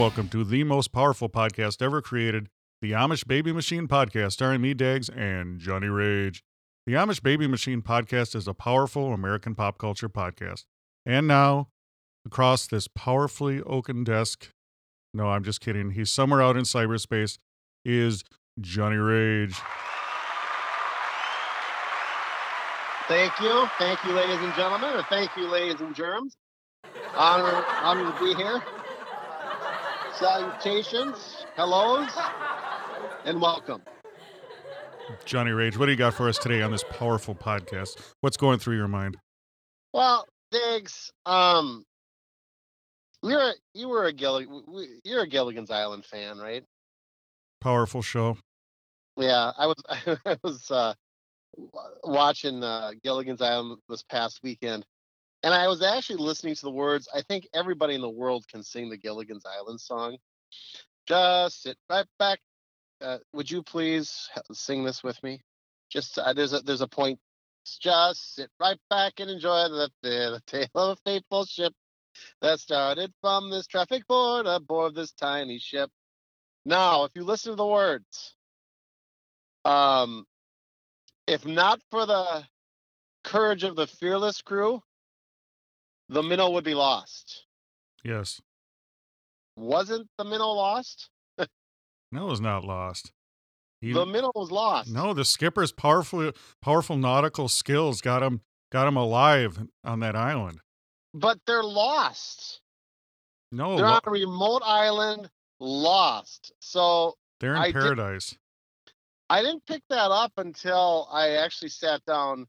Welcome 0.00 0.30
to 0.30 0.44
the 0.44 0.64
most 0.64 0.92
powerful 0.92 1.28
podcast 1.28 1.82
ever 1.82 2.00
created, 2.00 2.48
the 2.80 2.92
Amish 2.92 3.26
Baby 3.26 3.52
Machine 3.52 3.86
Podcast, 3.86 4.32
starring 4.32 4.62
me, 4.62 4.72
Dags, 4.72 5.10
and 5.10 5.60
Johnny 5.60 5.88
Rage. 5.88 6.42
The 6.86 6.94
Amish 6.94 7.22
Baby 7.22 7.46
Machine 7.46 7.82
Podcast 7.82 8.34
is 8.34 8.48
a 8.48 8.54
powerful 8.54 9.12
American 9.12 9.54
pop 9.54 9.76
culture 9.76 10.08
podcast. 10.08 10.64
And 11.04 11.26
now, 11.26 11.68
across 12.24 12.66
this 12.66 12.88
powerfully 12.88 13.60
oaken 13.60 14.02
desk, 14.02 14.48
no, 15.12 15.28
I'm 15.28 15.44
just 15.44 15.60
kidding, 15.60 15.90
he's 15.90 16.10
somewhere 16.10 16.40
out 16.40 16.56
in 16.56 16.62
cyberspace, 16.62 17.36
is 17.84 18.24
Johnny 18.58 18.96
Rage. 18.96 19.56
Thank 23.06 23.38
you. 23.38 23.68
Thank 23.78 24.02
you, 24.06 24.12
ladies 24.12 24.40
and 24.40 24.54
gentlemen, 24.54 24.94
and 24.94 25.04
thank 25.10 25.36
you, 25.36 25.46
ladies 25.46 25.82
and 25.82 25.94
germs. 25.94 26.38
Honor, 27.14 27.66
honor 27.82 28.10
to 28.10 28.24
be 28.24 28.34
here. 28.34 28.62
Salutations, 30.18 31.46
hellos, 31.56 32.10
and 33.24 33.40
welcome. 33.40 33.82
Johnny 35.24 35.50
Rage, 35.50 35.78
what 35.78 35.86
do 35.86 35.92
you 35.92 35.98
got 35.98 36.14
for 36.14 36.28
us 36.28 36.38
today 36.38 36.62
on 36.62 36.70
this 36.70 36.84
powerful 36.90 37.34
podcast? 37.34 38.00
What's 38.20 38.36
going 38.36 38.58
through 38.58 38.76
your 38.76 38.88
mind? 38.88 39.16
Well, 39.92 40.26
Diggs, 40.50 41.10
um, 41.26 41.84
you're 43.22 43.40
a, 43.40 43.52
you 43.74 43.88
were 43.88 44.06
a 44.08 44.12
you're 45.04 45.22
a 45.22 45.26
Gilligan's 45.28 45.70
Island 45.70 46.04
fan, 46.04 46.38
right? 46.38 46.64
Powerful 47.60 48.02
show. 48.02 48.36
Yeah, 49.16 49.52
I 49.56 49.66
was 49.66 49.82
I 50.26 50.36
was 50.42 50.70
uh, 50.70 50.94
watching 52.04 52.62
uh, 52.62 52.92
Gilligan's 53.02 53.42
Island 53.42 53.78
this 53.88 54.02
past 54.02 54.40
weekend, 54.42 54.84
and 55.42 55.54
I 55.54 55.68
was 55.68 55.82
actually 55.82 56.22
listening 56.22 56.54
to 56.54 56.62
the 56.62 56.70
words. 56.70 57.08
I 57.14 57.22
think 57.22 57.48
everybody 57.54 57.94
in 57.94 58.00
the 58.00 58.10
world 58.10 58.46
can 58.48 58.62
sing 58.62 58.90
the 58.90 58.96
Gilligan's 58.96 59.46
Island 59.46 59.80
song. 59.80 60.18
Just 61.06 61.62
sit 61.62 61.76
right 61.88 62.06
back. 62.18 62.40
Uh, 63.00 63.18
would 63.32 63.50
you 63.50 63.62
please 63.62 64.28
sing 64.52 64.84
this 64.84 65.02
with 65.02 65.22
me? 65.22 65.40
Just 65.90 66.18
uh, 66.18 66.32
there's 66.34 66.52
a 66.52 66.60
there's 66.60 66.82
a 66.82 66.88
point. 66.88 67.18
Just 67.80 68.34
sit 68.34 68.50
right 68.60 68.78
back 68.90 69.14
and 69.18 69.30
enjoy 69.30 69.68
the 69.68 69.90
the, 70.02 70.40
tale 70.46 70.68
of 70.74 70.98
a 70.98 71.10
fateful 71.10 71.46
ship 71.46 71.72
that 72.42 72.60
started 72.60 73.12
from 73.20 73.50
this 73.50 73.66
traffic 73.66 74.06
board 74.06 74.46
aboard 74.46 74.94
this 74.94 75.12
tiny 75.12 75.58
ship. 75.58 75.90
Now, 76.66 77.04
if 77.04 77.12
you 77.14 77.24
listen 77.24 77.52
to 77.52 77.56
the 77.56 77.66
words, 77.66 78.34
um, 79.64 80.26
if 81.26 81.46
not 81.46 81.80
for 81.90 82.04
the 82.04 82.44
courage 83.24 83.64
of 83.64 83.76
the 83.76 83.86
fearless 83.86 84.42
crew, 84.42 84.82
the 86.10 86.22
minnow 86.22 86.50
would 86.50 86.64
be 86.64 86.74
lost. 86.74 87.46
Yes. 88.04 88.40
Wasn't 89.56 90.08
the 90.18 90.24
minnow 90.24 90.50
lost? 90.52 91.08
No, 92.12 92.26
it 92.26 92.30
was 92.30 92.40
not 92.40 92.64
lost. 92.64 93.12
He, 93.80 93.92
The 93.92 94.04
minnow 94.04 94.32
was 94.34 94.50
lost. 94.50 94.90
No, 94.90 95.14
the 95.14 95.24
skipper's 95.24 95.70
powerful 95.72 96.32
powerful 96.60 96.96
nautical 96.96 97.48
skills 97.48 98.00
got 98.00 98.22
him 98.22 98.40
got 98.72 98.88
him 98.88 98.96
alive 98.96 99.58
on 99.84 100.00
that 100.00 100.16
island. 100.16 100.58
But 101.14 101.38
they're 101.46 101.62
lost. 101.62 102.60
No, 103.52 103.76
they're 103.76 103.86
lo- 103.86 103.92
on 103.94 104.00
a 104.06 104.10
remote 104.10 104.62
island, 104.64 105.30
lost. 105.60 106.52
So 106.60 107.14
they're 107.38 107.54
in 107.54 107.62
I 107.62 107.66
did- 107.66 107.74
paradise. 107.74 108.36
I 109.30 109.42
didn't 109.42 109.64
pick 109.66 109.82
that 109.88 110.10
up 110.10 110.32
until 110.36 111.08
I 111.12 111.30
actually 111.36 111.68
sat 111.70 112.04
down 112.04 112.48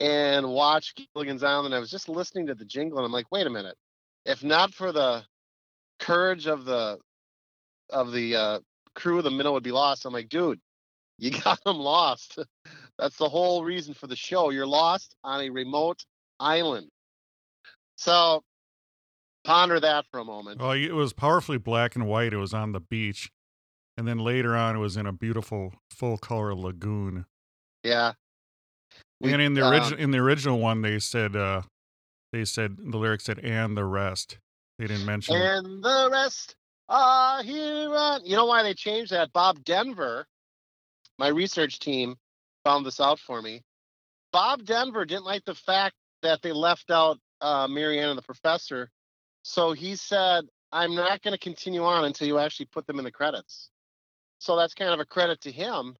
and 0.00 0.48
watch 0.48 0.94
Gilligan's 1.14 1.42
Island. 1.42 1.66
And 1.66 1.74
I 1.74 1.78
was 1.78 1.90
just 1.90 2.08
listening 2.08 2.46
to 2.46 2.54
the 2.54 2.64
jingle, 2.64 2.98
and 2.98 3.06
I'm 3.06 3.12
like, 3.12 3.30
wait 3.30 3.46
a 3.46 3.50
minute. 3.50 3.76
If 4.24 4.42
not 4.42 4.72
for 4.72 4.92
the 4.92 5.24
courage 5.98 6.46
of 6.46 6.64
the 6.64 6.98
of 7.90 8.12
the 8.12 8.36
uh, 8.36 8.60
crew, 8.94 9.22
the 9.22 9.30
minnow 9.30 9.52
would 9.52 9.62
be 9.62 9.72
lost. 9.72 10.04
I'm 10.04 10.12
like, 10.12 10.28
dude, 10.28 10.60
you 11.18 11.30
got 11.42 11.62
them 11.64 11.76
lost. 11.76 12.38
That's 12.98 13.16
the 13.16 13.28
whole 13.28 13.64
reason 13.64 13.94
for 13.94 14.06
the 14.06 14.16
show. 14.16 14.50
You're 14.50 14.66
lost 14.66 15.14
on 15.24 15.42
a 15.42 15.50
remote 15.50 16.04
island. 16.40 16.88
So 17.96 18.42
ponder 19.44 19.78
that 19.80 20.06
for 20.10 20.20
a 20.20 20.24
moment. 20.24 20.60
Well, 20.60 20.72
it 20.72 20.92
was 20.92 21.12
powerfully 21.12 21.58
black 21.58 21.94
and 21.94 22.06
white. 22.06 22.32
It 22.32 22.38
was 22.38 22.54
on 22.54 22.72
the 22.72 22.80
beach, 22.80 23.30
and 23.96 24.08
then 24.08 24.18
later 24.18 24.56
on, 24.56 24.76
it 24.76 24.80
was 24.80 24.96
in 24.96 25.06
a 25.06 25.12
beautiful 25.12 25.74
full 25.90 26.18
color 26.18 26.54
lagoon. 26.54 27.26
Yeah. 27.82 28.14
We- 29.24 29.32
and 29.32 29.42
in 29.42 29.54
the 29.54 29.64
um, 29.64 29.72
original 29.72 29.98
in 30.00 30.10
the 30.10 30.18
original 30.18 30.58
one, 30.58 30.82
they 30.82 30.98
said 30.98 31.34
uh, 31.34 31.62
they 32.32 32.44
said 32.44 32.76
the 32.78 32.98
lyrics 32.98 33.24
said 33.24 33.38
and 33.40 33.76
the 33.76 33.84
rest. 33.84 34.38
They 34.78 34.86
didn't 34.86 35.06
mention. 35.06 35.36
and 35.36 35.82
the 35.82 36.08
rest 36.10 36.56
are 36.88 37.42
here. 37.42 37.88
On... 37.94 38.24
You 38.24 38.36
know 38.36 38.46
why 38.46 38.62
they 38.62 38.74
changed 38.74 39.12
that? 39.12 39.32
Bob 39.32 39.64
Denver, 39.64 40.26
my 41.18 41.28
research 41.28 41.78
team, 41.78 42.16
found 42.64 42.84
this 42.84 43.00
out 43.00 43.18
for 43.18 43.40
me. 43.40 43.62
Bob 44.32 44.64
Denver 44.64 45.04
didn't 45.04 45.24
like 45.24 45.44
the 45.44 45.54
fact 45.54 45.94
that 46.22 46.42
they 46.42 46.52
left 46.52 46.90
out 46.90 47.18
uh, 47.40 47.68
Mary 47.68 48.00
Ann 48.00 48.08
and 48.08 48.18
the 48.18 48.22
professor, 48.22 48.90
so 49.42 49.72
he 49.72 49.96
said, 49.96 50.44
"I'm 50.72 50.94
not 50.94 51.22
going 51.22 51.32
to 51.32 51.38
continue 51.38 51.84
on 51.84 52.04
until 52.04 52.26
you 52.26 52.38
actually 52.38 52.66
put 52.66 52.86
them 52.86 52.98
in 52.98 53.04
the 53.04 53.12
credits." 53.12 53.70
So 54.38 54.56
that's 54.56 54.74
kind 54.74 54.92
of 54.92 55.00
a 55.00 55.06
credit 55.06 55.40
to 55.42 55.52
him 55.52 55.96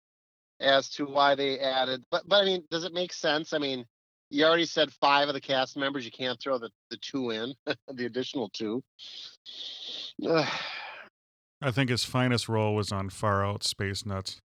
as 0.64 0.88
to 0.91 1.04
why 1.06 1.34
they 1.34 1.58
added. 1.58 2.04
But 2.10 2.28
but 2.28 2.42
I 2.42 2.44
mean, 2.44 2.64
does 2.70 2.84
it 2.84 2.92
make 2.92 3.12
sense? 3.12 3.52
I 3.52 3.58
mean, 3.58 3.84
you 4.30 4.44
already 4.44 4.64
said 4.64 4.91
five 4.92 5.28
of 5.28 5.34
the 5.34 5.41
cast 5.41 5.76
members. 5.76 6.04
You 6.04 6.10
can't 6.10 6.41
throw 6.41 6.58
the, 6.58 6.70
the 6.91 6.97
two 6.97 7.30
in, 7.30 7.54
the 7.92 8.06
additional 8.06 8.48
two. 8.48 8.82
I 10.26 11.70
think 11.70 11.91
his 11.91 12.04
finest 12.04 12.48
role 12.48 12.75
was 12.75 12.92
on 12.92 13.10
Far 13.10 13.44
Out 13.44 13.62
Space 13.64 14.04
Nuts. 14.04 14.41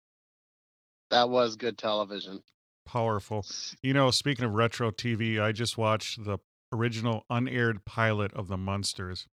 that 1.10 1.30
was 1.30 1.56
good 1.56 1.78
television. 1.78 2.44
Powerful. 2.86 3.46
You 3.84 3.94
know, 3.94 4.10
speaking 4.12 4.46
of 4.46 4.54
retro 4.54 4.92
TV, 4.92 5.40
I 5.42 5.52
just 5.52 5.78
watched 5.78 6.24
the 6.24 6.38
original 6.72 7.26
unaired 7.30 7.84
pilot 7.86 8.34
of 8.34 8.48
the 8.48 8.58
Munsters. 8.58 9.28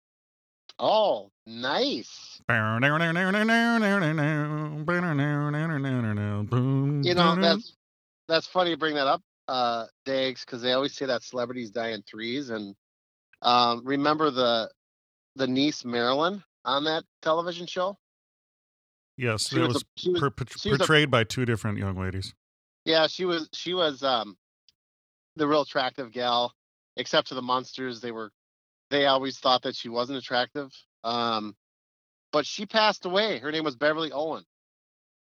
Oh, 0.84 1.30
nice. 1.46 2.40
You 7.04 7.14
know, 7.14 7.36
that's 7.40 7.76
that's 8.26 8.46
funny 8.48 8.70
you 8.70 8.76
bring 8.76 8.96
that 8.96 9.06
up, 9.06 9.22
uh, 9.46 9.86
Dags, 10.04 10.44
because 10.44 10.60
they 10.60 10.72
always 10.72 10.92
say 10.94 11.06
that 11.06 11.22
celebrities 11.22 11.70
die 11.70 11.90
in 11.90 12.02
threes. 12.02 12.50
And 12.50 12.74
um, 13.42 13.82
remember 13.84 14.32
the 14.32 14.70
the 15.36 15.46
niece 15.46 15.84
Marilyn 15.84 16.42
on 16.64 16.82
that 16.84 17.04
television 17.22 17.68
show? 17.68 17.96
yes, 19.16 19.50
She 19.50 19.60
that 19.60 19.68
was 19.68 19.76
a- 19.76 20.10
was- 20.10 20.20
per- 20.20 20.32
she 20.58 20.70
was 20.70 20.76
a- 20.76 20.78
portrayed 20.78 21.12
by 21.12 21.22
two 21.22 21.44
different 21.44 21.78
young 21.78 21.96
ladies. 21.96 22.34
Yeah, 22.84 23.06
she 23.06 23.24
was 23.24 23.48
she 23.52 23.72
was 23.72 24.02
um 24.02 24.36
the 25.36 25.46
real 25.46 25.62
attractive 25.62 26.10
gal, 26.10 26.52
except 26.96 27.28
to 27.28 27.34
the 27.34 27.42
monsters. 27.42 28.00
They 28.00 28.10
were 28.10 28.32
they 28.92 29.06
always 29.06 29.38
thought 29.38 29.62
that 29.62 29.74
she 29.74 29.88
wasn't 29.88 30.18
attractive. 30.18 30.70
Um 31.02 31.56
but 32.30 32.46
she 32.46 32.64
passed 32.64 33.04
away. 33.04 33.38
Her 33.38 33.50
name 33.52 33.64
was 33.64 33.76
Beverly 33.76 34.12
Owen. 34.12 34.44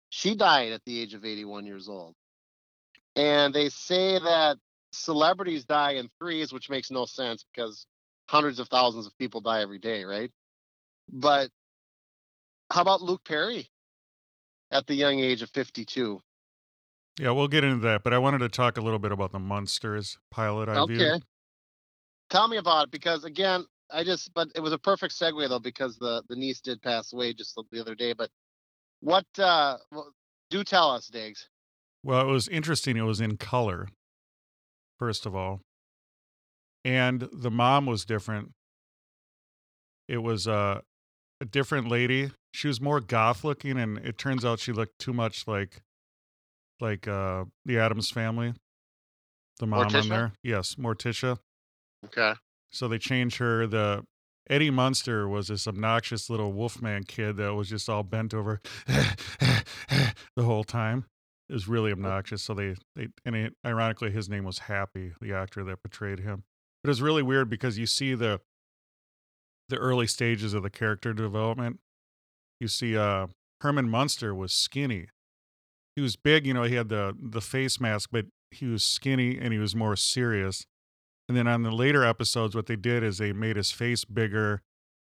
She 0.09 0.35
died 0.35 0.71
at 0.71 0.81
the 0.85 0.99
age 0.99 1.13
of 1.13 1.25
81 1.25 1.65
years 1.65 1.89
old. 1.89 2.15
And 3.15 3.53
they 3.53 3.69
say 3.69 4.17
that 4.19 4.57
celebrities 4.91 5.65
die 5.65 5.93
in 5.93 6.09
threes, 6.19 6.53
which 6.53 6.69
makes 6.69 6.89
no 6.89 7.05
sense 7.05 7.45
because 7.53 7.85
hundreds 8.29 8.59
of 8.59 8.67
thousands 8.69 9.05
of 9.05 9.17
people 9.17 9.41
die 9.41 9.61
every 9.61 9.79
day, 9.79 10.03
right? 10.05 10.31
But 11.11 11.49
how 12.71 12.81
about 12.81 13.01
Luke 13.01 13.21
Perry 13.25 13.69
at 14.71 14.87
the 14.87 14.95
young 14.95 15.19
age 15.19 15.41
of 15.41 15.49
52? 15.51 16.21
Yeah, 17.19 17.31
we'll 17.31 17.47
get 17.47 17.63
into 17.63 17.79
that, 17.79 18.03
but 18.03 18.13
I 18.13 18.19
wanted 18.19 18.39
to 18.39 18.49
talk 18.49 18.77
a 18.77 18.81
little 18.81 18.99
bit 18.99 19.11
about 19.11 19.31
the 19.31 19.39
Munsters 19.39 20.17
pilot 20.29 20.69
I 20.69 20.77
Okay. 20.77 20.93
viewed. 20.93 21.23
Tell 22.29 22.47
me 22.47 22.57
about 22.57 22.85
it 22.85 22.91
because 22.91 23.23
again, 23.23 23.65
I 23.91 24.03
just, 24.03 24.33
but 24.33 24.49
it 24.55 24.59
was 24.59 24.73
a 24.73 24.77
perfect 24.77 25.13
segue 25.17 25.47
though 25.47 25.59
because 25.59 25.97
the 25.97 26.23
the 26.29 26.35
niece 26.35 26.59
did 26.61 26.81
pass 26.81 27.13
away 27.13 27.33
just 27.33 27.55
the- 27.55 27.63
the 27.71 27.79
other 27.79 27.95
day. 27.95 28.13
But 28.13 28.29
what? 28.99 29.25
uh 29.39 29.77
Do 30.49 30.63
tell 30.63 30.91
us, 30.91 31.07
Diggs. 31.07 31.47
Well, 32.03 32.21
it 32.21 32.31
was 32.31 32.47
interesting. 32.47 32.97
It 32.97 33.01
was 33.01 33.19
in 33.21 33.37
color, 33.37 33.87
first 34.99 35.25
of 35.25 35.35
all. 35.35 35.61
And 36.85 37.27
the 37.33 37.51
mom 37.51 37.85
was 37.85 38.05
different. 38.05 38.51
It 40.07 40.19
was 40.19 40.47
uh, 40.47 40.79
a 41.41 41.45
different 41.45 41.89
lady. 41.89 42.31
She 42.53 42.67
was 42.69 42.79
more 42.79 43.01
goth 43.01 43.43
looking, 43.43 43.77
and 43.77 43.97
it 43.97 44.17
turns 44.17 44.45
out 44.45 44.59
she 44.59 44.71
looked 44.71 44.99
too 44.99 45.11
much 45.13 45.47
like 45.47 45.81
like 46.79 47.07
uh, 47.07 47.45
the 47.65 47.77
Addams 47.79 48.09
family. 48.09 48.53
The 49.59 49.67
mom 49.67 49.87
on 49.87 49.91
Morticia? 49.93 50.09
there. 50.09 50.31
Yes, 50.43 50.75
Morticia. 50.75 51.39
Okay. 52.05 52.33
So 52.71 52.87
they 52.87 52.97
changed 52.97 53.37
her. 53.37 53.67
The 53.67 54.03
Eddie 54.49 54.69
Munster 54.69 55.27
was 55.27 55.47
this 55.47 55.67
obnoxious 55.67 56.29
little 56.29 56.53
Wolfman 56.53 57.03
kid 57.03 57.37
that 57.37 57.53
was 57.53 57.69
just 57.69 57.89
all 57.89 58.03
bent 58.03 58.33
over 58.33 58.61
the 58.87 60.43
whole 60.43 60.63
time. 60.63 61.05
It 61.49 61.53
was 61.53 61.67
really 61.67 61.91
obnoxious. 61.91 62.43
So 62.43 62.53
they, 62.53 62.75
they 62.95 63.07
and 63.25 63.35
it, 63.35 63.53
ironically, 63.65 64.11
his 64.11 64.29
name 64.29 64.43
was 64.43 64.59
Happy, 64.59 65.13
the 65.21 65.33
actor 65.33 65.63
that 65.63 65.81
portrayed 65.81 66.19
him. 66.19 66.43
But 66.83 66.89
it 66.89 66.91
was 66.91 67.01
really 67.01 67.23
weird 67.23 67.49
because 67.49 67.77
you 67.77 67.85
see 67.85 68.15
the 68.15 68.41
the 69.69 69.77
early 69.77 70.07
stages 70.07 70.53
of 70.53 70.63
the 70.63 70.69
character 70.69 71.13
development. 71.13 71.79
You 72.59 72.67
see, 72.67 72.97
uh, 72.97 73.27
Herman 73.61 73.89
Munster 73.89 74.33
was 74.33 74.53
skinny. 74.53 75.07
He 75.95 76.01
was 76.01 76.15
big, 76.15 76.45
you 76.45 76.53
know. 76.53 76.63
He 76.63 76.75
had 76.75 76.89
the 76.89 77.15
the 77.19 77.41
face 77.41 77.79
mask, 77.79 78.09
but 78.11 78.25
he 78.51 78.65
was 78.65 78.83
skinny 78.83 79.37
and 79.37 79.51
he 79.51 79.59
was 79.59 79.75
more 79.75 79.95
serious. 79.95 80.65
And 81.27 81.35
then 81.35 81.47
on 81.47 81.63
the 81.63 81.71
later 81.71 82.03
episodes, 82.05 82.55
what 82.55 82.67
they 82.67 82.75
did 82.77 83.03
is 83.03 83.17
they 83.17 83.33
made 83.33 83.57
his 83.57 83.71
face 83.71 84.05
bigger, 84.05 84.61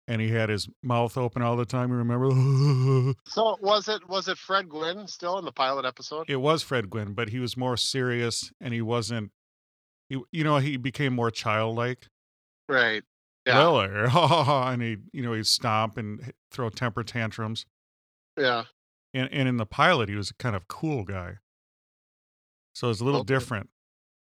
and 0.07 0.21
he 0.21 0.29
had 0.29 0.49
his 0.49 0.69
mouth 0.83 1.17
open 1.17 1.41
all 1.41 1.55
the 1.55 1.65
time. 1.65 1.89
You 1.89 1.95
remember? 1.95 2.29
So 3.27 3.57
was 3.61 3.87
it 3.87 4.07
was 4.07 4.27
it 4.27 4.37
Fred 4.37 4.69
Gwynne 4.69 5.07
still 5.07 5.39
in 5.39 5.45
the 5.45 5.51
pilot 5.51 5.85
episode? 5.85 6.29
it 6.29 6.35
was 6.37 6.61
Fred 6.61 6.89
Gwynne, 6.89 7.13
but 7.13 7.29
he 7.29 7.39
was 7.39 7.57
more 7.57 7.77
serious, 7.77 8.51
and 8.61 8.73
he 8.73 8.81
wasn't. 8.81 9.31
He, 10.09 10.19
you 10.31 10.43
know, 10.43 10.57
he 10.57 10.77
became 10.77 11.13
more 11.13 11.31
childlike. 11.31 12.07
Right. 12.69 13.03
Yeah. 13.45 13.67
And 14.71 14.81
he, 14.81 14.97
you 15.11 15.21
know, 15.23 15.33
he'd 15.33 15.47
stomp 15.47 15.97
and 15.97 16.31
throw 16.51 16.69
temper 16.69 17.03
tantrums. 17.03 17.65
Yeah. 18.37 18.63
And 19.13 19.29
and 19.31 19.47
in 19.49 19.57
the 19.57 19.65
pilot, 19.65 20.09
he 20.09 20.15
was 20.15 20.29
a 20.29 20.35
kind 20.35 20.55
of 20.55 20.67
cool 20.67 21.03
guy. 21.03 21.37
So 22.75 22.89
it's 22.89 23.01
a 23.01 23.03
little 23.05 23.21
Okay. 23.21 23.33
different. 23.33 23.69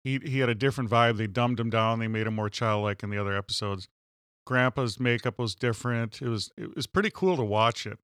He 0.07 0.21
he 0.23 0.39
had 0.39 0.47
a 0.47 0.55
different 0.55 0.89
vibe. 0.89 1.17
They 1.17 1.27
dumbed 1.27 1.59
him 1.59 1.69
down. 1.69 1.99
They 1.99 2.07
made 2.07 2.27
him 2.27 2.35
more 2.35 2.49
childlike 2.49 3.03
in 3.03 3.09
the 3.09 3.17
other 3.17 3.35
episodes. 3.35 3.89
Grandpa's 4.45 5.01
makeup 5.01 5.37
was 5.37 5.53
different. 5.53 6.21
It 6.21 6.29
was 6.29 6.49
it 6.55 6.73
was 6.73 6.87
pretty 6.87 7.09
cool 7.13 7.35
to 7.35 7.43
watch 7.43 7.85
it, 7.85 7.99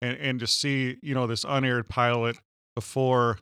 and 0.00 0.16
and 0.16 0.40
to 0.40 0.46
see 0.46 0.96
you 1.02 1.14
know 1.14 1.26
this 1.26 1.44
unaired 1.46 1.86
pilot 1.90 2.38
before, 2.74 3.40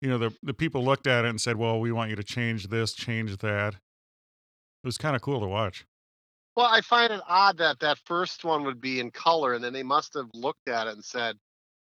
you 0.00 0.10
know 0.10 0.18
the 0.18 0.34
the 0.42 0.52
people 0.52 0.84
looked 0.84 1.06
at 1.06 1.24
it 1.24 1.28
and 1.28 1.40
said, 1.40 1.56
well, 1.56 1.78
we 1.78 1.92
want 1.92 2.10
you 2.10 2.16
to 2.16 2.24
change 2.24 2.66
this, 2.68 2.92
change 2.92 3.36
that. 3.36 3.74
It 3.74 4.86
was 4.86 4.98
kind 4.98 5.14
of 5.14 5.22
cool 5.22 5.38
to 5.38 5.46
watch. 5.46 5.86
Well, 6.56 6.66
I 6.66 6.80
find 6.80 7.12
it 7.12 7.20
odd 7.28 7.56
that 7.58 7.78
that 7.78 7.98
first 8.04 8.44
one 8.44 8.64
would 8.64 8.80
be 8.80 8.98
in 8.98 9.12
color, 9.12 9.54
and 9.54 9.62
then 9.62 9.72
they 9.72 9.84
must 9.84 10.14
have 10.14 10.26
looked 10.34 10.68
at 10.68 10.88
it 10.88 10.94
and 10.94 11.04
said, 11.04 11.36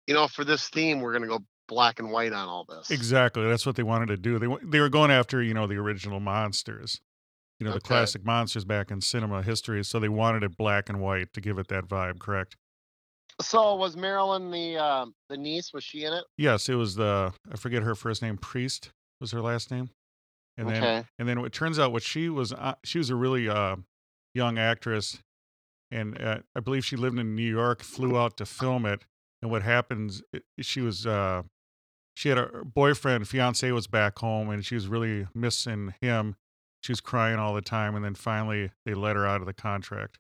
you 0.07 0.15
know, 0.15 0.29
for 0.29 0.45
this 0.45 0.69
theme, 0.69 1.01
we're 1.01 1.11
going 1.11 1.23
to 1.23 1.29
go 1.29 1.45
black 1.69 1.99
and 1.99 2.11
white 2.11 2.33
on 2.33 2.49
all 2.49 2.65
this. 2.65 2.91
Exactly. 2.91 3.47
That's 3.49 3.67
what 3.67 3.77
they 3.77 3.83
wanted 3.83 4.07
to 4.07 4.17
do. 4.17 4.39
They 4.39 4.49
they 4.63 4.81
were 4.81 4.89
going 4.89 5.11
after, 5.11 5.43
you 5.43 5.55
know, 5.55 5.67
the 5.67 5.77
original 5.77 6.21
monsters. 6.21 7.01
You 7.59 7.67
know, 7.67 7.73
the 7.73 7.81
classic 7.81 8.23
monsters 8.23 8.67
back 8.67 8.91
in 8.91 9.01
cinema 9.01 9.43
history, 9.43 9.83
so 9.83 9.99
they 9.99 10.11
wanted 10.11 10.43
it 10.43 10.59
black 10.59 10.91
and 10.91 11.01
white 11.01 11.33
to 11.33 11.41
give 11.41 11.59
it 11.59 11.69
that 11.69 11.89
vibe, 11.89 12.19
correct? 12.19 12.55
So 13.41 13.75
was 13.77 13.97
Marilyn 13.97 14.51
the 14.51 14.77
um, 14.77 15.15
the 15.31 15.37
niece? 15.37 15.73
Was 15.73 15.83
she 15.83 16.05
in 16.05 16.13
it? 16.13 16.25
Yes, 16.37 16.69
it 16.69 16.75
was 16.75 16.97
the 16.97 17.33
I 17.51 17.57
forget 17.57 17.83
her 17.83 17.95
first 17.95 18.21
name, 18.23 18.37
Priest 18.37 18.91
was 19.21 19.33
her 19.33 19.41
last 19.41 19.71
name. 19.71 19.91
And 20.59 20.69
then 20.69 20.77
okay. 20.77 21.05
and 21.19 21.29
then 21.29 21.39
it 21.39 21.53
turns 21.53 21.79
out 21.79 21.93
what 21.93 22.03
she 22.03 22.29
was 22.29 22.53
uh, 22.53 22.75
she 22.85 22.99
was 22.99 23.11
a 23.11 23.17
really 23.17 23.49
uh 23.49 23.77
young 24.35 24.59
actress 24.59 25.19
and 25.91 26.21
uh, 26.21 26.39
I 26.55 26.61
believe 26.61 26.85
she 26.85 26.97
lived 26.97 27.19
in 27.19 27.37
New 27.37 27.49
York, 27.49 27.83
flew 27.83 28.19
out 28.19 28.37
to 28.39 28.47
film 28.47 28.87
it, 28.87 29.05
and 29.41 29.51
what 29.51 29.63
happens 29.63 30.23
she 30.61 30.81
was 30.81 31.07
uh 31.07 31.43
she 32.17 32.31
had 32.31 32.39
a 32.39 32.65
boyfriend, 32.65 33.29
fiance 33.29 33.71
was 33.73 33.87
back 33.87 34.19
home 34.19 34.49
and 34.49 34.65
she 34.65 34.75
was 34.75 34.89
really 34.89 35.27
missing 35.35 35.93
him. 36.01 36.35
She 36.81 36.91
was 36.91 37.03
crying 37.03 37.39
all 37.39 37.53
the 37.53 37.61
time 37.61 37.95
and 37.95 38.03
then 38.03 38.15
finally 38.15 38.71
they 38.87 38.95
let 38.95 39.17
her 39.17 39.27
out 39.27 39.43
of 39.43 39.47
the 39.47 39.53
contract. 39.53 40.19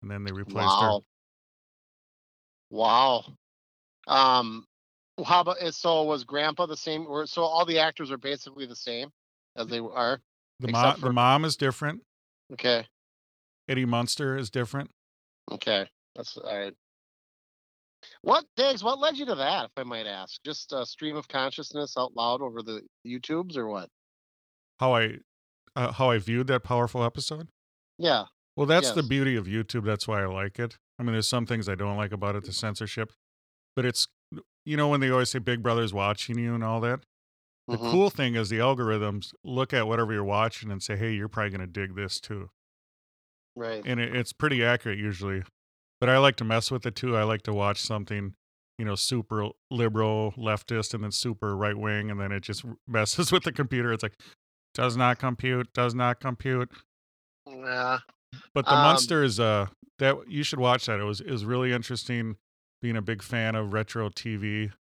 And 0.00 0.08
then 0.08 0.22
they 0.22 0.30
replaced 0.30 0.80
her. 0.80 0.86
Wow. 0.86 1.02
Wow. 2.70 3.24
Um, 4.06 4.64
how 5.26 5.40
about 5.40 5.56
so 5.74 6.04
was 6.04 6.22
Grandpa 6.22 6.66
the 6.66 6.76
same? 6.76 7.04
Or 7.08 7.26
so 7.26 7.42
all 7.42 7.66
the 7.66 7.80
actors 7.80 8.12
are 8.12 8.16
basically 8.16 8.66
the 8.66 8.76
same 8.76 9.10
as 9.56 9.66
they 9.66 9.80
are. 9.80 10.20
The 10.60 10.68
mom 10.68 10.94
for- 10.94 11.06
the 11.08 11.12
mom 11.12 11.44
is 11.44 11.56
different. 11.56 12.02
Okay. 12.52 12.86
Eddie 13.68 13.86
Munster 13.86 14.36
is 14.36 14.50
different. 14.50 14.92
Okay. 15.50 15.88
That's 16.14 16.36
all 16.36 16.44
right. 16.44 16.74
What 18.22 18.44
Diggs? 18.56 18.82
What 18.84 18.98
led 18.98 19.16
you 19.16 19.26
to 19.26 19.34
that, 19.36 19.66
if 19.66 19.70
I 19.76 19.82
might 19.84 20.06
ask? 20.06 20.40
Just 20.44 20.72
a 20.72 20.84
stream 20.86 21.16
of 21.16 21.28
consciousness 21.28 21.94
out 21.96 22.14
loud 22.16 22.42
over 22.42 22.62
the 22.62 22.82
YouTubes, 23.06 23.56
or 23.56 23.68
what? 23.68 23.88
How 24.80 24.94
I 24.94 25.18
uh, 25.76 25.92
how 25.92 26.10
I 26.10 26.18
viewed 26.18 26.46
that 26.48 26.64
powerful 26.64 27.02
episode. 27.04 27.48
Yeah. 27.98 28.24
Well, 28.56 28.66
that's 28.66 28.90
the 28.90 29.02
beauty 29.02 29.36
of 29.36 29.46
YouTube. 29.46 29.84
That's 29.84 30.06
why 30.06 30.22
I 30.22 30.26
like 30.26 30.58
it. 30.58 30.76
I 30.98 31.02
mean, 31.02 31.12
there's 31.12 31.28
some 31.28 31.46
things 31.46 31.68
I 31.68 31.74
don't 31.74 31.96
like 31.96 32.12
about 32.12 32.36
it, 32.36 32.44
the 32.44 32.52
censorship, 32.52 33.12
but 33.74 33.84
it's 33.86 34.08
you 34.64 34.76
know 34.76 34.88
when 34.88 35.00
they 35.00 35.10
always 35.10 35.30
say 35.30 35.38
Big 35.38 35.62
Brother's 35.62 35.94
watching 35.94 36.38
you 36.38 36.54
and 36.54 36.62
all 36.62 36.80
that. 36.80 37.00
The 37.68 37.76
Mhm. 37.78 37.90
cool 37.92 38.10
thing 38.10 38.34
is 38.34 38.48
the 38.48 38.58
algorithms 38.58 39.32
look 39.44 39.72
at 39.72 39.86
whatever 39.86 40.12
you're 40.12 40.24
watching 40.24 40.70
and 40.70 40.82
say, 40.82 40.96
"Hey, 40.96 41.12
you're 41.14 41.28
probably 41.28 41.50
going 41.50 41.60
to 41.60 41.66
dig 41.66 41.94
this 41.94 42.20
too," 42.20 42.50
Right. 43.54 43.82
and 43.86 44.00
it, 44.00 44.14
it's 44.14 44.32
pretty 44.32 44.64
accurate 44.64 44.98
usually. 44.98 45.44
But 46.02 46.08
I 46.08 46.18
like 46.18 46.34
to 46.38 46.44
mess 46.44 46.68
with 46.68 46.84
it 46.84 46.96
too. 46.96 47.16
I 47.16 47.22
like 47.22 47.42
to 47.42 47.54
watch 47.54 47.80
something, 47.80 48.34
you 48.76 48.84
know, 48.84 48.96
super 48.96 49.50
liberal 49.70 50.34
leftist 50.36 50.94
and 50.94 51.04
then 51.04 51.12
super 51.12 51.56
right 51.56 51.78
wing, 51.78 52.10
and 52.10 52.20
then 52.20 52.32
it 52.32 52.40
just 52.40 52.64
messes 52.88 53.30
with 53.32 53.44
the 53.44 53.52
computer. 53.52 53.92
It's 53.92 54.02
like 54.02 54.18
does 54.74 54.96
not 54.96 55.20
compute, 55.20 55.72
does 55.72 55.94
not 55.94 56.18
compute. 56.18 56.72
Yeah. 57.46 57.98
But 58.52 58.64
the 58.64 58.74
Um, 58.74 58.82
Munsters, 58.82 59.38
uh, 59.38 59.66
that 60.00 60.16
you 60.28 60.42
should 60.42 60.58
watch 60.58 60.86
that. 60.86 60.98
It 60.98 61.04
was 61.04 61.20
it 61.20 61.30
was 61.30 61.44
really 61.44 61.72
interesting. 61.72 62.34
Being 62.80 62.96
a 62.96 63.02
big 63.02 63.22
fan 63.22 63.54
of 63.54 63.72
retro 63.72 64.08
TV, 64.08 64.72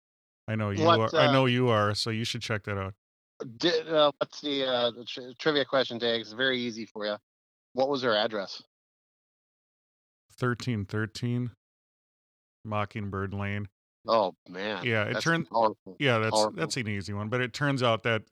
I 0.48 0.56
know 0.56 0.72
you 0.72 0.84
What, 0.84 1.14
are. 1.14 1.20
I 1.20 1.28
uh, 1.28 1.32
know 1.32 1.46
you 1.46 1.70
are. 1.70 1.94
So 1.94 2.10
you 2.10 2.24
should 2.24 2.42
check 2.42 2.64
that 2.64 2.80
out. 2.80 2.96
Did, 3.58 3.88
uh, 3.88 4.12
what's 4.18 4.42
the, 4.42 4.66
uh, 4.66 4.90
the 4.90 5.06
tri- 5.06 5.34
trivia 5.38 5.66
question, 5.66 6.00
Diggs? 6.00 6.34
Very 6.34 6.58
easy 6.60 6.88
for 6.88 7.06
you. 7.06 7.18
What 7.74 7.90
was 7.90 8.02
her 8.02 8.16
address? 8.16 8.64
Thirteen 10.38 10.86
thirteen, 10.86 11.52
Mockingbird 12.66 13.34
Lane. 13.34 13.68
Oh 14.08 14.34
man. 14.50 14.84
Yeah, 14.84 15.04
it 15.06 15.22
turned- 15.22 15.50
powerful. 15.50 15.96
Yeah, 16.00 16.18
that's 16.20 16.32
Powerful. 16.32 16.54
that's 16.60 16.78
an 16.78 16.88
easy 16.88 17.14
one. 17.14 17.30
But 17.30 17.42
it 17.42 17.54
turns 17.54 17.84
out 17.84 18.04
that 18.04 18.24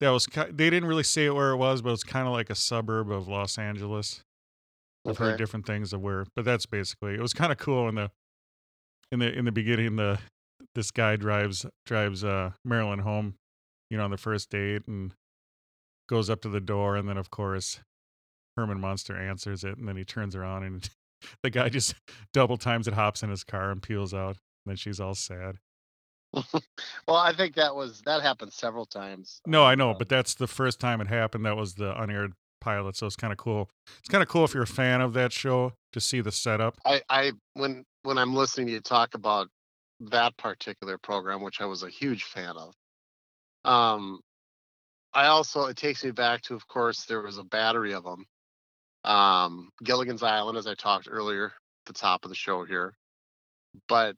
that 0.00 0.10
was 0.10 0.26
they 0.26 0.68
didn't 0.70 0.86
really 0.86 1.02
say 1.02 1.30
where 1.30 1.52
it 1.52 1.56
was, 1.56 1.80
but 1.82 1.92
it's 1.92 2.04
kind 2.04 2.26
of 2.26 2.32
like 2.32 2.50
a 2.50 2.54
suburb 2.54 3.10
of 3.10 3.28
Los 3.28 3.56
Angeles. 3.58 4.22
I've 5.06 5.18
heard 5.18 5.36
different 5.38 5.66
things 5.66 5.92
of 5.92 6.00
where, 6.00 6.26
but 6.34 6.44
that's 6.46 6.64
basically 6.66 7.14
it 7.14 7.20
was 7.20 7.34
kind 7.34 7.52
of 7.52 7.58
cool 7.58 7.88
in 7.88 7.94
the 7.94 8.10
in 9.12 9.18
the 9.18 9.32
in 9.32 9.44
the 9.44 9.52
beginning. 9.52 9.96
The 9.96 10.18
this 10.74 10.90
guy 10.90 11.16
drives 11.16 11.64
drives 11.86 12.24
uh 12.24 12.52
Marilyn 12.64 13.00
home, 13.00 13.34
you 13.90 13.96
know, 13.98 14.04
on 14.04 14.10
the 14.10 14.16
first 14.16 14.50
date 14.50 14.82
and 14.86 15.14
goes 16.08 16.28
up 16.30 16.40
to 16.42 16.48
the 16.48 16.60
door, 16.60 16.96
and 16.96 17.08
then 17.08 17.16
of 17.18 17.30
course 17.30 17.80
Herman 18.56 18.80
Munster 18.80 19.16
answers 19.16 19.64
it, 19.64 19.76
and 19.78 19.88
then 19.88 19.96
he 19.96 20.04
turns 20.04 20.36
around 20.36 20.64
and 20.64 20.88
the 21.42 21.50
guy 21.50 21.68
just 21.68 21.94
double 22.32 22.56
times 22.56 22.88
it, 22.88 22.94
hops 22.94 23.22
in 23.22 23.30
his 23.30 23.44
car 23.44 23.70
and 23.70 23.82
peels 23.82 24.14
out. 24.14 24.36
And 24.64 24.72
then 24.72 24.76
she's 24.76 25.00
all 25.00 25.14
sad. 25.14 25.56
Well, 27.06 27.16
I 27.16 27.32
think 27.34 27.54
that 27.56 27.76
was 27.76 28.00
that 28.06 28.22
happened 28.22 28.52
several 28.52 28.86
times. 28.86 29.40
No, 29.46 29.64
I 29.64 29.74
know, 29.74 29.90
uh, 29.90 29.94
but 29.94 30.08
that's 30.08 30.34
the 30.34 30.46
first 30.46 30.80
time 30.80 31.00
it 31.00 31.06
happened. 31.06 31.44
That 31.44 31.56
was 31.56 31.74
the 31.74 32.00
unaired 32.00 32.32
pilot, 32.60 32.96
so 32.96 33.06
it's 33.06 33.14
kind 33.14 33.32
of 33.32 33.36
cool. 33.36 33.68
It's 33.98 34.08
kind 34.08 34.22
of 34.22 34.28
cool 34.28 34.44
if 34.44 34.54
you're 34.54 34.62
a 34.62 34.66
fan 34.66 35.02
of 35.02 35.12
that 35.12 35.32
show 35.32 35.74
to 35.92 36.00
see 36.00 36.22
the 36.22 36.32
setup. 36.32 36.78
I, 36.84 37.02
I 37.10 37.32
when 37.52 37.84
when 38.02 38.16
I'm 38.16 38.34
listening 38.34 38.68
to 38.68 38.72
you 38.72 38.80
talk 38.80 39.14
about 39.14 39.48
that 40.00 40.36
particular 40.38 40.98
program, 40.98 41.42
which 41.42 41.60
I 41.60 41.66
was 41.66 41.82
a 41.82 41.90
huge 41.90 42.24
fan 42.24 42.54
of. 42.56 42.74
Um, 43.70 44.20
I 45.12 45.26
also 45.26 45.66
it 45.66 45.76
takes 45.76 46.04
me 46.04 46.10
back 46.10 46.42
to, 46.42 46.54
of 46.54 46.66
course, 46.66 47.04
there 47.04 47.22
was 47.22 47.38
a 47.38 47.44
battery 47.44 47.92
of 47.92 48.04
them. 48.04 48.24
Um, 49.04 49.70
Gilligan's 49.82 50.22
Island, 50.22 50.56
as 50.56 50.66
I 50.66 50.74
talked 50.74 51.08
earlier, 51.10 51.46
at 51.46 51.52
the 51.86 51.92
top 51.92 52.24
of 52.24 52.30
the 52.30 52.34
show 52.34 52.64
here. 52.64 52.94
But 53.88 54.16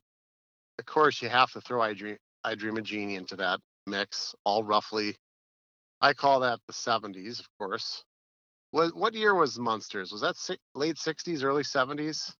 of 0.79 0.85
course, 0.85 1.21
you 1.21 1.29
have 1.29 1.51
to 1.51 1.61
throw 1.61 1.81
I 1.81 1.93
Dream 1.93 2.17
I 2.43 2.55
Dream 2.55 2.77
a 2.77 2.81
Jeannie 2.81 3.15
into 3.15 3.35
that 3.37 3.59
mix, 3.85 4.33
all 4.45 4.63
roughly. 4.63 5.15
I 5.99 6.13
call 6.13 6.41
that 6.41 6.59
the 6.67 6.73
'70s, 6.73 7.39
of 7.39 7.47
course. 7.57 8.03
What 8.71 8.95
what 8.95 9.13
year 9.13 9.33
was 9.33 9.57
Monsters? 9.57 10.11
Was 10.11 10.21
that 10.21 10.37
si- 10.37 10.59
late 10.75 10.95
'60s, 10.97 11.43
early 11.43 11.63
'70s? 11.63 12.33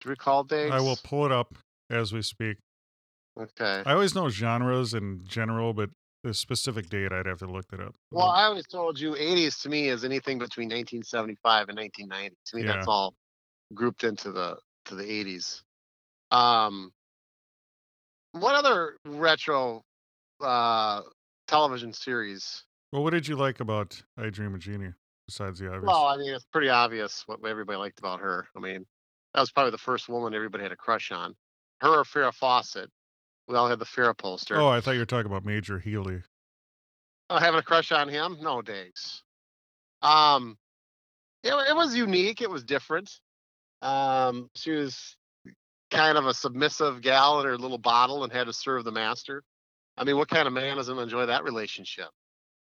Do 0.00 0.08
you 0.08 0.10
recall, 0.10 0.44
Dave? 0.44 0.72
I 0.72 0.80
will 0.80 0.98
pull 1.02 1.26
it 1.26 1.32
up 1.32 1.54
as 1.90 2.12
we 2.12 2.22
speak. 2.22 2.56
Okay. 3.38 3.82
I 3.84 3.92
always 3.92 4.14
know 4.14 4.28
genres 4.28 4.94
in 4.94 5.22
general, 5.26 5.72
but 5.72 5.90
the 6.24 6.34
specific 6.34 6.88
date 6.88 7.12
I'd 7.12 7.26
have 7.26 7.38
to 7.38 7.46
look 7.46 7.66
it 7.72 7.80
up. 7.80 7.94
Well, 8.10 8.28
I 8.28 8.44
always 8.44 8.66
told 8.66 8.98
you 8.98 9.12
'80s 9.12 9.62
to 9.62 9.68
me 9.68 9.88
is 9.88 10.04
anything 10.04 10.38
between 10.38 10.66
1975 10.68 11.68
and 11.68 11.78
1990. 11.78 12.36
To 12.46 12.56
me, 12.56 12.62
Yeah. 12.62 12.74
that's 12.74 12.88
all 12.88 13.14
grouped 13.74 14.04
into 14.04 14.32
the 14.32 14.58
to 14.86 14.94
the 14.94 15.04
'80s. 15.04 15.62
Um, 16.30 16.92
what 18.32 18.54
other 18.54 18.96
retro 19.04 19.82
uh, 20.40 21.02
television 21.46 21.92
series? 21.92 22.64
well, 22.92 23.02
what 23.02 23.10
did 23.10 23.26
you 23.28 23.36
like 23.36 23.60
about 23.60 24.00
I 24.16 24.30
Dream 24.30 24.54
of 24.54 24.60
Jeannie 24.60 24.92
besides 25.26 25.58
the 25.58 25.66
obvious? 25.68 25.84
Well, 25.86 26.06
I 26.06 26.16
mean, 26.16 26.32
it's 26.34 26.46
pretty 26.46 26.68
obvious 26.68 27.22
what 27.26 27.44
everybody 27.46 27.78
liked 27.78 27.98
about 27.98 28.20
her. 28.20 28.48
I 28.56 28.60
mean, 28.60 28.84
that 29.34 29.40
was 29.40 29.50
probably 29.50 29.70
the 29.72 29.78
first 29.78 30.08
woman 30.08 30.34
everybody 30.34 30.62
had 30.62 30.72
a 30.72 30.76
crush 30.76 31.10
on. 31.12 31.34
Her 31.80 32.00
or 32.00 32.04
Farrah 32.04 32.34
Fawcett. 32.34 32.90
We 33.48 33.56
all 33.56 33.68
had 33.68 33.78
the 33.78 33.86
Farrah 33.86 34.16
poster. 34.16 34.56
oh, 34.60 34.68
I 34.68 34.80
thought 34.80 34.92
you 34.92 35.00
were 35.00 35.06
talking 35.06 35.30
about 35.30 35.44
Major 35.44 35.78
Healey. 35.78 36.22
Oh, 37.30 37.38
having 37.38 37.58
a 37.58 37.62
crush 37.62 37.92
on 37.92 38.08
him? 38.08 38.38
No, 38.40 38.62
Diggs. 38.62 39.22
Um, 40.02 40.56
it, 41.42 41.52
it 41.52 41.74
was 41.74 41.94
unique. 41.94 42.40
It 42.42 42.50
was 42.50 42.62
different. 42.64 43.10
Um, 43.82 44.50
she 44.54 44.72
was 44.72 45.16
kind 45.90 46.18
of 46.18 46.26
a 46.26 46.34
submissive 46.34 47.00
gal 47.00 47.40
in 47.40 47.46
her 47.46 47.56
little 47.56 47.78
bottle 47.78 48.24
and 48.24 48.32
had 48.32 48.46
to 48.46 48.52
serve 48.52 48.84
the 48.84 48.92
master. 48.92 49.42
I 49.96 50.04
mean, 50.04 50.16
what 50.16 50.28
kind 50.28 50.46
of 50.46 50.52
man 50.52 50.76
doesn't 50.76 50.98
enjoy 50.98 51.26
that 51.26 51.44
relationship? 51.44 52.08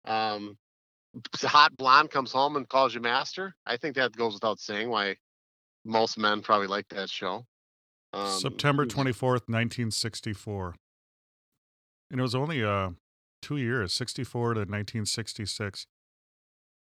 Um, 0.06 0.58
hot 1.42 1.76
blonde 1.78 2.12
comes 2.12 2.32
home 2.32 2.56
and 2.56 2.68
calls 2.68 2.94
you 2.94 3.02
master. 3.02 3.56
I 3.66 3.78
think 3.78 3.96
that 3.96 4.16
goes 4.16 4.34
without 4.34 4.60
saying 4.60 4.90
why 4.90 5.16
most 5.86 6.18
men 6.18 6.42
probably 6.42 6.68
like 6.68 6.88
that 6.90 7.10
show. 7.10 7.46
Um, 8.14 8.28
September 8.40 8.86
24th, 8.86 9.48
1964. 9.50 10.76
And 12.12 12.20
it 12.20 12.24
was 12.24 12.36
only 12.36 12.64
uh, 12.64 12.92
two 13.42 13.58
years, 13.58 13.94
64 13.94 14.54
to 14.56 14.60
1966. 14.62 15.88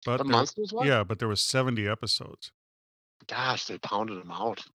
But 0.06 0.18
The 0.18 0.24
there- 0.74 0.86
yeah, 0.88 1.04
but 1.04 1.20
there 1.20 1.28
was 1.28 1.42
70 1.42 1.88
episodes. 1.88 2.52
Gosh, 3.28 3.66
they 3.66 3.78
pounded 3.78 4.20
them 4.22 4.32
out. 4.32 4.66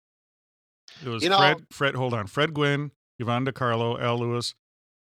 It 1.05 1.09
was 1.09 1.23
You 1.23 1.29
know- 1.29 1.37
Fred, 1.39 1.67
Fred, 1.71 1.95
hold 1.95 2.15
on, 2.15 2.27
Fred 2.27 2.55
Gwynne, 2.55 2.91
Yvonne 3.19 3.45
De 3.45 3.53
Carlo, 3.53 3.99
Al 3.99 4.19
Lewis, 4.19 4.55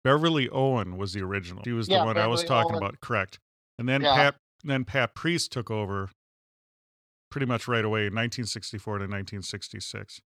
Beverly 0.05 0.49
Owen 0.51 0.97
was 0.97 1.13
the 1.13 1.23
original. 1.23 1.63
She 1.65 1.73
was 1.73 1.87
the 1.87 1.95
Yeah, 1.95 2.05
one 2.05 2.19
I 2.19 2.27
was 2.27 2.45
talking 2.45 2.73
Owen. 2.75 2.83
about, 2.85 3.01
correct. 3.01 3.39
And 3.79 3.89
then 3.89 4.03
Yeah. 4.03 4.15
Pat, 4.15 4.37
then 4.65 4.85
Pat 4.85 5.15
Priest 5.15 5.53
took 5.53 5.71
over 5.71 6.11
pretty 7.31 7.47
much 7.47 7.69
right 7.69 7.85
away, 7.85 8.07
in 8.07 8.15
1964 8.15 8.99
to 8.99 9.07
1966. 9.07 10.21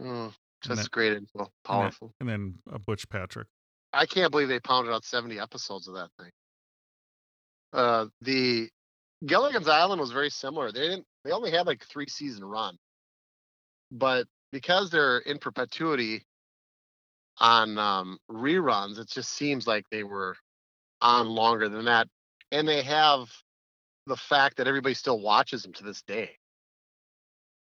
Mm, 0.00 0.26
And 0.26 0.32
that's 0.68 0.82
then- 0.82 0.88
great 0.92 1.12
info. 1.12 1.50
Powerful. 1.64 2.12
And 2.20 2.28
then 2.28 2.54
uh, 2.72 2.78
Butch 2.78 3.08
Patrick. 3.08 3.48
I 3.92 4.06
can't 4.06 4.30
believe 4.30 4.48
they 4.48 4.60
pounded 4.60 4.92
out 4.92 5.04
70 5.04 5.38
episodes 5.38 5.86
of 5.86 5.94
that 5.94 6.10
thing. 6.18 6.30
Uh, 7.72 8.06
the 8.20 8.68
Gilligan's 9.24 9.68
Island 9.68 10.00
was 10.00 10.12
very 10.12 10.30
similar. 10.30 10.72
They 10.72 10.80
didn't. 10.80 11.06
They 11.24 11.30
only 11.30 11.50
had 11.50 11.66
like 11.66 11.84
three 11.84 12.08
season 12.08 12.44
run, 12.44 12.76
but 13.90 14.26
because 14.52 14.90
they're 14.90 15.18
in 15.18 15.38
perpetuity 15.38 16.22
on 17.38 17.78
um, 17.78 18.18
reruns, 18.30 18.98
it 18.98 19.08
just 19.08 19.32
seems 19.32 19.66
like 19.66 19.84
they 19.90 20.04
were 20.04 20.36
on 21.00 21.28
longer 21.28 21.68
than 21.68 21.86
that. 21.86 22.08
And 22.52 22.68
they 22.68 22.82
have 22.82 23.28
the 24.06 24.16
fact 24.16 24.58
that 24.58 24.68
everybody 24.68 24.94
still 24.94 25.18
watches 25.18 25.62
them 25.62 25.72
to 25.74 25.84
this 25.84 26.02
day. 26.02 26.36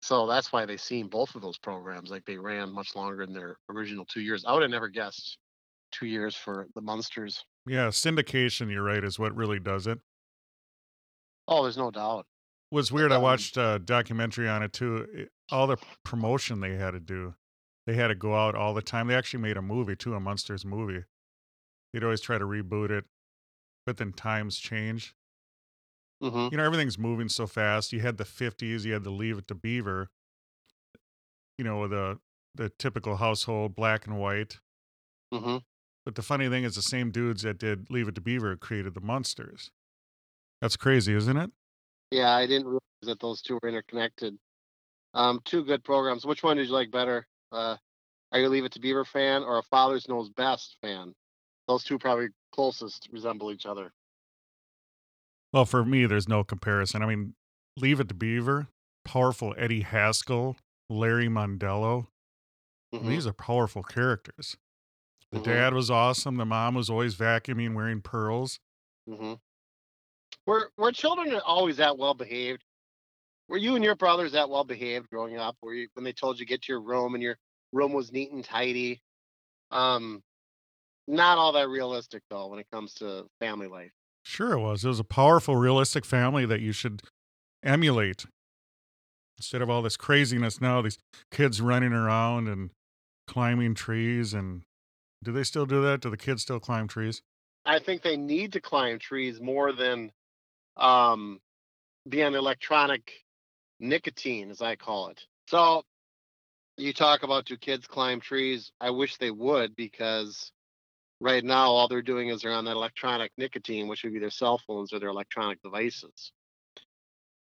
So 0.01 0.25
that's 0.27 0.51
why 0.53 0.65
they 0.65 0.77
seem 0.77 1.07
both 1.09 1.35
of 1.35 1.41
those 1.41 1.57
programs 1.57 2.09
like 2.09 2.25
they 2.25 2.37
ran 2.37 2.71
much 2.73 2.95
longer 2.95 3.25
than 3.25 3.33
their 3.33 3.57
original 3.69 4.05
two 4.05 4.21
years. 4.21 4.45
I 4.45 4.53
would 4.53 4.61
have 4.61 4.71
never 4.71 4.87
guessed 4.87 5.37
two 5.91 6.05
years 6.07 6.35
for 6.35 6.67
the 6.75 6.81
Munsters. 6.81 7.43
Yeah, 7.67 7.87
syndication, 7.87 8.71
you're 8.71 8.83
right, 8.83 9.03
is 9.03 9.19
what 9.19 9.35
really 9.35 9.59
does 9.59 9.87
it. 9.87 9.99
Oh, 11.47 11.63
there's 11.63 11.77
no 11.77 11.91
doubt. 11.91 12.25
It 12.71 12.75
was 12.75 12.91
weird. 12.91 13.11
I 13.11 13.15
Um, 13.15 13.23
watched 13.23 13.57
a 13.57 13.79
documentary 13.79 14.47
on 14.47 14.63
it 14.63 14.71
too. 14.73 14.97
It- 15.13 15.31
all 15.51 15.67
the 15.67 15.77
promotion 16.03 16.59
they 16.59 16.75
had 16.75 16.91
to 16.91 16.99
do, 16.99 17.35
they 17.87 17.95
had 17.95 18.07
to 18.09 18.15
go 18.15 18.35
out 18.35 18.53
all 18.55 18.73
the 18.75 18.83
time. 18.83 19.07
They 19.07 19.15
actually 19.15 19.41
made 19.41 19.57
a 19.57 19.61
movie 19.61 19.95
too, 19.95 20.13
a 20.13 20.19
Munsters 20.19 20.63
movie. 20.63 21.03
They'd 21.91 22.03
always 22.03 22.21
try 22.21 22.37
to 22.37 22.45
reboot 22.45 22.91
it, 22.91 23.05
but 23.85 23.97
then 23.97 24.13
times 24.13 24.59
change. 24.59 25.15
Hmm 26.21 26.47
You 26.51 26.57
know, 26.57 26.63
everything's 26.65 26.97
moving 26.97 27.29
so 27.29 27.47
fast. 27.47 27.93
You 27.93 28.01
had 28.01 28.17
the 28.17 28.25
'50s, 28.25 28.85
you 28.85 28.93
had 28.93 29.03
the 29.03 29.11
Leave 29.11 29.37
It 29.37 29.47
to 29.47 29.55
Beaver. 29.55 30.09
You 31.57 31.65
know, 31.65 31.87
the 31.87 32.19
the 32.55 32.69
typical 32.69 33.17
household, 33.17 33.75
black 33.75 34.05
and 34.07 34.19
white. 34.19 34.59
hmm 35.31 35.57
But 36.05 36.15
the 36.15 36.21
funny 36.21 36.49
thing 36.49 36.63
is, 36.63 36.75
the 36.75 36.81
same 36.81 37.11
dudes 37.11 37.43
that 37.43 37.57
did 37.57 37.89
Leave 37.89 38.07
It 38.07 38.15
to 38.15 38.21
Beaver 38.21 38.55
created 38.57 38.93
the 38.93 39.01
Monsters. 39.01 39.71
That's 40.61 40.77
crazy, 40.77 41.13
isn't 41.13 41.37
it? 41.37 41.51
Yeah, 42.11 42.31
I 42.35 42.47
didn't 42.47 42.67
realize 42.67 42.81
that 43.03 43.19
those 43.19 43.41
two 43.41 43.59
were 43.61 43.69
interconnected. 43.69 44.37
Um, 45.13 45.41
two 45.45 45.63
good 45.63 45.83
programs. 45.83 46.25
Which 46.25 46.43
one 46.43 46.57
did 46.57 46.67
you 46.67 46.73
like 46.73 46.91
better? 46.91 47.27
Uh, 47.51 47.77
are 48.31 48.39
you 48.39 48.47
a 48.47 48.49
Leave 48.49 48.65
It 48.65 48.73
to 48.73 48.79
Beaver 48.79 49.05
fan 49.05 49.43
or 49.43 49.59
a 49.59 49.63
Father's 49.63 50.07
Knows 50.09 50.29
Best 50.29 50.77
fan? 50.81 51.15
Those 51.67 51.83
two 51.83 51.99
probably 51.99 52.29
closest 52.53 53.09
resemble 53.11 53.51
each 53.51 53.65
other. 53.65 53.93
Well, 55.53 55.65
for 55.65 55.83
me, 55.83 56.05
there's 56.05 56.27
no 56.27 56.43
comparison. 56.43 57.01
I 57.01 57.07
mean, 57.07 57.35
Leave 57.77 57.99
It 57.99 58.09
to 58.09 58.13
Beaver, 58.13 58.67
powerful 59.05 59.55
Eddie 59.57 59.81
Haskell, 59.81 60.57
Larry 60.89 61.27
Mondello. 61.27 62.07
Mhm. 62.93 63.07
These 63.07 63.27
are 63.27 63.33
powerful 63.33 63.83
characters. 63.83 64.57
The 65.31 65.39
Mhm. 65.39 65.43
dad 65.43 65.73
was 65.73 65.91
awesome. 65.91 66.37
The 66.37 66.45
mom 66.45 66.75
was 66.75 66.89
always 66.89 67.15
vacuuming, 67.15 67.75
wearing 67.75 68.01
pearls. 68.01 68.59
Mm-hmm. 69.07 69.33
Were 70.45 70.71
were 70.77 70.91
children 70.91 71.33
always 71.39 71.77
that 71.77 71.97
well 71.97 72.13
behaved? 72.13 72.63
Were 73.49 73.57
you 73.57 73.75
and 73.75 73.83
your 73.83 73.95
brothers 73.95 74.33
that 74.33 74.49
well 74.49 74.63
behaved 74.65 75.09
growing 75.09 75.37
up? 75.37 75.57
Were 75.61 75.73
you 75.75 75.89
when 75.93 76.03
they 76.05 76.13
told 76.13 76.39
you 76.39 76.45
get 76.45 76.63
to 76.63 76.73
your 76.73 76.81
room 76.81 77.15
and 77.15 77.23
your 77.23 77.39
room 77.73 77.93
was 77.93 78.11
neat 78.11 78.31
and 78.31 78.45
tidy? 78.45 79.01
Um, 79.71 80.23
not 81.07 81.37
all 81.39 81.53
that 81.53 81.69
realistic 81.69 82.23
though 82.29 82.47
when 82.47 82.59
it 82.59 82.69
comes 82.71 82.95
to 82.95 83.29
family 83.39 83.67
life. 83.67 83.93
Sure, 84.29 84.53
it 84.53 84.59
was. 84.59 84.85
It 84.85 84.89
was 84.89 84.99
a 84.99 85.03
powerful, 85.03 85.55
realistic 85.55 86.05
family 86.05 86.45
that 86.45 86.61
you 86.61 86.71
should 86.71 87.01
emulate. 87.63 88.27
Instead 89.39 89.63
of 89.63 89.71
all 89.71 89.81
this 89.81 89.97
craziness 89.97 90.61
now, 90.61 90.83
these 90.83 90.99
kids 91.31 91.59
running 91.59 91.93
around 91.93 92.47
and 92.47 92.69
climbing 93.25 93.73
trees. 93.73 94.35
And 94.35 94.61
do 95.23 95.31
they 95.31 95.43
still 95.43 95.65
do 95.65 95.81
that? 95.81 96.01
Do 96.01 96.11
the 96.11 96.15
kids 96.15 96.43
still 96.43 96.59
climb 96.59 96.87
trees? 96.87 97.23
I 97.65 97.79
think 97.79 98.03
they 98.03 98.17
need 98.17 98.53
to 98.53 98.61
climb 98.61 98.99
trees 98.99 99.41
more 99.41 99.73
than 99.73 100.11
um, 100.77 101.39
be 102.07 102.21
on 102.21 102.35
electronic 102.35 103.11
nicotine, 103.79 104.51
as 104.51 104.61
I 104.61 104.75
call 104.75 105.07
it. 105.07 105.25
So 105.47 105.81
you 106.77 106.93
talk 106.93 107.23
about 107.23 107.45
do 107.45 107.57
kids 107.57 107.87
climb 107.87 108.19
trees? 108.19 108.71
I 108.79 108.91
wish 108.91 109.17
they 109.17 109.31
would 109.31 109.75
because 109.75 110.51
right 111.21 111.43
now 111.43 111.67
all 111.71 111.87
they're 111.87 112.01
doing 112.01 112.29
is 112.29 112.41
they're 112.41 112.51
on 112.51 112.65
that 112.65 112.75
electronic 112.75 113.31
nicotine, 113.37 113.87
which 113.87 114.03
would 114.03 114.13
be 114.13 114.19
their 114.19 114.29
cell 114.29 114.59
phones 114.65 114.93
or 114.93 114.99
their 114.99 115.09
electronic 115.09 115.61
devices. 115.61 116.31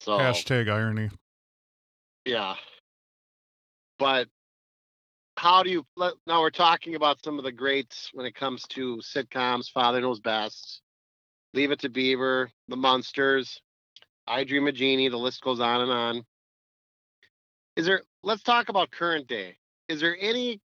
So 0.00 0.18
Hashtag 0.18 0.70
irony. 0.70 1.10
yeah. 2.24 2.54
But 3.98 4.28
how 5.36 5.62
do 5.62 5.70
you 5.70 5.86
now 6.26 6.40
we're 6.40 6.50
talking 6.50 6.94
about 6.94 7.22
some 7.22 7.38
of 7.38 7.44
the 7.44 7.52
greats 7.52 8.10
when 8.12 8.26
it 8.26 8.34
comes 8.34 8.62
to 8.70 8.96
sitcoms, 8.96 9.70
Father 9.70 10.00
Knows 10.00 10.20
Best, 10.20 10.82
Leave 11.54 11.70
It 11.70 11.80
to 11.80 11.88
Beaver, 11.88 12.50
The 12.68 12.76
Munsters, 12.76 13.60
I 14.26 14.44
Dream 14.44 14.68
of 14.68 14.74
Jeannie, 14.74 15.08
the 15.08 15.16
list 15.16 15.42
goes 15.42 15.60
on 15.60 15.82
and 15.82 15.90
on. 15.90 16.24
Is 17.76 17.86
there 17.86 18.02
let's 18.22 18.42
talk 18.42 18.68
about 18.68 18.90
current 18.90 19.26
day. 19.28 19.56
Is 19.88 20.00
there 20.00 20.16
any 20.20 20.60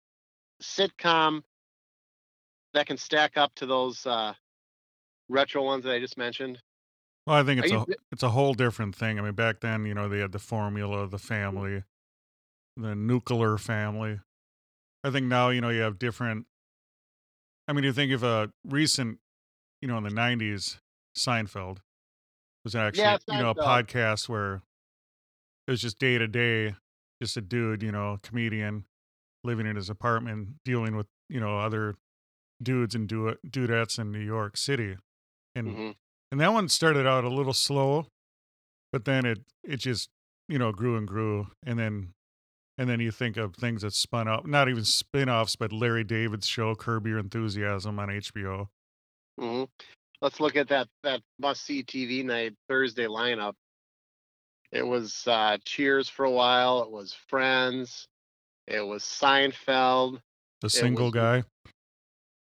sitcom 0.61 1.41
that 2.73 2.87
can 2.87 2.97
stack 2.97 3.37
up 3.37 3.53
to 3.55 3.65
those 3.65 4.05
uh 4.05 4.33
retro 5.29 5.63
ones 5.63 5.83
that 5.83 5.93
I 5.93 5.99
just 5.99 6.17
mentioned? 6.17 6.59
Well, 7.25 7.37
I 7.37 7.43
think 7.43 7.63
it's 7.63 7.71
a 7.71 7.85
it's 8.11 8.23
a 8.23 8.29
whole 8.29 8.53
different 8.53 8.95
thing. 8.95 9.17
I 9.17 9.21
mean, 9.21 9.33
back 9.33 9.61
then, 9.61 9.85
you 9.85 9.93
know, 9.93 10.09
they 10.09 10.19
had 10.19 10.31
the 10.33 10.39
formula, 10.39 11.07
the 11.07 11.17
family, 11.19 11.83
the 12.75 12.95
nuclear 12.95 13.57
family. 13.57 14.19
I 15.03 15.11
think 15.11 15.27
now, 15.27 15.49
you 15.49 15.61
know, 15.61 15.69
you 15.69 15.81
have 15.81 15.99
different. 15.99 16.47
I 17.67 17.73
mean, 17.73 17.85
you 17.85 17.93
think 17.93 18.11
of 18.11 18.23
a 18.23 18.51
recent, 18.65 19.19
you 19.81 19.87
know, 19.87 19.97
in 19.97 20.03
the 20.03 20.09
'90s, 20.09 20.79
Seinfeld 21.17 21.77
was 22.65 22.75
actually, 22.75 23.03
Yeah, 23.03 23.17
you 23.27 23.37
know, 23.37 23.51
a 23.51 23.55
podcast 23.55 24.27
where 24.27 24.63
it 25.67 25.71
was 25.71 25.81
just 25.81 25.97
day 25.97 26.17
to 26.17 26.27
day, 26.27 26.75
just 27.21 27.37
a 27.37 27.41
dude, 27.41 27.83
you 27.83 27.91
know, 27.91 28.19
comedian 28.21 28.85
living 29.45 29.65
in 29.65 29.75
his 29.75 29.89
apartment, 29.89 30.49
dealing 30.65 30.95
with, 30.95 31.07
you 31.29 31.39
know, 31.39 31.57
other 31.59 31.95
dudes 32.63 32.95
and 32.95 33.07
du- 33.07 33.37
dudettes 33.47 33.99
in 33.99 34.11
New 34.11 34.19
York 34.19 34.57
City, 34.57 34.97
and 35.55 35.67
Mhm. 35.67 35.95
and 36.31 36.39
that 36.39 36.53
one 36.53 36.69
started 36.69 37.05
out 37.05 37.23
a 37.23 37.29
little 37.29 37.53
slow, 37.53 38.07
but 38.91 39.05
then 39.05 39.25
it 39.25 39.43
it 39.63 39.77
just 39.77 40.09
you 40.47 40.57
know 40.57 40.71
grew 40.71 40.97
and 40.97 41.07
grew, 41.07 41.51
and 41.63 41.77
then 41.79 42.13
and 42.77 42.89
then 42.89 42.99
you 42.99 43.11
think 43.11 43.37
of 43.37 43.55
things 43.55 43.83
that 43.83 43.93
spun 43.93 44.27
up, 44.27 44.47
not 44.47 44.67
even 44.67 44.83
spin-offs, 44.83 45.55
but 45.55 45.71
Larry 45.71 46.03
David's 46.03 46.47
show 46.47 46.73
Curb 46.73 47.05
Your 47.05 47.19
Enthusiasm 47.19 47.99
on 47.99 48.09
HBO. 48.09 48.69
hmm 49.37 49.63
Let's 50.21 50.39
look 50.39 50.55
at 50.55 50.69
that 50.69 50.87
that 51.03 51.21
must 51.37 51.63
see 51.65 51.83
TV 51.83 52.23
night 52.23 52.55
Thursday 52.69 53.05
lineup. 53.05 53.55
It 54.71 54.81
was 54.87 55.27
uh, 55.27 55.57
Cheers 55.65 56.09
for 56.09 56.25
a 56.25 56.31
while. 56.31 56.81
It 56.81 56.89
was 56.89 57.13
Friends. 57.13 58.07
It 58.65 58.81
was 58.81 59.03
Seinfeld. 59.03 60.21
The 60.61 60.69
single 60.69 61.11
guy. 61.11 61.43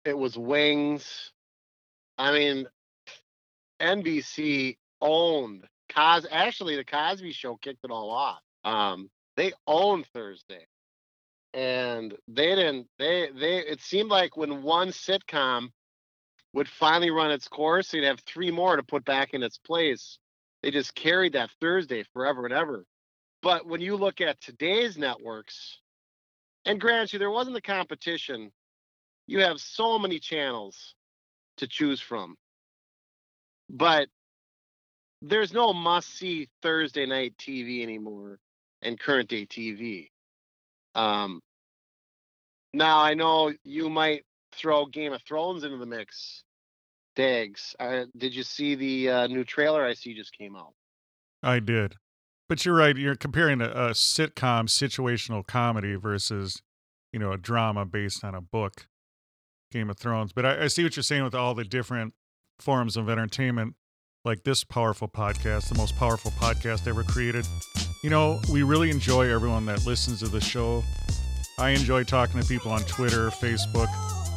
It 0.05 0.17
was 0.17 0.38
Wings. 0.38 1.31
I 2.17 2.31
mean, 2.31 2.67
NBC 3.81 4.77
owned 5.01 5.65
Cos. 5.89 6.25
Actually, 6.29 6.75
the 6.75 6.86
Cosby 6.86 7.31
Show 7.31 7.55
kicked 7.55 7.83
it 7.83 7.91
all 7.91 8.10
off. 8.10 8.41
Um, 8.63 9.10
they 9.36 9.53
owned 9.67 10.05
Thursday, 10.13 10.65
and 11.53 12.15
they 12.27 12.55
didn't. 12.55 12.88
They 13.00 13.29
they. 13.33 13.57
It 13.57 13.81
seemed 13.81 14.10
like 14.10 14.38
when 14.38 14.63
one 14.63 14.89
sitcom 14.89 15.69
would 16.53 16.67
finally 16.69 17.10
run 17.10 17.31
its 17.31 17.48
course, 17.48 17.89
they'd 17.89 18.03
have 18.03 18.19
three 18.22 18.51
more 18.51 18.75
to 18.75 18.83
put 18.83 19.05
back 19.05 19.33
in 19.33 19.43
its 19.43 19.57
place. 19.57 20.19
They 20.62 20.72
just 20.72 20.95
carried 20.95 21.33
that 21.33 21.50
Thursday 21.60 22.03
forever 22.13 22.45
and 22.45 22.53
ever. 22.53 22.86
But 23.41 23.65
when 23.65 23.81
you 23.81 23.98
look 23.98 24.22
at 24.22 24.39
today's 24.39 24.98
networks, 24.98 25.79
and 26.65 26.79
grant 26.79 27.12
you, 27.12 27.19
there 27.19 27.31
wasn't 27.31 27.55
the 27.55 27.62
competition. 27.62 28.51
You 29.27 29.39
have 29.39 29.60
so 29.60 29.98
many 29.98 30.20
channels 30.20 30.96
to 31.58 31.68
choose 31.68 32.01
from. 32.01 32.36
But 33.70 34.08
there's 35.22 35.53
no 35.53 35.74
must 35.74 36.18
see 36.18 36.50
Thursday 36.62 37.06
night 37.06 37.36
TV 37.38 37.82
anymore 37.82 38.39
and 38.82 39.00
current 39.00 39.30
day 39.30 39.46
TV. 39.46 40.10
Um, 40.96 41.42
now 42.74 43.00
I 43.00 43.13
know 43.13 43.53
you 43.63 43.89
might 43.89 44.25
throw 44.53 44.86
Game 44.86 45.13
of 45.13 45.22
Thrones 45.24 45.63
into 45.63 45.77
the 45.77 45.86
mix. 45.86 46.44
Dags, 47.15 47.75
uh, 47.80 48.06
did 48.18 48.34
you 48.34 48.42
see 48.42 48.74
the 48.74 49.10
uh, 49.10 49.27
new 49.27 49.44
trailer 49.44 49.86
I 49.86 49.94
see 49.94 50.15
just 50.15 50.36
came 50.36 50.56
out? 50.56 50.74
I 51.44 51.60
did. 51.60 51.96
But 52.50 52.65
you're 52.65 52.75
right. 52.75 52.98
You're 52.98 53.15
comparing 53.15 53.62
a, 53.62 53.70
a 53.70 53.89
sitcom 53.92 54.68
situational 54.68 55.46
comedy 55.46 55.96
versus, 55.96 56.62
you 57.12 57.20
know, 57.20 57.32
a 57.32 57.38
drama 57.38 57.86
based 57.86 58.24
on 58.24 58.34
a 58.34 58.42
book, 58.42 58.88
Game 59.74 59.89
of 59.89 59.98
Thrones. 59.98 60.32
But 60.32 60.46
I, 60.46 60.63
I 60.63 60.68
see 60.68 60.84
what 60.84 60.96
you're 60.96 61.03
saying 61.03 61.24
with 61.24 61.36
all 61.36 61.53
the 61.53 61.63
different 61.63 62.13
forms 62.60 62.96
of 62.96 63.10
entertainment, 63.10 63.75
like 64.24 64.44
this 64.44 64.63
powerful 64.63 65.08
podcast, 65.08 65.70
the 65.70 65.75
most 65.75 65.98
powerful 65.98 66.32
podcast 66.32 66.88
ever 66.88 67.03
created. 67.03 67.46
You 68.03 68.10
know, 68.10 68.39
we 68.51 68.63
really 68.63 68.89
enjoy 68.89 69.30
everyone 69.30 69.65
that 69.65 69.86
listens 69.86 70.20
to 70.20 70.27
the 70.27 70.39
show. 70.39 70.84
I 71.60 71.72
enjoy 71.72 72.03
talking 72.03 72.39
to 72.39 72.48
people 72.48 72.72
on 72.72 72.82
Twitter, 72.84 73.30
Facebook. 73.30 73.88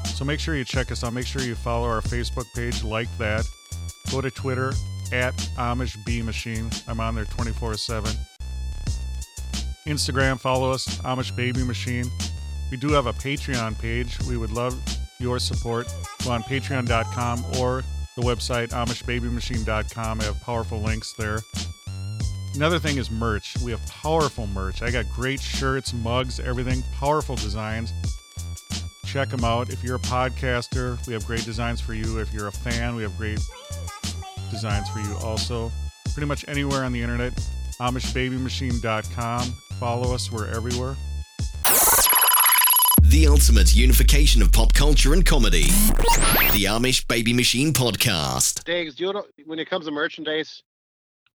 So 0.07 0.25
make 0.25 0.41
sure 0.41 0.57
you 0.57 0.65
check 0.65 0.91
us 0.91 1.05
out. 1.05 1.13
Make 1.13 1.27
sure 1.27 1.43
you 1.43 1.55
follow 1.55 1.87
our 1.87 2.01
Facebook 2.01 2.47
page, 2.55 2.83
like 2.83 3.09
that. 3.19 3.45
Go 4.11 4.21
to 4.21 4.31
Twitter 4.31 4.73
at 5.13 5.35
Amish 5.57 5.97
B 6.05 6.23
Machine. 6.23 6.71
I'm 6.89 7.01
on 7.01 7.15
there 7.15 7.25
24 7.27 7.75
7. 7.75 8.11
Instagram, 9.87 10.41
follow 10.41 10.73
us, 10.73 10.99
Amish 11.03 11.35
Baby 11.37 11.63
Machine. 11.63 12.07
We 12.71 12.77
do 12.77 12.89
have 12.89 13.07
a 13.07 13.13
Patreon 13.13 13.79
page. 13.79 14.19
We 14.23 14.37
would 14.37 14.51
love 14.51 14.75
your 15.19 15.39
support. 15.39 15.87
Go 16.25 16.31
on 16.31 16.43
patreon.com 16.43 17.45
or 17.59 17.83
the 18.17 18.23
website 18.23 18.69
amishbabymachine.com. 18.69 20.21
I 20.21 20.25
have 20.25 20.41
powerful 20.41 20.81
links 20.81 21.13
there. 21.13 21.41
Another 22.55 22.79
thing 22.79 22.97
is 22.97 23.11
merch. 23.11 23.55
We 23.63 23.71
have 23.73 23.87
powerful 23.87 24.47
merch. 24.47 24.81
I 24.81 24.91
got 24.91 25.05
great 25.11 25.41
shirts, 25.41 25.93
mugs, 25.93 26.41
everything, 26.41 26.83
powerful 26.95 27.37
designs. 27.37 27.93
Check 29.05 29.29
them 29.29 29.45
out. 29.45 29.69
If 29.71 29.85
you're 29.85 29.97
a 29.97 30.01
podcaster, 30.01 31.05
we 31.07 31.13
have 31.13 31.27
great 31.27 31.45
designs 31.45 31.81
for 31.81 31.93
you. 31.93 32.19
If 32.19 32.33
you're 32.33 32.49
a 32.49 32.53
fan, 32.53 32.97
we 32.97 33.03
have 33.03 33.17
great 33.19 33.41
designs 34.51 34.89
for 34.89 35.01
you 35.01 35.17
also. 35.19 35.71
Pretty 36.15 36.27
much 36.27 36.47
anywhere 36.49 36.83
on 36.85 36.93
the 36.93 37.03
internet, 37.03 37.35
AmishBabyMachine.com. 37.79 39.43
Follow 39.79 40.15
us, 40.15 40.33
we're 40.33 40.49
everywhere. 40.49 40.97
The 43.17 43.29
ultimate 43.29 43.75
unification 43.75 44.43
of 44.43 44.53
pop 44.53 44.75
culture 44.75 45.15
and 45.15 45.25
comedy. 45.25 45.63
The 46.53 46.67
Amish 46.69 47.09
Baby 47.09 47.33
Machine 47.33 47.73
Podcast. 47.73 48.63
Dags, 48.65 48.95
do 48.95 49.07
you 49.07 49.13
know, 49.15 49.25
when 49.47 49.59
it 49.59 49.71
comes 49.71 49.87
to 49.87 49.91
merchandise, 49.91 50.63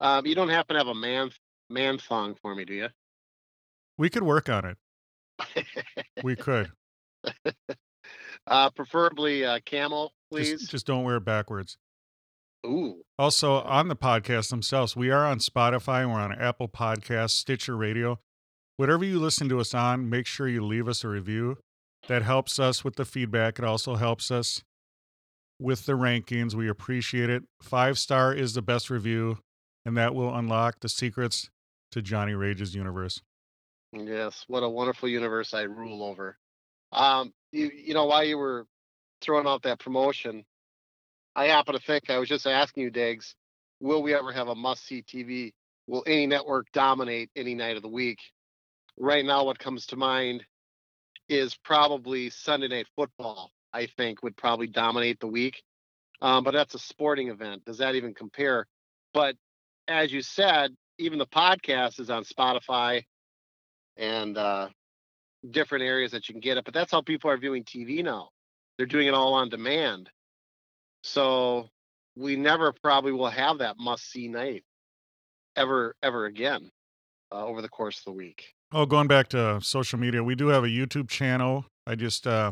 um, 0.01 0.25
you 0.25 0.35
don't 0.35 0.49
happen 0.49 0.73
to 0.73 0.79
have 0.81 0.89
a 0.89 0.93
man 0.93 1.31
man 1.69 1.97
thong 1.97 2.35
for 2.41 2.53
me, 2.53 2.65
do 2.65 2.73
you? 2.73 2.87
We 3.97 4.09
could 4.09 4.23
work 4.23 4.49
on 4.49 4.65
it. 4.65 5.65
We 6.21 6.35
could. 6.35 6.69
uh, 8.45 8.71
preferably 8.71 9.45
uh, 9.45 9.59
camel, 9.63 10.11
please. 10.29 10.59
Just, 10.59 10.71
just 10.71 10.85
don't 10.85 11.05
wear 11.05 11.15
it 11.15 11.23
backwards. 11.23 11.77
Ooh, 12.65 13.03
Also, 13.17 13.53
on 13.61 13.87
the 13.87 13.95
podcast 13.95 14.49
themselves, 14.49 14.97
we 14.97 15.11
are 15.11 15.25
on 15.25 15.39
Spotify, 15.39 16.05
we're 16.05 16.19
on 16.19 16.33
Apple 16.33 16.67
Podcasts, 16.67 17.37
Stitcher 17.37 17.77
Radio. 17.77 18.19
Whatever 18.75 19.05
you 19.05 19.17
listen 19.17 19.47
to 19.47 19.61
us 19.61 19.73
on, 19.73 20.09
make 20.09 20.27
sure 20.27 20.45
you 20.49 20.65
leave 20.65 20.89
us 20.89 21.05
a 21.05 21.07
review. 21.07 21.55
That 22.09 22.23
helps 22.23 22.57
us 22.57 22.83
with 22.83 22.95
the 22.95 23.05
feedback. 23.05 23.59
It 23.59 23.65
also 23.65 23.93
helps 23.93 24.31
us 24.31 24.63
with 25.59 25.85
the 25.85 25.93
rankings. 25.93 26.55
We 26.55 26.67
appreciate 26.67 27.29
it. 27.29 27.43
Five 27.61 27.99
star 27.99 28.33
is 28.33 28.55
the 28.55 28.63
best 28.63 28.89
review, 28.89 29.37
and 29.85 29.95
that 29.95 30.15
will 30.15 30.35
unlock 30.35 30.79
the 30.79 30.89
secrets 30.89 31.51
to 31.91 32.01
Johnny 32.01 32.33
Rage's 32.33 32.73
universe. 32.73 33.21
yes, 33.93 34.43
what 34.47 34.63
a 34.63 34.69
wonderful 34.69 35.07
universe 35.07 35.53
I 35.53 35.61
rule 35.61 36.01
over. 36.01 36.35
Um, 36.91 37.31
you 37.51 37.69
you 37.75 37.93
know 37.93 38.05
while 38.05 38.23
you 38.23 38.39
were 38.39 38.65
throwing 39.21 39.45
out 39.45 39.61
that 39.61 39.79
promotion, 39.79 40.43
I 41.35 41.45
happen 41.45 41.75
to 41.75 41.79
think 41.79 42.09
I 42.09 42.17
was 42.17 42.27
just 42.27 42.47
asking 42.47 42.81
you, 42.81 42.89
Dags, 42.89 43.35
will 43.79 44.01
we 44.01 44.15
ever 44.15 44.31
have 44.31 44.47
a 44.47 44.55
must 44.55 44.83
see 44.87 45.03
TV? 45.03 45.53
Will 45.85 46.03
any 46.07 46.25
network 46.25 46.71
dominate 46.73 47.29
any 47.35 47.53
night 47.53 47.75
of 47.75 47.83
the 47.83 47.87
week? 47.87 48.17
Right 48.97 49.23
now, 49.23 49.43
what 49.43 49.59
comes 49.59 49.85
to 49.87 49.95
mind 49.95 50.43
is 51.29 51.55
probably 51.63 52.29
Sunday 52.29 52.67
Night 52.67 52.87
Football. 52.95 53.51
I 53.71 53.85
think 53.85 54.23
would 54.23 54.35
probably 54.35 54.67
dominate 54.67 55.19
the 55.19 55.27
week, 55.27 55.61
um, 56.21 56.43
but 56.43 56.53
that's 56.53 56.73
a 56.73 56.79
sporting 56.79 57.29
event. 57.29 57.63
Does 57.65 57.77
that 57.77 57.95
even 57.95 58.15
compare? 58.15 58.65
But 59.13 59.35
as 59.87 60.11
you 60.11 60.21
said, 60.21 60.75
even 60.97 61.19
the 61.19 61.27
podcast 61.27 61.99
is 61.99 62.09
on 62.09 62.23
Spotify 62.23 63.03
and 63.95 64.37
uh, 64.37 64.69
different 65.49 65.83
areas 65.83 66.11
that 66.11 66.27
you 66.27 66.33
can 66.33 66.41
get 66.41 66.57
it. 66.57 66.65
But 66.65 66.73
that's 66.73 66.91
how 66.91 67.01
people 67.01 67.29
are 67.29 67.37
viewing 67.37 67.63
TV 67.63 68.03
now. 68.03 68.29
They're 68.77 68.85
doing 68.85 69.07
it 69.07 69.13
all 69.13 69.33
on 69.33 69.49
demand. 69.49 70.09
So 71.03 71.69
we 72.15 72.35
never 72.35 72.73
probably 72.81 73.11
will 73.11 73.29
have 73.29 73.59
that 73.59 73.77
must 73.77 74.09
see 74.09 74.27
night 74.27 74.63
ever, 75.55 75.95
ever 76.01 76.25
again 76.25 76.69
uh, 77.31 77.45
over 77.45 77.61
the 77.61 77.69
course 77.69 77.99
of 77.99 78.05
the 78.05 78.11
week. 78.11 78.53
Oh, 78.71 78.85
going 78.85 79.07
back 79.07 79.29
to 79.29 79.59
social 79.61 79.97
media, 79.97 80.23
we 80.23 80.35
do 80.35 80.47
have 80.49 80.63
a 80.63 80.67
YouTube 80.67 81.09
channel. 81.09 81.65
I 81.87 81.95
just 81.95 82.27
uh, 82.27 82.51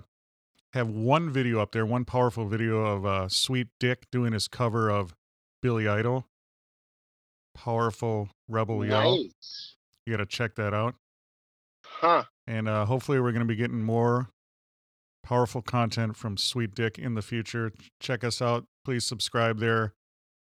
have 0.73 0.89
one 0.89 1.29
video 1.29 1.59
up 1.59 1.73
there, 1.73 1.85
one 1.85 2.05
powerful 2.05 2.47
video 2.47 2.83
of 2.83 3.05
uh, 3.05 3.29
Sweet 3.29 3.67
Dick 3.79 4.07
doing 4.11 4.33
his 4.33 4.47
cover 4.47 4.89
of 4.89 5.13
Billy 5.61 5.87
Idol. 5.87 6.25
Powerful 7.53 8.29
Rebel 8.49 8.83
Yell. 8.83 9.15
You 10.07 10.11
got 10.11 10.17
to 10.17 10.25
check 10.25 10.55
that 10.55 10.73
out. 10.73 10.95
Huh. 11.85 12.23
And 12.47 12.67
uh, 12.67 12.85
hopefully, 12.85 13.19
we're 13.19 13.31
going 13.31 13.41
to 13.41 13.45
be 13.45 13.55
getting 13.55 13.83
more 13.83 14.29
powerful 15.23 15.61
content 15.61 16.17
from 16.17 16.35
Sweet 16.35 16.73
Dick 16.73 16.97
in 16.97 17.13
the 17.13 17.21
future. 17.21 17.71
Check 17.99 18.23
us 18.23 18.41
out. 18.41 18.65
Please 18.83 19.05
subscribe 19.05 19.59
there. 19.59 19.93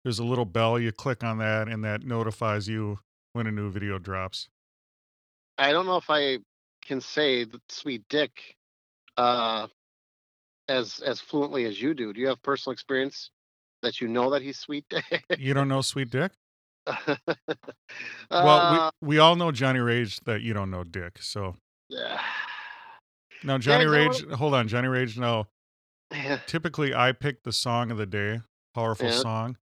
There's 0.05 0.19
a 0.19 0.25
little 0.25 0.45
bell. 0.45 0.79
You 0.79 0.93
click 0.93 1.25
on 1.25 1.39
that, 1.39 1.67
and 1.67 1.83
that 1.83 2.03
notifies 2.03 2.69
you 2.69 2.99
when 3.33 3.47
a 3.47 3.53
new 3.53 3.71
video 3.71 3.99
drops. 3.99 4.49
I 5.63 5.73
don't 5.73 5.87
know 5.87 5.97
if 5.97 6.11
I 6.11 6.39
can 6.85 7.01
say 7.01 7.47
sweet 7.69 8.03
dick 8.09 8.33
uh, 9.17 9.69
as 10.69 11.01
as 11.01 11.21
fluently 11.21 11.67
as 11.67 11.81
you 11.81 11.95
do. 11.95 12.13
Do 12.13 12.21
you 12.21 12.29
have 12.29 12.43
personal 12.43 12.73
experience 12.73 13.31
that 13.83 14.01
you 14.01 14.09
know 14.09 14.31
that 14.31 14.43
he's 14.43 14.59
sweet 14.59 14.85
dick? 14.89 15.25
You 15.39 15.55
don't 15.55 15.69
know 15.69 15.81
Sweet 15.81 16.11
Dick? 16.11 16.33
uh, 16.87 17.17
Well, 18.31 18.91
we, 19.01 19.09
we 19.09 19.19
all 19.19 19.37
know 19.37 19.53
Johnny 19.53 19.79
Rage 19.79 20.19
that 20.21 20.43
you 20.43 20.53
don't 20.53 20.71
know 20.71 20.83
Dick. 20.83 21.19
So 21.21 21.57
yeah. 21.89 22.21
now 23.45 23.59
Johnny 23.59 23.87
Rage, 23.87 24.29
hold 24.31 24.55
on, 24.55 24.67
Johnny 24.67 24.89
Rage. 24.89 25.17
No, 25.17 25.47
typically 26.49 26.93
I 26.93 27.13
pick 27.13 27.45
the 27.45 27.53
song 27.53 27.91
of 27.93 27.99
the 27.99 28.07
day, 28.07 28.41
powerful 28.75 29.09
Yeah. 29.09 29.21
song. 29.21 29.59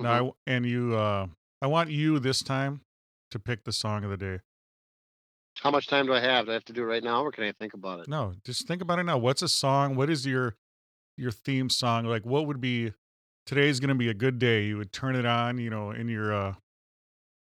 Now, 0.00 0.28
I, 0.28 0.30
and 0.46 0.66
you, 0.66 0.94
uh, 0.94 1.26
I 1.60 1.66
want 1.66 1.90
you 1.90 2.18
this 2.18 2.42
time 2.42 2.82
to 3.30 3.38
pick 3.38 3.64
the 3.64 3.72
song 3.72 4.04
of 4.04 4.10
the 4.10 4.16
day. 4.16 4.40
How 5.62 5.70
much 5.70 5.86
time 5.88 6.06
do 6.06 6.14
I 6.14 6.20
have? 6.20 6.46
Do 6.46 6.52
I 6.52 6.54
have 6.54 6.64
to 6.66 6.72
do 6.72 6.82
it 6.82 6.86
right 6.86 7.02
now, 7.02 7.22
or 7.24 7.32
can 7.32 7.44
I 7.44 7.52
think 7.52 7.74
about 7.74 8.00
it? 8.00 8.08
No, 8.08 8.34
just 8.44 8.66
think 8.68 8.80
about 8.82 8.98
it 8.98 9.04
now. 9.04 9.18
What's 9.18 9.42
a 9.42 9.48
song? 9.48 9.96
What 9.96 10.08
is 10.10 10.24
your 10.26 10.54
your 11.16 11.30
theme 11.32 11.68
song? 11.68 12.04
Like, 12.04 12.24
what 12.24 12.46
would 12.46 12.60
be 12.60 12.92
today's 13.44 13.80
going 13.80 13.88
to 13.88 13.94
be 13.96 14.08
a 14.08 14.14
good 14.14 14.38
day? 14.38 14.64
You 14.66 14.76
would 14.78 14.92
turn 14.92 15.16
it 15.16 15.26
on, 15.26 15.58
you 15.58 15.68
know, 15.70 15.90
in 15.90 16.08
your 16.08 16.32
uh, 16.32 16.54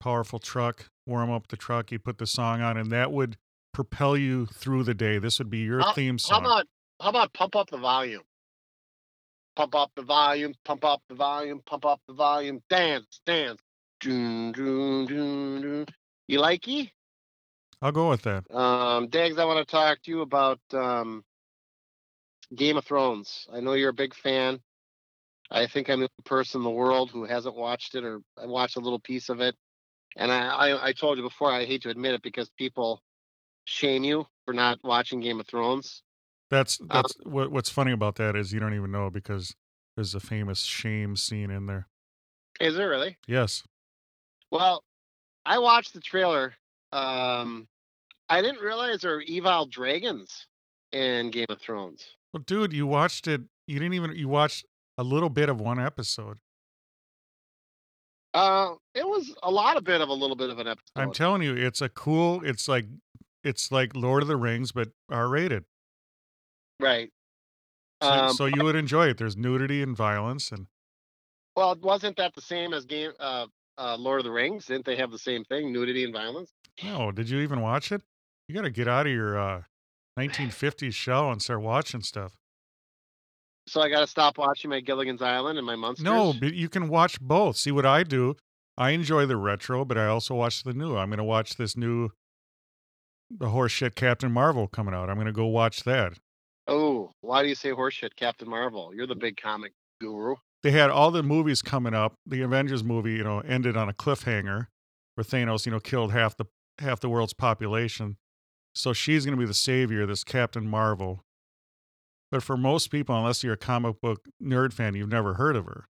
powerful 0.00 0.40
truck, 0.40 0.86
warm 1.06 1.30
up 1.30 1.46
the 1.48 1.56
truck, 1.56 1.92
you 1.92 1.98
put 2.00 2.18
the 2.18 2.26
song 2.26 2.60
on, 2.60 2.76
and 2.76 2.90
that 2.90 3.12
would 3.12 3.36
propel 3.72 4.16
you 4.16 4.46
through 4.46 4.82
the 4.82 4.94
day. 4.94 5.18
This 5.18 5.38
would 5.38 5.48
be 5.50 5.58
your 5.58 5.80
How- 5.80 5.92
theme 5.92 6.14
How 6.14 6.18
song. 6.18 6.44
about 6.44 6.66
how 7.00 7.08
about 7.08 7.32
pump 7.32 7.56
up 7.56 7.70
the 7.70 7.78
volume? 7.78 8.22
Pump 9.54 9.74
up 9.74 9.90
the 9.96 10.02
volume, 10.02 10.54
pump 10.64 10.84
up 10.84 11.02
the 11.08 11.14
volume, 11.14 11.60
pump 11.66 11.84
up 11.84 12.00
the 12.08 12.14
volume, 12.14 12.62
dance, 12.70 13.20
dance. 13.26 13.60
Doon, 14.00 14.52
doon, 14.52 15.06
doon, 15.06 15.60
doon. 15.62 15.86
You 16.26 16.38
likey? 16.40 16.90
I'll 17.82 17.92
go 17.92 18.08
with 18.08 18.22
that. 18.22 18.48
Um, 18.54 19.08
Dags, 19.08 19.38
I 19.38 19.44
want 19.44 19.66
to 19.66 19.70
talk 19.70 20.00
to 20.02 20.10
you 20.10 20.20
about 20.20 20.60
um, 20.72 21.24
Game 22.54 22.76
of 22.76 22.84
Thrones. 22.84 23.48
I 23.52 23.58
know 23.58 23.72
you're 23.72 23.90
a 23.90 23.94
big 23.94 24.14
fan. 24.14 24.60
I 25.50 25.66
think 25.66 25.90
I'm 25.90 25.98
the 25.98 26.04
only 26.04 26.24
person 26.24 26.60
in 26.60 26.64
the 26.64 26.70
world 26.70 27.10
who 27.10 27.24
hasn't 27.24 27.56
watched 27.56 27.96
it, 27.96 28.04
or 28.04 28.20
watched 28.38 28.76
a 28.76 28.80
little 28.80 29.00
piece 29.00 29.28
of 29.28 29.40
it. 29.40 29.56
And 30.16 30.30
I, 30.30 30.46
I, 30.46 30.88
I 30.88 30.92
told 30.92 31.18
you 31.18 31.24
before, 31.24 31.50
I 31.50 31.64
hate 31.64 31.82
to 31.82 31.90
admit 31.90 32.14
it 32.14 32.22
because 32.22 32.48
people 32.56 33.02
shame 33.64 34.04
you 34.04 34.26
for 34.44 34.54
not 34.54 34.78
watching 34.84 35.20
Game 35.20 35.40
of 35.40 35.46
Thrones. 35.46 36.02
That's 36.50 36.80
Um, 36.80 36.88
that's 36.88 37.14
what 37.24 37.50
what's 37.50 37.70
funny 37.70 37.92
about 37.92 38.14
that 38.16 38.36
is 38.36 38.52
you 38.52 38.60
don't 38.60 38.74
even 38.74 38.92
know 38.92 39.10
because 39.10 39.56
there's 39.96 40.14
a 40.14 40.20
famous 40.20 40.60
shame 40.60 41.16
scene 41.16 41.50
in 41.50 41.66
there. 41.66 41.88
Is 42.60 42.78
it 42.78 42.82
really? 42.82 43.16
Yes. 43.26 43.64
Well, 44.50 44.84
I 45.44 45.58
watched 45.58 45.94
the 45.94 46.00
trailer. 46.00 46.54
Um, 46.92 47.66
I 48.32 48.40
didn't 48.40 48.62
realize 48.62 49.02
there 49.02 49.16
were 49.16 49.20
evil 49.20 49.66
dragons 49.66 50.46
in 50.90 51.30
Game 51.30 51.44
of 51.50 51.60
Thrones. 51.60 52.16
Well, 52.32 52.42
dude, 52.46 52.72
you 52.72 52.86
watched 52.86 53.28
it. 53.28 53.42
You 53.66 53.78
didn't 53.78 53.92
even 53.92 54.16
you 54.16 54.26
watched 54.26 54.64
a 54.96 55.02
little 55.04 55.28
bit 55.28 55.50
of 55.50 55.60
one 55.60 55.78
episode. 55.78 56.38
Uh, 58.32 58.70
it 58.94 59.06
was 59.06 59.34
a 59.42 59.50
lot 59.50 59.76
of 59.76 59.84
bit 59.84 60.00
of 60.00 60.08
a 60.08 60.14
little 60.14 60.34
bit 60.34 60.48
of 60.48 60.58
an 60.58 60.66
episode. 60.66 60.92
I'm 60.96 61.12
telling 61.12 61.42
you, 61.42 61.54
it's 61.54 61.82
a 61.82 61.90
cool. 61.90 62.42
It's 62.42 62.68
like 62.68 62.86
it's 63.44 63.70
like 63.70 63.94
Lord 63.94 64.22
of 64.22 64.28
the 64.28 64.36
Rings, 64.36 64.72
but 64.72 64.88
R 65.10 65.28
rated. 65.28 65.64
right. 66.80 67.10
So, 68.02 68.08
Um, 68.08 68.32
so 68.32 68.46
you 68.46 68.64
would 68.64 68.76
enjoy 68.76 69.08
it. 69.08 69.18
There's 69.18 69.36
nudity 69.36 69.82
and 69.82 69.94
violence, 69.94 70.50
and 70.50 70.68
Well, 71.54 71.76
wasn't 71.82 72.16
that 72.16 72.34
the 72.34 72.40
same 72.40 72.72
as 72.72 72.86
game 72.86 73.12
uh, 73.20 73.48
uh 73.76 73.96
Lord 73.98 74.20
of 74.20 74.24
the 74.24 74.32
Rings? 74.32 74.64
Didn't 74.64 74.86
they 74.86 74.96
have 74.96 75.10
the 75.10 75.18
same 75.18 75.44
thing, 75.44 75.70
nudity 75.70 76.04
and 76.04 76.14
violence? 76.14 76.50
no, 76.82 77.12
did 77.12 77.28
you 77.28 77.40
even 77.40 77.60
watch 77.60 77.92
it? 77.92 78.00
You 78.52 78.58
got 78.58 78.64
to 78.64 78.70
get 78.70 78.86
out 78.86 79.06
of 79.06 79.12
your 79.14 79.38
uh, 79.38 79.62
1950s 80.18 80.92
shell 80.92 81.30
and 81.32 81.40
start 81.40 81.62
watching 81.62 82.02
stuff. 82.02 82.34
So 83.66 83.80
I 83.80 83.88
got 83.88 84.00
to 84.00 84.06
stop 84.06 84.36
watching 84.36 84.68
my 84.68 84.80
Gilligan's 84.80 85.22
Island 85.22 85.56
and 85.56 85.66
my 85.66 85.74
monsters. 85.74 86.04
No, 86.04 86.34
but 86.38 86.52
you 86.52 86.68
can 86.68 86.90
watch 86.90 87.18
both. 87.18 87.56
See 87.56 87.70
what 87.70 87.86
I 87.86 88.02
do. 88.02 88.36
I 88.76 88.90
enjoy 88.90 89.24
the 89.24 89.38
retro, 89.38 89.86
but 89.86 89.96
I 89.96 90.04
also 90.04 90.34
watch 90.34 90.64
the 90.64 90.74
new. 90.74 90.98
I'm 90.98 91.08
going 91.08 91.16
to 91.16 91.24
watch 91.24 91.56
this 91.56 91.78
new, 91.78 92.10
the 93.30 93.46
horseshit 93.46 93.94
Captain 93.94 94.30
Marvel 94.30 94.68
coming 94.68 94.92
out. 94.92 95.08
I'm 95.08 95.16
going 95.16 95.24
to 95.28 95.32
go 95.32 95.46
watch 95.46 95.84
that. 95.84 96.18
Oh, 96.68 97.10
why 97.22 97.42
do 97.42 97.48
you 97.48 97.54
say 97.54 97.70
horseshit, 97.70 98.16
Captain 98.16 98.50
Marvel? 98.50 98.92
You're 98.94 99.06
the 99.06 99.14
big 99.14 99.40
comic 99.40 99.72
guru. 99.98 100.34
They 100.62 100.72
had 100.72 100.90
all 100.90 101.10
the 101.10 101.22
movies 101.22 101.62
coming 101.62 101.94
up. 101.94 102.16
The 102.26 102.42
Avengers 102.42 102.84
movie, 102.84 103.12
you 103.12 103.24
know, 103.24 103.40
ended 103.40 103.78
on 103.78 103.88
a 103.88 103.94
cliffhanger 103.94 104.66
where 105.14 105.24
Thanos, 105.24 105.64
you 105.64 105.72
know, 105.72 105.80
killed 105.80 106.12
half 106.12 106.36
the 106.36 106.44
half 106.80 107.00
the 107.00 107.08
world's 107.08 107.32
population. 107.32 108.18
So 108.74 108.92
she's 108.92 109.24
going 109.24 109.36
to 109.36 109.40
be 109.40 109.46
the 109.46 109.54
savior, 109.54 110.06
this 110.06 110.24
Captain 110.24 110.66
Marvel. 110.66 111.24
But 112.30 112.42
for 112.42 112.56
most 112.56 112.90
people, 112.90 113.16
unless 113.16 113.44
you're 113.44 113.52
a 113.54 113.58
comic 113.58 114.00
book 114.00 114.24
nerd 114.42 114.72
fan, 114.72 114.94
you've 114.94 115.10
never 115.10 115.34
heard 115.34 115.56
of 115.56 115.66
her. 115.66 115.86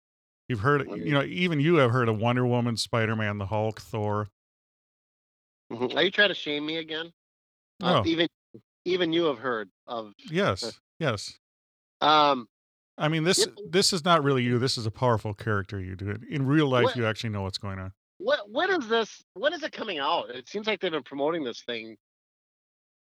You've 0.48 0.60
heard, 0.60 0.88
you 0.88 1.12
know, 1.12 1.22
even 1.22 1.60
you 1.60 1.76
have 1.76 1.90
heard 1.90 2.08
of 2.08 2.18
Wonder 2.18 2.46
Woman, 2.46 2.76
Spider 2.76 3.14
Man, 3.14 3.38
the 3.38 3.46
Hulk, 3.46 3.80
Thor. 3.80 4.28
Mhm. 5.70 5.94
Are 5.94 6.02
you 6.02 6.10
trying 6.10 6.30
to 6.30 6.34
shame 6.34 6.66
me 6.66 6.78
again? 6.78 7.12
No. 7.80 7.98
Uh, 7.98 8.04
even 8.06 8.28
even 8.86 9.12
you 9.12 9.24
have 9.24 9.38
heard 9.38 9.70
of. 9.86 10.12
Yes, 10.30 10.80
yes. 10.98 11.38
Um, 12.00 12.48
I 12.98 13.08
mean, 13.08 13.22
this 13.24 13.38
Yep. 13.40 13.50
this 13.68 13.92
is 13.92 14.04
not 14.04 14.24
really 14.24 14.42
you. 14.42 14.58
This 14.58 14.76
is 14.76 14.86
a 14.86 14.90
powerful 14.90 15.34
character 15.34 15.78
you 15.80 15.94
do. 15.94 16.10
it 16.10 16.22
In 16.24 16.46
real 16.46 16.66
life, 16.66 16.84
What- 16.84 16.96
you 16.96 17.06
actually 17.06 17.30
know 17.30 17.42
what's 17.42 17.58
going 17.58 17.78
on. 17.78 17.92
what 18.18 18.50
when 18.50 18.70
is 18.70 18.88
this? 18.88 19.22
When 19.34 19.52
is 19.52 19.62
it 19.62 19.72
coming 19.72 19.98
out? 19.98 20.30
It 20.30 20.48
seems 20.48 20.66
like 20.66 20.80
they've 20.80 20.90
been 20.90 21.02
promoting 21.04 21.44
this 21.44 21.62
thing 21.62 21.96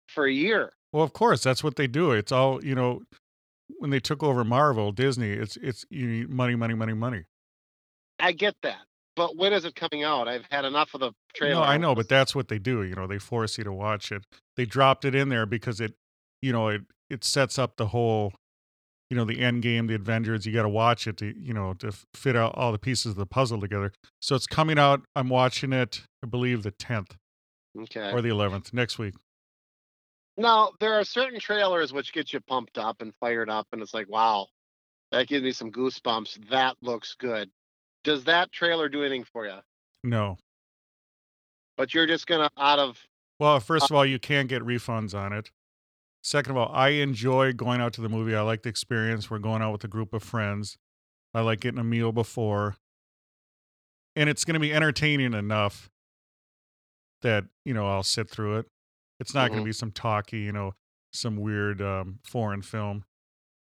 for 0.07 0.25
a 0.25 0.31
year. 0.31 0.71
Well, 0.91 1.03
of 1.03 1.13
course, 1.13 1.41
that's 1.43 1.63
what 1.63 1.75
they 1.75 1.87
do. 1.87 2.11
It's 2.11 2.31
all 2.31 2.63
you 2.63 2.75
know. 2.75 3.01
When 3.79 3.89
they 3.89 3.99
took 3.99 4.21
over 4.21 4.43
Marvel, 4.43 4.91
Disney, 4.91 5.31
it's 5.31 5.57
it's 5.57 5.85
you 5.89 6.07
need 6.07 6.29
money, 6.29 6.55
money, 6.55 6.73
money, 6.73 6.93
money. 6.93 7.23
I 8.19 8.31
get 8.31 8.55
that, 8.61 8.81
but 9.15 9.35
when 9.35 9.53
is 9.53 9.65
it 9.65 9.75
coming 9.75 10.03
out? 10.03 10.27
I've 10.27 10.45
had 10.49 10.65
enough 10.65 10.93
of 10.93 10.99
the 11.01 11.11
trailer. 11.35 11.61
No, 11.61 11.63
I 11.63 11.77
know, 11.77 11.95
but 11.95 12.09
that's 12.09 12.35
what 12.35 12.47
they 12.47 12.59
do. 12.59 12.83
You 12.83 12.95
know, 12.95 13.07
they 13.07 13.19
force 13.19 13.57
you 13.57 13.63
to 13.63 13.73
watch 13.73 14.11
it. 14.11 14.23
They 14.57 14.65
dropped 14.65 15.05
it 15.05 15.15
in 15.15 15.29
there 15.29 15.45
because 15.45 15.79
it, 15.79 15.93
you 16.41 16.51
know, 16.51 16.67
it 16.67 16.81
it 17.09 17.23
sets 17.23 17.59
up 17.59 17.77
the 17.77 17.87
whole, 17.87 18.33
you 19.09 19.17
know, 19.17 19.25
the 19.25 19.39
end 19.39 19.61
game, 19.61 19.87
the 19.87 19.95
Avengers. 19.95 20.45
You 20.45 20.53
got 20.53 20.63
to 20.63 20.69
watch 20.69 21.07
it 21.07 21.17
to, 21.17 21.33
you 21.37 21.53
know, 21.53 21.73
to 21.75 21.91
fit 22.15 22.35
out 22.35 22.53
all 22.55 22.71
the 22.71 22.79
pieces 22.79 23.11
of 23.11 23.17
the 23.17 23.25
puzzle 23.25 23.59
together. 23.59 23.91
So 24.21 24.35
it's 24.35 24.47
coming 24.47 24.79
out. 24.79 25.01
I'm 25.15 25.29
watching 25.29 25.73
it. 25.73 26.01
I 26.23 26.27
believe 26.27 26.63
the 26.63 26.71
10th 26.71 27.11
okay. 27.83 28.11
or 28.11 28.21
the 28.21 28.29
11th 28.29 28.73
next 28.73 28.97
week. 28.97 29.13
Now 30.37 30.71
there 30.79 30.93
are 30.93 31.03
certain 31.03 31.39
trailers 31.39 31.93
which 31.93 32.13
get 32.13 32.33
you 32.33 32.39
pumped 32.41 32.77
up 32.77 33.01
and 33.01 33.13
fired 33.19 33.49
up, 33.49 33.67
and 33.71 33.81
it's 33.81 33.93
like, 33.93 34.09
wow, 34.09 34.47
that 35.11 35.27
gives 35.27 35.43
me 35.43 35.51
some 35.51 35.71
goosebumps. 35.71 36.49
That 36.49 36.75
looks 36.81 37.15
good. 37.17 37.49
Does 38.03 38.23
that 38.25 38.51
trailer 38.51 38.89
do 38.89 39.01
anything 39.01 39.25
for 39.31 39.45
you? 39.45 39.59
No. 40.03 40.37
But 41.77 41.93
you're 41.93 42.07
just 42.07 42.27
gonna 42.27 42.49
out 42.57 42.79
of 42.79 42.99
Well, 43.39 43.59
first 43.59 43.83
uh 43.83 43.93
of 43.93 43.97
all, 43.97 44.05
you 44.05 44.19
can't 44.19 44.49
get 44.49 44.61
refunds 44.63 45.13
on 45.13 45.33
it. 45.33 45.51
Second 46.23 46.51
of 46.51 46.57
all, 46.57 46.71
I 46.73 46.89
enjoy 46.89 47.51
going 47.51 47.81
out 47.81 47.91
to 47.93 48.01
the 48.01 48.07
movie. 48.07 48.33
I 48.33 48.41
like 48.41 48.63
the 48.63 48.69
experience. 48.69 49.29
We're 49.29 49.39
going 49.39 49.61
out 49.61 49.73
with 49.73 49.83
a 49.83 49.89
group 49.89 50.13
of 50.13 50.23
friends. 50.23 50.77
I 51.33 51.41
like 51.41 51.59
getting 51.59 51.79
a 51.79 51.83
meal 51.83 52.13
before. 52.13 52.77
And 54.15 54.29
it's 54.29 54.45
going 54.45 54.53
to 54.53 54.59
be 54.59 54.73
entertaining 54.73 55.33
enough 55.33 55.89
that, 57.23 57.45
you 57.65 57.73
know, 57.73 57.87
I'll 57.87 58.03
sit 58.03 58.29
through 58.29 58.59
it. 58.59 58.67
It's 59.19 59.33
not 59.33 59.49
going 59.49 59.59
Mhm. 59.59 59.63
to 59.63 59.69
be 59.69 59.73
some 59.73 59.91
talky, 59.91 60.39
you 60.39 60.51
know, 60.51 60.73
some 61.13 61.37
weird 61.37 61.81
um, 61.81 62.19
foreign 62.23 62.61
film 62.61 63.05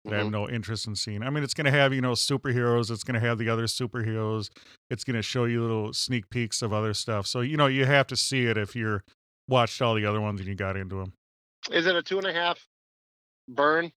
that 0.06 0.14
I 0.14 0.18
have 0.18 0.28
Mhm. 0.28 0.32
no 0.32 0.50
interest 0.50 0.86
in 0.88 0.96
seeing. 0.96 1.24
I 1.24 1.30
mean, 1.30 1.44
it's 1.44 1.54
going 1.54 1.66
to 1.66 1.72
have, 1.72 1.94
you 1.94 2.02
know, 2.02 2.12
superheroes. 2.12 2.92
It's 2.92 3.04
going 3.04 3.16
to 3.20 3.26
have 3.26 3.38
the 3.38 3.50
other 3.50 3.64
superheroes. 3.66 4.50
It's 4.90 5.04
going 5.04 5.16
to 5.16 5.22
show 5.22 5.46
you 5.46 5.62
little 5.62 5.94
sneak 5.94 6.30
peeks 6.30 6.62
of 6.62 6.72
other 6.74 6.94
stuff. 6.94 7.26
So, 7.26 7.42
you 7.42 7.58
know, 7.58 7.68
you 7.68 7.86
have 7.86 8.08
to 8.08 8.16
see 8.16 8.46
it 8.46 8.58
if 8.58 8.76
you're 8.76 9.04
watched 9.48 9.82
all 9.82 9.96
the 9.96 10.06
other 10.06 10.22
ones 10.22 10.40
and 10.40 10.48
you 10.48 10.56
got 10.56 10.78
into 10.78 10.96
them. 10.98 11.14
is 11.72 11.86
it 11.88 11.96
a 11.96 12.04
two 12.04 12.18
and 12.18 12.28
a 12.28 12.34
half 12.34 12.68
burn? 13.48 13.92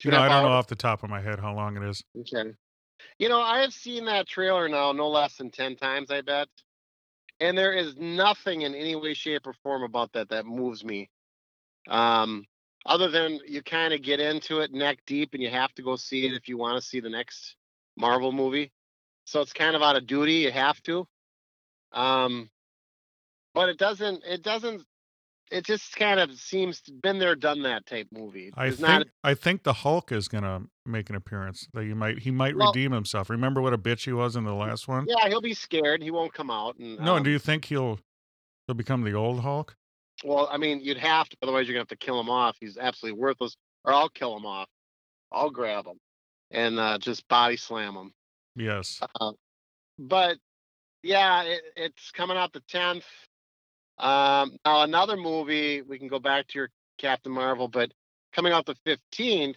Two 0.00 0.08
You 0.08 0.12
know, 0.12 0.22
and 0.22 0.32
a 0.32 0.36
I 0.36 0.40
don't 0.40 0.50
know 0.50 0.56
off 0.56 0.66
the 0.66 0.74
top 0.76 1.02
of 1.04 1.10
my 1.10 1.20
head 1.20 1.38
how 1.38 1.54
long 1.54 1.76
it 1.76 1.82
is. 1.88 2.02
Okay. 2.18 2.54
You 3.18 3.28
know, 3.28 3.40
I 3.40 3.60
have 3.60 3.72
seen 3.72 4.04
that 4.06 4.26
trailer 4.26 4.68
now 4.68 4.92
no 4.92 5.08
less 5.08 5.36
than 5.36 5.50
10 5.50 5.76
times, 5.76 6.10
I 6.10 6.20
bet. 6.22 6.48
And 7.40 7.56
there 7.56 7.72
is 7.72 7.96
nothing 7.96 8.62
in 8.62 8.74
any 8.74 8.94
way, 8.96 9.14
shape, 9.14 9.46
or 9.46 9.54
form 9.62 9.82
about 9.82 10.12
that 10.12 10.28
that 10.28 10.44
moves 10.44 10.84
me. 10.84 11.08
Um, 11.88 12.44
other 12.86 13.10
than 13.10 13.40
you 13.46 13.62
kind 13.62 13.92
of 13.94 14.02
get 14.02 14.20
into 14.20 14.60
it 14.60 14.72
neck 14.72 14.98
deep 15.06 15.34
and 15.34 15.42
you 15.42 15.50
have 15.50 15.74
to 15.74 15.82
go 15.82 15.96
see 15.96 16.26
it 16.26 16.34
if 16.34 16.48
you 16.48 16.58
want 16.58 16.80
to 16.80 16.86
see 16.86 17.00
the 17.00 17.10
next 17.10 17.56
Marvel 17.96 18.32
movie. 18.32 18.72
So 19.24 19.40
it's 19.40 19.52
kind 19.52 19.76
of 19.76 19.82
out 19.82 19.96
of 19.96 20.06
duty. 20.06 20.34
You 20.34 20.50
have 20.52 20.82
to. 20.82 21.06
Um, 21.92 22.50
but 23.54 23.68
it 23.68 23.78
doesn't, 23.78 24.22
it 24.24 24.42
doesn't, 24.42 24.82
it 25.50 25.64
just 25.64 25.96
kind 25.96 26.20
of 26.20 26.32
seems 26.38 26.80
to 26.82 26.92
been 26.92 27.18
there, 27.18 27.34
done 27.34 27.62
that 27.62 27.86
type 27.86 28.08
movie. 28.12 28.52
I 28.56 28.68
think 28.70 28.80
not, 28.80 29.06
I 29.24 29.34
think 29.34 29.62
the 29.64 29.72
Hulk 29.72 30.12
is 30.12 30.28
gonna 30.28 30.62
make 30.86 31.10
an 31.10 31.16
appearance. 31.16 31.66
That 31.74 31.84
you 31.84 31.94
might 31.94 32.20
he 32.20 32.30
might 32.30 32.56
Well- 32.56 32.68
redeem 32.68 32.92
himself. 32.92 33.30
Remember 33.30 33.60
what 33.60 33.72
a 33.72 33.78
bitch 33.78 34.04
he 34.04 34.12
was 34.12 34.36
in 34.36 34.44
the 34.44 34.54
last 34.54 34.88
one? 34.88 35.06
yeah, 35.08 35.28
he'll 35.28 35.40
be 35.40 35.54
scared. 35.54 36.02
He 36.02 36.10
won't 36.10 36.32
come 36.32 36.50
out. 36.50 36.76
And, 36.78 36.98
No, 37.00 37.12
um, 37.12 37.16
and 37.18 37.24
do 37.24 37.30
you 37.30 37.38
think 37.38 37.64
he'll 37.66 37.98
he'll 38.66 38.74
become 38.74 39.02
the 39.02 39.12
old 39.12 39.40
Hulk? 39.40 39.76
Well, 40.24 40.48
I 40.50 40.58
mean, 40.58 40.80
you'd 40.80 40.98
have 40.98 41.28
to, 41.30 41.36
otherwise 41.42 41.66
you're 41.66 41.74
gonna 41.74 41.80
have 41.82 41.88
to 41.88 41.96
kill 41.96 42.20
him 42.20 42.28
off. 42.30 42.56
He's 42.60 42.76
absolutely 42.76 43.18
worthless. 43.20 43.56
Or 43.84 43.92
I'll 43.94 44.10
kill 44.10 44.36
him 44.36 44.44
off. 44.44 44.68
I'll 45.32 45.50
grab 45.50 45.86
him 45.86 45.98
and 46.50 46.78
uh, 46.78 46.98
just 46.98 47.26
body 47.28 47.56
slam 47.56 47.94
him. 47.94 48.12
Yes. 48.56 49.00
Uh, 49.20 49.32
but 49.98 50.36
yeah, 51.02 51.42
it, 51.44 51.62
it's 51.76 52.10
coming 52.10 52.36
out 52.36 52.52
the 52.52 52.60
tenth. 52.68 53.06
Um, 54.00 54.56
now 54.64 54.82
another 54.82 55.16
movie. 55.16 55.82
We 55.82 55.98
can 55.98 56.08
go 56.08 56.18
back 56.18 56.48
to 56.48 56.58
your 56.58 56.70
Captain 56.98 57.32
Marvel, 57.32 57.68
but 57.68 57.92
coming 58.32 58.52
out 58.52 58.66
the 58.66 58.76
fifteenth. 58.84 59.56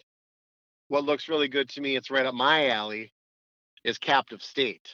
What 0.90 1.06
looks 1.06 1.28
really 1.28 1.48
good 1.48 1.70
to 1.70 1.82
me, 1.82 1.96
it's 1.96 2.12
right 2.12 2.26
up 2.26 2.36
my 2.36 2.68
alley, 2.70 3.14
is 3.84 3.98
Captive 3.98 4.44
State. 4.44 4.88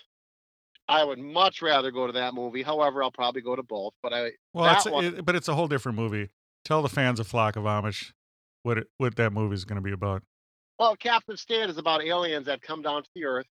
I 0.87 1.03
would 1.03 1.19
much 1.19 1.61
rather 1.61 1.91
go 1.91 2.07
to 2.07 2.13
that 2.13 2.33
movie. 2.33 2.63
However, 2.63 3.03
I'll 3.03 3.11
probably 3.11 3.41
go 3.41 3.55
to 3.55 3.63
both. 3.63 3.93
But 4.01 4.13
I 4.13 4.31
Well, 4.53 4.73
it's, 4.75 4.85
one- 4.85 5.03
it, 5.05 5.25
but 5.25 5.35
it's 5.35 5.47
a 5.47 5.55
whole 5.55 5.67
different 5.67 5.97
movie. 5.97 6.29
Tell 6.63 6.81
the 6.81 6.89
fans 6.89 7.19
of 7.19 7.27
Flock 7.27 7.55
of 7.55 7.63
Amish 7.63 8.11
what 8.63 8.77
it, 8.77 8.87
what 8.97 9.15
that 9.17 9.33
movie 9.33 9.55
is 9.55 9.65
going 9.65 9.75
to 9.75 9.81
be 9.81 9.91
about. 9.91 10.23
Well, 10.77 10.95
Captive 10.95 11.39
State 11.39 11.69
is 11.69 11.77
about 11.77 12.03
aliens 12.03 12.45
that 12.45 12.61
come 12.61 12.81
down 12.81 13.03
to 13.03 13.09
the 13.13 13.25
Earth 13.25 13.47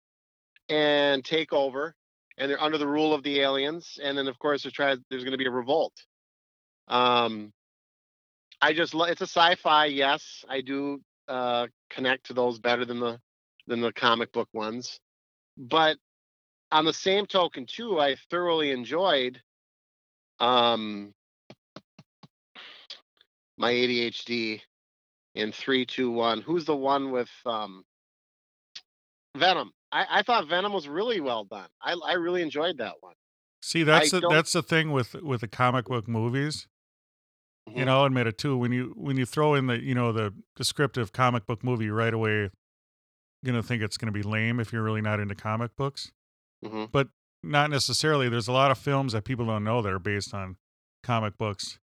and 0.69 1.23
take 1.23 1.53
over, 1.53 1.95
and 2.37 2.49
they're 2.49 2.61
under 2.61 2.77
the 2.77 2.87
rule 2.87 3.13
of 3.13 3.23
the 3.23 3.39
aliens. 3.39 3.99
And 4.01 4.17
then 4.17 4.27
of 4.27 4.37
course 4.39 4.63
there's 4.63 4.75
going 4.75 5.31
to 5.31 5.37
be 5.37 5.45
a 5.45 5.51
revolt. 5.51 5.93
Um, 6.87 7.51
I 8.61 8.73
just 8.73 8.93
lo- 8.93 9.05
it's 9.05 9.21
a 9.21 9.25
sci-fi. 9.27 9.85
Yes, 9.85 10.45
I 10.47 10.61
do 10.61 11.01
uh, 11.27 11.67
connect 11.89 12.27
to 12.27 12.33
those 12.33 12.59
better 12.59 12.85
than 12.85 12.99
the 12.99 13.19
than 13.67 13.81
the 13.81 13.93
comic 13.93 14.31
book 14.31 14.49
ones. 14.53 14.99
But 15.57 15.97
on 16.71 16.85
the 16.85 16.93
same 16.93 17.25
token, 17.25 17.65
too, 17.65 17.99
I 17.99 18.15
thoroughly 18.29 18.71
enjoyed 18.71 19.41
um, 20.39 21.13
my 23.57 23.71
ADHD 23.71 24.61
in 25.35 25.51
three, 25.51 25.85
two, 25.85 26.11
one. 26.11 26.41
Who's 26.41 26.65
the 26.65 26.75
one 26.75 27.11
with 27.11 27.29
um, 27.45 27.83
Venom? 29.37 29.71
I, 29.93 30.19
I 30.19 30.21
thought 30.23 30.47
Venom 30.47 30.73
was 30.73 30.87
really 30.87 31.19
well 31.21 31.43
done. 31.45 31.67
I, 31.81 31.93
I 32.05 32.13
really 32.13 32.41
enjoyed 32.41 32.77
that 32.79 32.95
one. 33.01 33.13
See, 33.61 33.83
that's 33.83 34.11
the, 34.11 34.19
don't- 34.21 34.31
that's 34.33 34.51
the 34.51 34.63
thing 34.63 34.91
with 34.91 35.13
with 35.15 35.41
the 35.41 35.47
comic 35.47 35.85
book 35.85 36.07
movies. 36.07 36.67
Mhm. 37.69 37.85
know, 37.85 37.99
I'll 37.99 38.05
admit 38.05 38.27
it 38.27 38.37
too. 38.37 38.57
When 38.57 38.73
you 38.73 38.93
when 38.97 39.15
you 39.17 39.25
throw 39.25 39.53
in 39.53 39.67
the 39.67 39.79
you 39.81 39.95
know 39.95 40.11
the 40.11 40.33
descriptive 40.57 41.13
comic 41.13 41.45
book 41.45 41.63
movie 41.63 41.89
right 41.89 42.13
away, 42.13 42.31
you're 42.41 42.51
gonna 43.45 43.63
think 43.63 43.81
it's 43.81 43.95
gonna 43.97 44.11
be 44.11 44.23
lame 44.23 44.59
if 44.59 44.73
you're 44.73 44.83
really 44.83 45.01
not 45.01 45.19
into 45.21 45.35
comic 45.35 45.75
books. 45.77 46.11
Mhm. 46.65 46.91
But 46.91 47.07
not 47.41 47.69
necessarily. 47.69 48.27
There's 48.27 48.47
a 48.49 48.51
lot 48.53 48.71
of 48.71 48.77
films 48.77 49.13
that 49.13 49.23
people 49.23 49.45
don't 49.45 49.63
know 49.63 49.81
that 49.81 49.93
are 49.93 49.99
based 49.99 50.33
on 50.33 50.57
comic 51.03 51.37
books, 51.37 51.79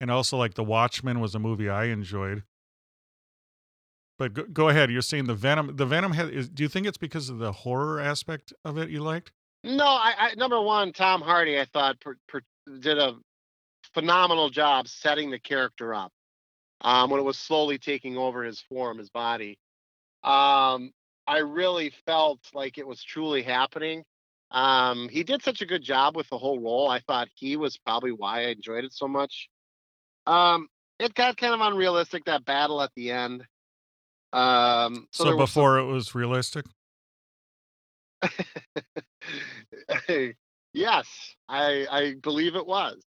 and 0.00 0.10
also 0.10 0.36
like 0.36 0.54
The 0.54 0.64
Watchmen 0.64 1.20
was 1.20 1.34
a 1.34 1.38
movie 1.38 1.68
I 1.70 1.84
enjoyed. 1.84 2.42
But 4.18 4.34
go, 4.34 4.44
go 4.44 4.68
ahead. 4.68 4.90
You're 4.90 5.02
saying 5.02 5.26
the 5.26 5.34
Venom. 5.34 5.76
The 5.76 5.86
Venom 5.86 6.12
had. 6.12 6.30
Is, 6.30 6.48
do 6.48 6.62
you 6.62 6.68
think 6.68 6.86
it's 6.86 6.98
because 6.98 7.28
of 7.28 7.38
the 7.38 7.52
horror 7.52 8.00
aspect 8.00 8.52
of 8.64 8.78
it 8.78 8.88
you 8.88 9.00
liked? 9.00 9.32
No, 9.62 9.84
I, 9.84 10.14
I 10.18 10.34
number 10.36 10.60
one, 10.60 10.92
Tom 10.92 11.20
Hardy, 11.20 11.58
I 11.58 11.64
thought 11.64 12.00
per, 12.00 12.16
per, 12.28 12.40
did 12.80 12.98
a 12.98 13.16
phenomenal 13.94 14.48
job 14.48 14.88
setting 14.88 15.30
the 15.30 15.38
character 15.38 15.94
up 15.94 16.12
um, 16.82 17.10
when 17.10 17.20
it 17.20 17.24
was 17.24 17.38
slowly 17.38 17.78
taking 17.78 18.16
over 18.16 18.44
his 18.44 18.60
form, 18.60 18.98
his 18.98 19.10
body. 19.10 19.58
Um, 20.22 20.92
I 21.26 21.38
really 21.38 21.92
felt 22.04 22.40
like 22.54 22.78
it 22.78 22.86
was 22.86 23.02
truly 23.02 23.42
happening. 23.42 24.04
Um, 24.50 25.08
he 25.08 25.24
did 25.24 25.42
such 25.42 25.60
a 25.60 25.66
good 25.66 25.82
job 25.82 26.16
with 26.16 26.28
the 26.28 26.38
whole 26.38 26.60
role. 26.60 26.88
I 26.88 27.00
thought 27.00 27.28
he 27.34 27.56
was 27.56 27.76
probably 27.78 28.12
why 28.12 28.42
I 28.42 28.48
enjoyed 28.48 28.84
it 28.84 28.92
so 28.92 29.08
much. 29.08 29.48
Um, 30.26 30.68
it 30.98 31.14
got 31.14 31.36
kind 31.36 31.54
of 31.54 31.60
unrealistic 31.60 32.24
that 32.26 32.44
battle 32.44 32.80
at 32.80 32.90
the 32.94 33.10
end. 33.10 33.44
Um, 34.36 35.08
So, 35.12 35.24
there 35.24 35.36
was 35.36 35.50
some- 35.50 35.60
before 35.60 35.78
it 35.78 35.84
was 35.86 36.14
realistic. 36.14 36.66
yes, 40.72 41.06
I 41.48 41.86
I 41.90 42.14
believe 42.22 42.56
it 42.56 42.66
was. 42.66 43.02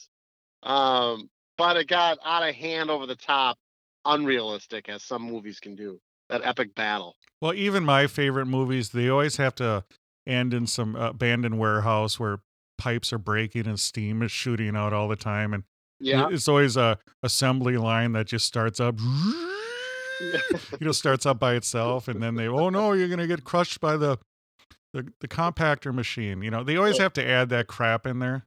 Um, 0.64 1.30
but 1.58 1.78
it 1.78 1.88
got 1.88 2.18
out 2.26 2.48
of 2.48 2.56
hand 2.56 2.90
over 2.90 3.06
the 3.06 3.16
top, 3.16 3.58
unrealistic 4.06 4.90
as 4.90 5.04
some 5.04 5.22
movies 5.24 5.60
can 5.60 5.76
do. 5.76 6.00
That 6.30 6.42
epic 6.44 6.76
battle. 6.76 7.16
Well, 7.42 7.54
even 7.54 7.86
my 7.86 8.08
favorite 8.08 8.48
movies, 8.48 8.90
they 8.90 9.08
always 9.10 9.38
have 9.38 9.56
to 9.56 9.86
end 10.26 10.54
in 10.54 10.68
some 10.68 10.96
abandoned 10.96 11.58
warehouse 11.58 12.20
where 12.20 12.40
pipes 12.78 13.14
are 13.14 13.18
breaking 13.18 13.66
and 13.66 13.80
steam 13.80 14.22
is 14.22 14.32
shooting 14.32 14.76
out 14.76 14.94
all 14.94 15.08
the 15.08 15.16
time, 15.16 15.54
and 15.54 15.64
Yeah. 16.00 16.28
it's 16.30 16.48
always 16.48 16.76
a 16.78 17.00
assembly 17.24 17.78
line 17.78 18.12
that 18.14 18.28
just 18.28 18.46
starts 18.46 18.80
up. 18.80 18.96
You 20.22 20.86
know, 20.86 20.92
starts 20.92 21.26
up 21.26 21.40
by 21.40 21.56
itself, 21.56 22.08
and 22.08 22.22
then 22.22 22.36
they, 22.36 22.48
oh 22.48 22.70
no, 22.70 22.94
you're 22.94 23.08
gonna 23.08 23.28
get 23.28 23.44
crushed 23.44 23.80
by 23.80 23.98
the 23.98 24.18
the, 24.94 25.12
the 25.20 25.28
compactor 25.28 25.94
machine. 25.94 26.42
You 26.42 26.52
know, 26.52 26.64
they 26.64 26.78
always 26.78 26.98
have 26.98 27.14
to 27.14 27.28
add 27.28 27.50
that 27.50 27.68
crap 27.68 28.08
in 28.08 28.20
there. 28.20 28.46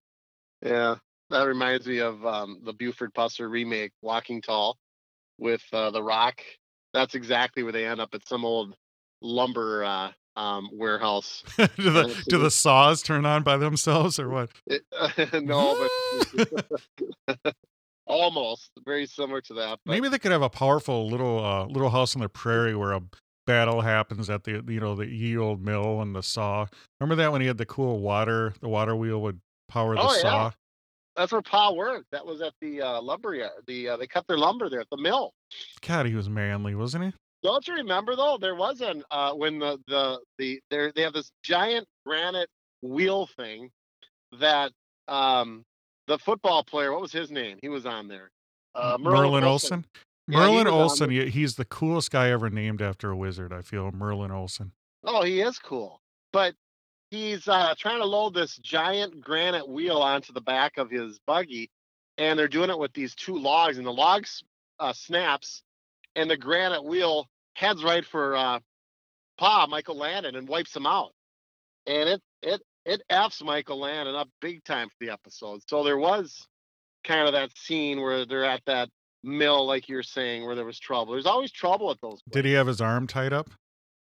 Yeah. 0.65 0.97
That 1.31 1.45
reminds 1.45 1.87
me 1.87 1.99
of 1.99 2.27
um, 2.27 2.59
the 2.65 2.73
Buford 2.73 3.15
Pusser 3.15 3.49
remake, 3.49 3.93
Walking 4.03 4.43
Tall, 4.43 4.77
with 5.39 5.63
uh, 5.73 5.91
The 5.93 6.03
Rock. 6.03 6.43
That's 6.93 7.15
exactly 7.15 7.63
where 7.63 7.73
they 7.73 7.87
end 7.87 8.01
up 8.01 8.15
at 8.15 8.27
some 8.27 8.45
old 8.45 8.75
lumber 9.23 9.85
uh, 9.85 10.11
um, 10.37 10.69
warehouse. 10.73 11.45
do 11.57 11.67
the 11.91 12.23
do 12.29 12.39
the 12.39 12.51
saws 12.51 13.01
turn 13.03 13.25
on 13.25 13.45
by 13.45 13.57
themselves 13.57 14.19
or 14.19 14.29
what? 14.29 14.51
It, 14.67 14.83
no, 15.45 15.89
but 17.27 17.55
almost 18.11 18.71
very 18.85 19.07
similar 19.07 19.41
to 19.43 19.55
that. 19.55 19.79
But 19.85 19.93
Maybe 19.93 20.09
they 20.09 20.19
could 20.19 20.33
have 20.33 20.43
a 20.43 20.51
powerful 20.51 21.09
little 21.09 21.45
uh, 21.45 21.67
little 21.67 21.91
house 21.91 22.15
on 22.17 22.23
the 22.23 22.29
prairie 22.29 22.75
where 22.77 22.93
a 22.93 23.01
battle 23.47 23.81
happens 23.81 24.29
at 24.31 24.45
the 24.45 24.63
you 24.69 24.81
know 24.81 24.95
the 24.95 25.07
ye 25.07 25.37
old 25.37 25.65
mill 25.65 26.01
and 26.03 26.15
the 26.15 26.23
saw. 26.23 26.67
Remember 27.01 27.21
that 27.23 27.33
when 27.33 27.41
he 27.41 27.47
had 27.47 27.59
the 27.59 27.67
cool 27.67 28.01
water, 28.01 28.53
the 28.61 28.69
water 28.69 28.95
wheel 28.95 29.21
would 29.23 29.41
power 29.69 29.95
the 29.95 30.03
Oh, 30.03 30.13
yeah. 30.13 30.21
saw. 30.21 30.51
that's 31.17 31.33
where 31.33 31.43
Pa 31.43 31.73
worked. 31.73 32.07
That 32.13 32.25
was 32.27 32.43
at 32.43 32.53
the 32.61 32.83
uh, 32.83 33.01
lumber 33.01 33.35
yard. 33.35 33.53
The 33.67 33.91
uh, 33.91 33.97
they 33.97 34.07
cut 34.07 34.27
their 34.27 34.39
lumber 34.39 34.69
there 34.69 34.81
at 34.81 34.91
the 34.91 34.97
mill. 34.99 35.33
God, 35.81 36.07
he 36.07 36.15
was 36.15 36.29
manly, 36.29 36.75
wasn't 36.75 37.05
he? 37.05 37.13
Don't 37.43 37.67
you 37.67 37.75
remember 37.75 38.15
though? 38.17 38.37
There 38.39 38.55
was 38.55 38.81
an 38.83 39.03
uh, 39.11 39.33
when 39.33 39.59
the 39.59 39.79
the 39.89 40.21
the 40.39 40.61
there 40.71 40.93
they 40.95 41.03
have 41.03 41.15
this 41.15 41.31
giant 41.43 41.87
granite 42.05 42.51
wheel 42.83 43.27
thing 43.37 43.71
that 44.39 44.73
um 45.09 45.65
the 46.11 46.19
football 46.19 46.65
player. 46.65 46.91
What 46.91 47.01
was 47.01 47.13
his 47.13 47.31
name? 47.31 47.59
He 47.63 47.69
was 47.69 47.87
on 47.87 48.09
there. 48.09 48.33
Uh, 48.75 48.99
Merlin, 49.01 49.45
Olsen. 49.45 49.87
Yeah, 50.27 50.39
Merlin 50.39 50.65
was 50.65 51.01
on 51.01 51.09
Olsen, 51.09 51.11
he's 51.11 51.55
the 51.55 51.65
coolest 51.65 52.11
guy 52.11 52.31
ever 52.31 52.51
named 52.51 52.83
after 52.83 53.11
a 53.11 53.17
wizard. 53.17 53.53
I 53.53 53.63
feel 53.63 53.93
Merlin 53.93 54.33
Olsen. 54.33 54.73
Oh, 55.05 55.23
he 55.23 55.41
is 55.41 55.59
cool. 55.59 56.01
But 56.33 56.55
he's 57.13 57.47
uh, 57.47 57.75
trying 57.79 58.01
to 58.01 58.05
load 58.05 58.35
this 58.35 58.57
giant 58.57 59.21
granite 59.21 59.69
wheel 59.69 59.99
onto 59.99 60.33
the 60.33 60.41
back 60.41 60.79
of 60.79 60.91
his 60.91 61.21
buggy, 61.27 61.71
and 62.19 62.37
they're 62.37 62.49
doing 62.49 62.71
it 62.71 62.79
with 62.79 62.93
these 62.93 63.15
two 63.15 63.39
logs, 63.39 63.79
and 63.79 63.87
the 63.87 63.93
logs 63.93 64.43
uh, 64.81 64.93
snaps, 64.93 65.63
and 66.17 66.29
the 66.29 66.37
granite 66.37 66.85
wheel 66.85 67.29
heads 67.55 67.85
right 67.85 68.05
for 68.05 68.37
uh, 68.37 68.59
Pa 69.39 69.67
Michael 69.69 69.97
Landon 69.97 70.35
and 70.35 70.49
wipes 70.49 70.75
him 70.75 70.87
out, 70.87 71.13
and 71.87 72.09
it 72.09 72.21
it 72.85 73.03
f's 73.11 73.43
Michael 73.43 73.81
Landon 73.81 74.15
up 74.15 74.29
big 74.41 74.65
time 74.65 74.89
for 74.89 75.05
the 75.05 75.13
episode. 75.13 75.61
So 75.69 75.85
there 75.85 75.99
was 75.99 76.47
kind 77.05 77.27
of 77.27 77.33
that 77.33 77.57
scene 77.57 78.01
where 78.01 78.25
they're 78.27 78.45
at 78.45 78.63
that 78.67 78.89
mill, 79.23 79.67
like 79.67 79.89
you're 79.89 80.03
saying, 80.03 80.45
where 80.45 80.55
there 80.55 80.65
was 80.65 80.79
trouble. 80.79 81.13
There's 81.13 81.27
always 81.27 81.51
trouble 81.53 81.91
at 81.91 82.01
those. 82.01 82.21
Did 82.31 82.45
he 82.45 82.53
have 82.53 82.67
his 82.67 82.81
arm 82.81 83.07
tied 83.07 83.33
up? 83.33 83.51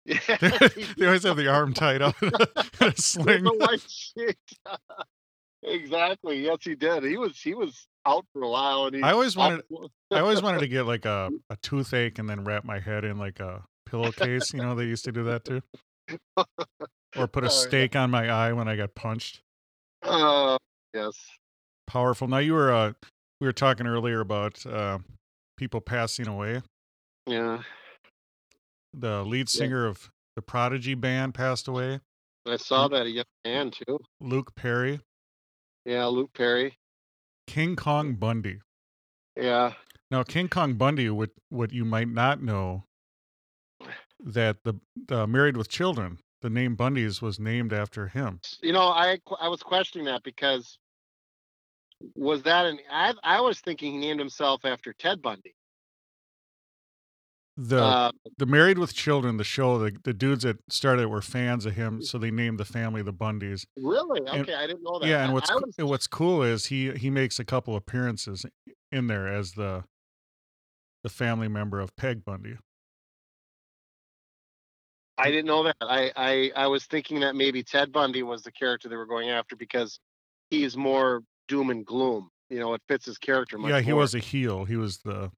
Yeah, 0.07 0.37
they 0.97 1.05
always 1.05 1.23
have 1.23 1.35
the 1.35 1.49
arm 1.49 1.73
tied 1.73 2.01
up 2.01 2.15
in 2.23 2.31
a 2.79 2.95
sling. 2.95 3.43
the 3.43 3.51
white 3.51 3.83
sheet. 3.89 4.37
exactly. 5.63 6.45
Yes, 6.45 6.59
he 6.61 6.75
did. 6.75 7.03
He 7.03 7.17
was 7.17 7.37
he 7.41 7.53
was 7.53 7.89
out 8.05 8.25
for 8.31 8.43
a 8.43 8.49
while, 8.49 8.85
and 8.85 8.95
he. 8.95 9.03
I 9.03 9.11
always 9.11 9.35
wanted 9.35 9.63
I 10.09 10.19
always 10.21 10.41
wanted 10.41 10.59
to 10.59 10.69
get 10.69 10.83
like 10.83 11.03
a, 11.03 11.29
a 11.49 11.57
toothache 11.57 12.19
and 12.19 12.29
then 12.29 12.45
wrap 12.45 12.63
my 12.63 12.79
head 12.79 13.03
in 13.03 13.17
like 13.17 13.41
a 13.41 13.65
pillowcase. 13.85 14.53
You 14.53 14.61
know, 14.61 14.75
they 14.75 14.85
used 14.85 15.03
to 15.03 15.11
do 15.11 15.25
that 15.25 15.43
too. 15.43 15.61
Or 17.15 17.27
put 17.27 17.43
a 17.43 17.47
Oh, 17.47 17.49
yeah. 17.49 17.55
stake 17.67 17.95
on 17.95 18.11
my 18.11 18.29
eye 18.29 18.51
when 18.53 18.67
I 18.67 18.75
got 18.75 18.93
punched. 18.95 19.41
Uh, 20.03 20.57
yes. 20.93 21.13
Powerful. 21.87 22.27
Now 22.27 22.39
you 22.39 22.53
were 22.53 22.71
uh 22.71 22.93
we 23.39 23.47
were 23.47 23.53
talking 23.53 23.87
earlier 23.87 24.19
about 24.19 24.65
uh 24.65 24.99
people 25.57 25.79
passing 25.81 26.27
away. 26.27 26.61
Yeah. 27.25 27.63
The 28.93 29.23
lead 29.23 29.47
Yeah. 29.53 29.59
singer 29.59 29.85
of 29.85 30.11
the 30.35 30.41
Prodigy 30.41 30.93
band 30.95 31.33
passed 31.33 31.67
away. 31.67 32.01
I 32.45 32.57
saw 32.57 32.87
that 32.89 33.05
a 33.05 33.09
young 33.09 33.25
man 33.45 33.71
too. 33.71 33.99
Luke 34.21 34.55
Perry. 34.55 34.99
Yeah, 35.85 36.05
Luke 36.05 36.31
Perry. 36.33 36.77
King 37.47 37.75
Kong 37.75 38.15
Bundy. 38.15 38.59
Yeah. 39.35 39.73
Now 40.11 40.23
King 40.23 40.47
Kong 40.49 40.75
Bundy, 40.75 41.09
what 41.09 41.31
what 41.49 41.71
you 41.71 41.85
might 41.85 42.09
not 42.09 42.41
know 42.41 42.83
that 44.23 44.63
the 44.63 44.75
the 45.07 45.25
Married 45.27 45.57
with 45.57 45.69
Children, 45.69 46.19
the 46.41 46.49
name 46.49 46.75
Bundy's 46.75 47.21
was 47.21 47.39
named 47.39 47.73
after 47.73 48.07
him. 48.07 48.39
You 48.61 48.73
know, 48.73 48.87
I 48.89 49.19
I 49.39 49.47
was 49.49 49.61
questioning 49.63 50.05
that 50.05 50.23
because 50.23 50.77
was 52.15 52.43
that 52.43 52.65
an 52.65 52.79
I 52.91 53.13
I 53.23 53.41
was 53.41 53.59
thinking 53.59 53.93
he 53.93 53.97
named 53.99 54.19
himself 54.19 54.65
after 54.65 54.93
Ted 54.93 55.21
Bundy. 55.21 55.55
The 57.59 57.81
Uh, 57.83 58.11
the 58.37 58.45
Married 58.45 58.77
with 58.77 58.93
Children, 58.93 59.37
the 59.37 59.43
show, 59.43 59.79
the, 59.79 59.97
the 60.03 60.13
dudes 60.13 60.43
that 60.43 60.57
started 60.69 61.03
it 61.03 61.09
were 61.09 61.23
fans 61.23 61.65
of 61.65 61.73
him, 61.75 62.03
so 62.03 62.19
they 62.19 62.29
named 62.29 62.59
the 62.59 62.65
family 62.65 63.01
the 63.01 63.13
Bundys. 63.13 63.65
really? 63.75 64.19
and- 64.19 64.41
Okay, 64.41 64.53
I 64.53 64.67
didn't 64.67 64.83
know 64.83 64.99
that. 64.99 65.07
Yeah, 65.07 65.23
and 65.23 65.33
what's 65.33 65.49
was- 65.51 65.73
and 65.79 65.87
what's 65.89 66.05
cool 66.05 66.43
is 66.43 66.67
he 66.67 66.91
he 66.91 67.09
makes 67.09 67.39
a 67.39 67.45
couple 67.45 67.75
appearances 67.75 68.45
in 68.91 69.07
there 69.07 69.27
as 69.27 69.53
the 69.53 69.85
the 71.03 71.09
family 71.09 71.47
member 71.47 71.79
of 71.79 71.95
Peg 71.95 72.23
Bundy. 72.23 72.57
I 75.17 75.31
didn't 75.31 75.45
know 75.47 75.63
that. 75.63 75.75
I, 75.81 76.11
I 76.15 76.51
I 76.55 76.67
was 76.67 76.85
thinking 76.85 77.19
that 77.21 77.35
maybe 77.35 77.63
Ted 77.63 77.91
Bundy 77.91 78.23
was 78.23 78.43
the 78.43 78.51
character 78.51 78.87
they 78.87 78.95
were 78.95 79.05
going 79.05 79.29
after 79.29 79.55
because 79.55 79.99
he's 80.51 80.77
more 80.77 81.23
doom 81.47 81.69
and 81.69 81.85
gloom. 81.85 82.29
You 82.49 82.59
know, 82.59 82.73
it 82.73 82.81
fits 82.87 83.05
his 83.05 83.17
character 83.17 83.57
much 83.57 83.71
yeah, 83.71 83.81
he 83.81 83.91
more. 83.91 84.01
was 84.01 84.15
a 84.15 84.19
heel. 84.19 84.65
He 84.65 84.75
was 84.77 84.99
the 84.99 85.31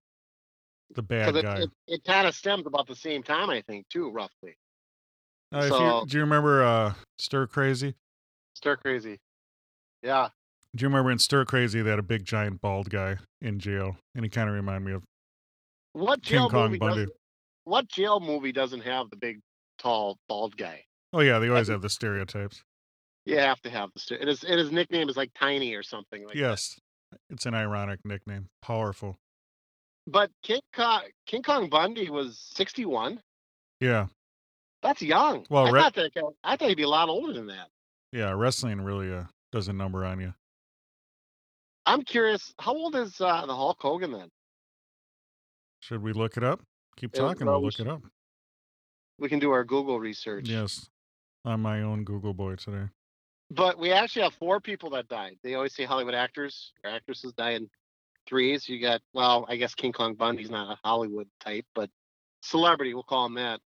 the 0.95 1.01
bad 1.01 1.25
'Cause 1.27 1.35
it, 1.37 1.43
guy. 1.43 1.61
it, 1.61 1.69
it 1.87 2.03
kind 2.03 2.27
of 2.27 2.35
stems 2.35 2.65
about 2.65 2.87
the 2.87 2.95
same 2.95 3.23
time, 3.23 3.49
I 3.49 3.61
think, 3.61 3.87
too, 3.89 4.09
roughly. 4.11 4.57
Uh, 5.53 5.59
if 5.59 5.71
you, 5.71 6.03
do 6.07 6.17
you 6.17 6.21
remember 6.23 6.63
uh, 6.63 6.93
Stir 7.17 7.47
Crazy? 7.47 7.95
Stir 8.53 8.75
crazy. 8.75 9.19
Yeah. 10.03 10.29
Do 10.75 10.83
you 10.83 10.87
remember 10.89 11.09
in 11.11 11.17
Stir 11.19 11.45
Crazy 11.45 11.81
they 11.81 11.89
had 11.89 11.99
a 11.99 12.03
big 12.03 12.25
giant 12.25 12.61
bald 12.61 12.89
guy 12.89 13.17
in 13.41 13.59
jail, 13.59 13.97
and 14.13 14.23
he 14.25 14.29
kind 14.29 14.49
of 14.49 14.55
reminded 14.55 14.85
me 14.85 14.93
of 14.93 15.03
What 15.93 16.21
King 16.21 16.39
jail 16.39 16.49
Kong 16.49 16.65
movie 16.67 16.77
Bundy. 16.79 17.07
What 17.63 17.87
jail 17.87 18.19
movie 18.19 18.51
doesn't 18.51 18.81
have 18.81 19.09
the 19.09 19.15
big, 19.15 19.39
tall, 19.79 20.17
bald 20.27 20.55
guy? 20.57 20.83
Oh 21.13 21.21
yeah, 21.21 21.39
they 21.39 21.49
always 21.49 21.69
have 21.69 21.81
the 21.81 21.89
stereotypes. 21.89 22.63
You 23.25 23.37
have 23.39 23.59
to 23.61 23.69
have 23.69 23.89
the. 23.93 23.99
Stir- 23.99 24.17
and 24.17 24.29
his 24.29 24.43
and 24.43 24.59
his 24.59 24.71
nickname 24.71 25.09
is 25.09 25.17
like 25.17 25.31
Tiny 25.37 25.73
or 25.73 25.83
something 25.83 26.23
like. 26.23 26.33
that. 26.33 26.39
Yes, 26.39 26.79
it's 27.29 27.45
an 27.45 27.53
ironic 27.55 27.99
nickname. 28.05 28.47
Powerful. 28.61 29.17
But 30.07 30.31
King 30.43 30.61
Kong 30.75 31.01
King 31.25 31.43
Kong 31.43 31.69
Bundy 31.69 32.09
was 32.09 32.39
sixty 32.53 32.85
one. 32.85 33.21
Yeah, 33.79 34.07
That's 34.83 35.01
young. 35.01 35.45
Well, 35.49 35.67
I 35.67 35.71
re- 35.71 35.81
thought 35.81 35.95
that 35.95 36.11
I 36.43 36.55
thought 36.57 36.67
he'd 36.69 36.75
be 36.75 36.83
a 36.83 36.89
lot 36.89 37.09
older 37.09 37.33
than 37.33 37.47
that. 37.47 37.67
yeah. 38.11 38.31
Wrestling 38.31 38.81
really 38.81 39.13
uh, 39.13 39.23
does 39.51 39.67
a 39.67 39.73
number 39.73 40.03
on 40.05 40.19
you. 40.19 40.33
I'm 41.85 42.03
curious, 42.03 42.53
how 42.59 42.73
old 42.75 42.95
is 42.95 43.19
uh, 43.19 43.45
the 43.47 43.55
Hulk 43.55 43.77
Hogan 43.79 44.11
then? 44.11 44.29
Should 45.79 46.03
we 46.03 46.13
look 46.13 46.37
it 46.37 46.43
up? 46.43 46.61
Keep 46.97 47.13
talking. 47.13 47.47
We'll 47.47 47.63
look 47.63 47.79
it 47.79 47.87
up. 47.87 48.01
We 49.19 49.29
can 49.29 49.39
do 49.39 49.51
our 49.51 49.63
Google 49.63 49.99
research. 49.99 50.47
Yes, 50.47 50.89
I'm 51.45 51.61
my 51.61 51.81
own 51.81 52.03
Google 52.03 52.33
boy 52.33 52.55
today. 52.55 52.89
But 53.51 53.79
we 53.79 53.91
actually 53.91 54.21
have 54.23 54.33
four 54.33 54.59
people 54.59 54.91
that 54.91 55.07
died. 55.07 55.37
They 55.43 55.55
always 55.55 55.75
say 55.75 55.83
Hollywood 55.83 56.13
actors 56.13 56.71
or 56.83 56.91
actresses 56.91 57.33
die 57.33 57.51
in 57.51 57.69
threes. 58.27 58.69
You 58.69 58.79
got, 58.79 59.01
well, 59.13 59.45
I 59.49 59.55
guess 59.55 59.73
King 59.73 59.91
Kong 59.91 60.13
Bundy's 60.13 60.51
not 60.51 60.71
a 60.71 60.87
Hollywood 60.87 61.27
type, 61.39 61.65
but 61.73 61.89
celebrity, 62.41 62.93
we'll 62.93 63.03
call 63.03 63.25
him 63.25 63.33
that. 63.35 63.59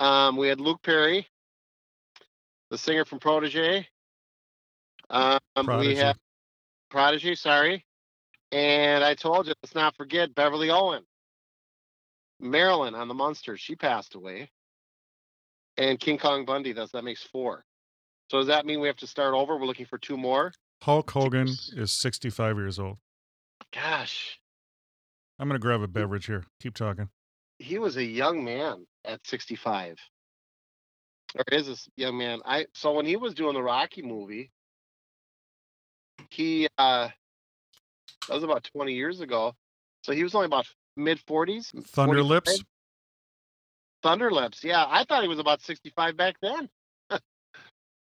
Um, 0.00 0.36
we 0.36 0.48
had 0.48 0.60
Luke 0.60 0.82
Perry, 0.82 1.28
the 2.70 2.76
singer 2.76 3.04
from 3.04 3.20
Protege. 3.20 3.86
Um, 5.10 5.38
we 5.78 5.94
have 5.96 6.18
Prodigy, 6.90 7.36
sorry. 7.36 7.84
And 8.50 9.04
I 9.04 9.14
told 9.14 9.46
you, 9.46 9.54
let's 9.62 9.74
not 9.74 9.96
forget 9.96 10.34
Beverley 10.34 10.70
Owen. 10.70 11.04
Marilyn 12.40 12.94
on 12.94 13.08
the 13.08 13.14
Munsters, 13.14 13.60
she 13.60 13.76
passed 13.76 14.16
away. 14.16 14.50
And 15.76 15.98
King 15.98 16.18
Kong 16.18 16.44
Bundy, 16.44 16.72
does. 16.72 16.90
that 16.92 17.04
makes 17.04 17.22
four. 17.22 17.64
So 18.30 18.38
does 18.38 18.46
that 18.46 18.64
mean 18.64 18.80
we 18.80 18.86
have 18.86 18.96
to 18.98 19.06
start 19.06 19.34
over? 19.34 19.56
We're 19.56 19.66
looking 19.66 19.86
for 19.86 19.98
two 19.98 20.16
more? 20.16 20.52
Hulk 20.82 21.10
Hogan 21.10 21.48
is 21.76 21.92
65 21.92 22.56
years 22.56 22.78
old. 22.78 22.98
Gosh, 23.72 24.38
I'm 25.38 25.48
gonna 25.48 25.58
grab 25.58 25.80
a 25.82 25.88
beverage 25.88 26.26
here. 26.26 26.44
Keep 26.60 26.74
talking. 26.74 27.08
he 27.58 27.78
was 27.78 27.96
a 27.96 28.04
young 28.04 28.44
man 28.44 28.86
at 29.04 29.26
65. 29.26 29.96
Or 31.36 31.44
is 31.50 31.66
this 31.66 31.88
young 31.96 32.16
man? 32.18 32.40
I 32.44 32.66
so 32.74 32.92
when 32.92 33.06
he 33.06 33.16
was 33.16 33.34
doing 33.34 33.54
the 33.54 33.62
Rocky 33.62 34.02
movie, 34.02 34.52
he 36.30 36.68
uh 36.78 37.08
that 38.28 38.34
was 38.34 38.44
about 38.44 38.68
20 38.74 38.92
years 38.92 39.20
ago. 39.20 39.52
So 40.02 40.12
he 40.12 40.22
was 40.22 40.34
only 40.34 40.46
about 40.46 40.66
mid 40.96 41.18
40s. 41.26 41.70
Thunder 41.88 42.22
45? 42.22 42.26
Lips. 42.26 42.64
Thunder 44.04 44.30
Lips. 44.30 44.62
Yeah, 44.62 44.84
I 44.86 45.04
thought 45.04 45.22
he 45.22 45.28
was 45.28 45.38
about 45.38 45.62
65 45.62 46.16
back 46.16 46.36
then. 46.42 46.68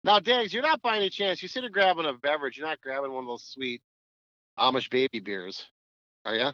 now, 0.04 0.18
Diggs, 0.18 0.52
you're 0.52 0.62
not 0.62 0.82
by 0.82 0.96
any 0.96 1.08
chance. 1.08 1.40
You 1.40 1.48
said 1.48 1.62
you're 1.62 1.70
grabbing 1.70 2.06
a 2.06 2.12
beverage. 2.12 2.58
You're 2.58 2.66
not 2.66 2.80
grabbing 2.80 3.12
one 3.12 3.24
of 3.24 3.28
those 3.28 3.44
sweet 3.44 3.80
Amish 4.58 4.90
baby 4.90 5.20
beers, 5.20 5.64
are 6.24 6.34
you? 6.34 6.50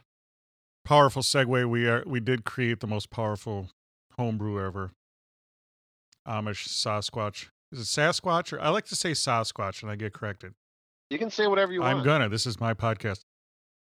Powerful 0.85 1.23
segue. 1.23 1.69
We 1.69 1.89
are 1.89 2.03
we 2.07 2.21
did 2.21 2.45
create 2.45 2.81
the 2.81 2.87
most 2.87 3.11
powerful 3.11 3.71
homebrew 4.19 4.65
ever. 4.65 4.91
Amish 6.29 6.69
Sasquatch. 6.69 7.49
Is 7.73 7.81
it 7.81 8.01
Sasquatch 8.01 8.53
or 8.53 8.61
I 8.61 8.69
like 8.69 8.85
to 8.87 8.97
say 8.97 9.13
Sasquatch 9.13 9.83
and 9.83 9.91
I 9.91 9.97
get 9.97 10.13
corrected. 10.13 10.53
You 11.09 11.19
can 11.19 11.31
say 11.31 11.47
whatever 11.47 11.73
you 11.73 11.81
want. 11.81 11.97
I'm 11.97 12.05
gonna. 12.05 12.29
This 12.29 12.45
is 12.45 12.61
my 12.61 12.75
podcast. 12.75 13.21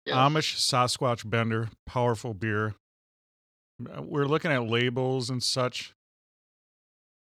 Yes. 0.04 0.16
Amish 0.16 0.56
Sasquatch 0.58 1.28
Bender, 1.28 1.70
powerful 1.86 2.34
beer. 2.34 2.74
Uh, 3.87 4.03
We're 4.03 4.27
looking 4.27 4.51
at 4.51 4.66
labels 4.69 5.31
and 5.31 5.43
such. 5.43 5.95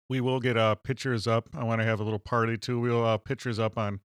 We 0.10 0.22
will 0.22 0.40
get 0.40 0.58
uh, 0.58 0.76
pictures 0.76 1.26
up. 1.26 1.50
I 1.54 1.64
want 1.64 1.82
to 1.82 1.86
have 1.86 2.00
a 2.00 2.04
little 2.04 2.20
party 2.20 2.58
too. 2.58 2.80
We'll 2.80 3.06
uh, 3.06 3.18
pictures 3.18 3.60
up 3.60 3.78
on 3.78 4.02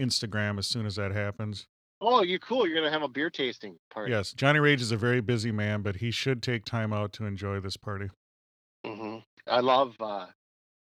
Instagram 0.00 0.58
as 0.58 0.66
soon 0.66 0.86
as 0.86 0.96
that 0.96 1.12
happens. 1.12 1.66
Oh, 2.00 2.22
you're 2.22 2.38
cool. 2.38 2.66
You're 2.66 2.76
gonna 2.76 2.90
have 2.90 3.02
a 3.02 3.08
beer 3.08 3.30
tasting 3.30 3.78
party. 3.92 4.10
Yes, 4.10 4.32
Johnny 4.32 4.58
Rage 4.58 4.82
is 4.82 4.92
a 4.92 4.96
very 4.96 5.20
busy 5.20 5.52
man, 5.52 5.82
but 5.82 5.96
he 5.96 6.10
should 6.10 6.42
take 6.42 6.64
time 6.64 6.92
out 6.92 7.12
to 7.14 7.24
enjoy 7.24 7.60
this 7.60 7.76
party. 7.76 8.08
Mm-hmm. 8.84 9.18
I 9.46 9.60
love, 9.60 9.94
uh, 10.00 10.26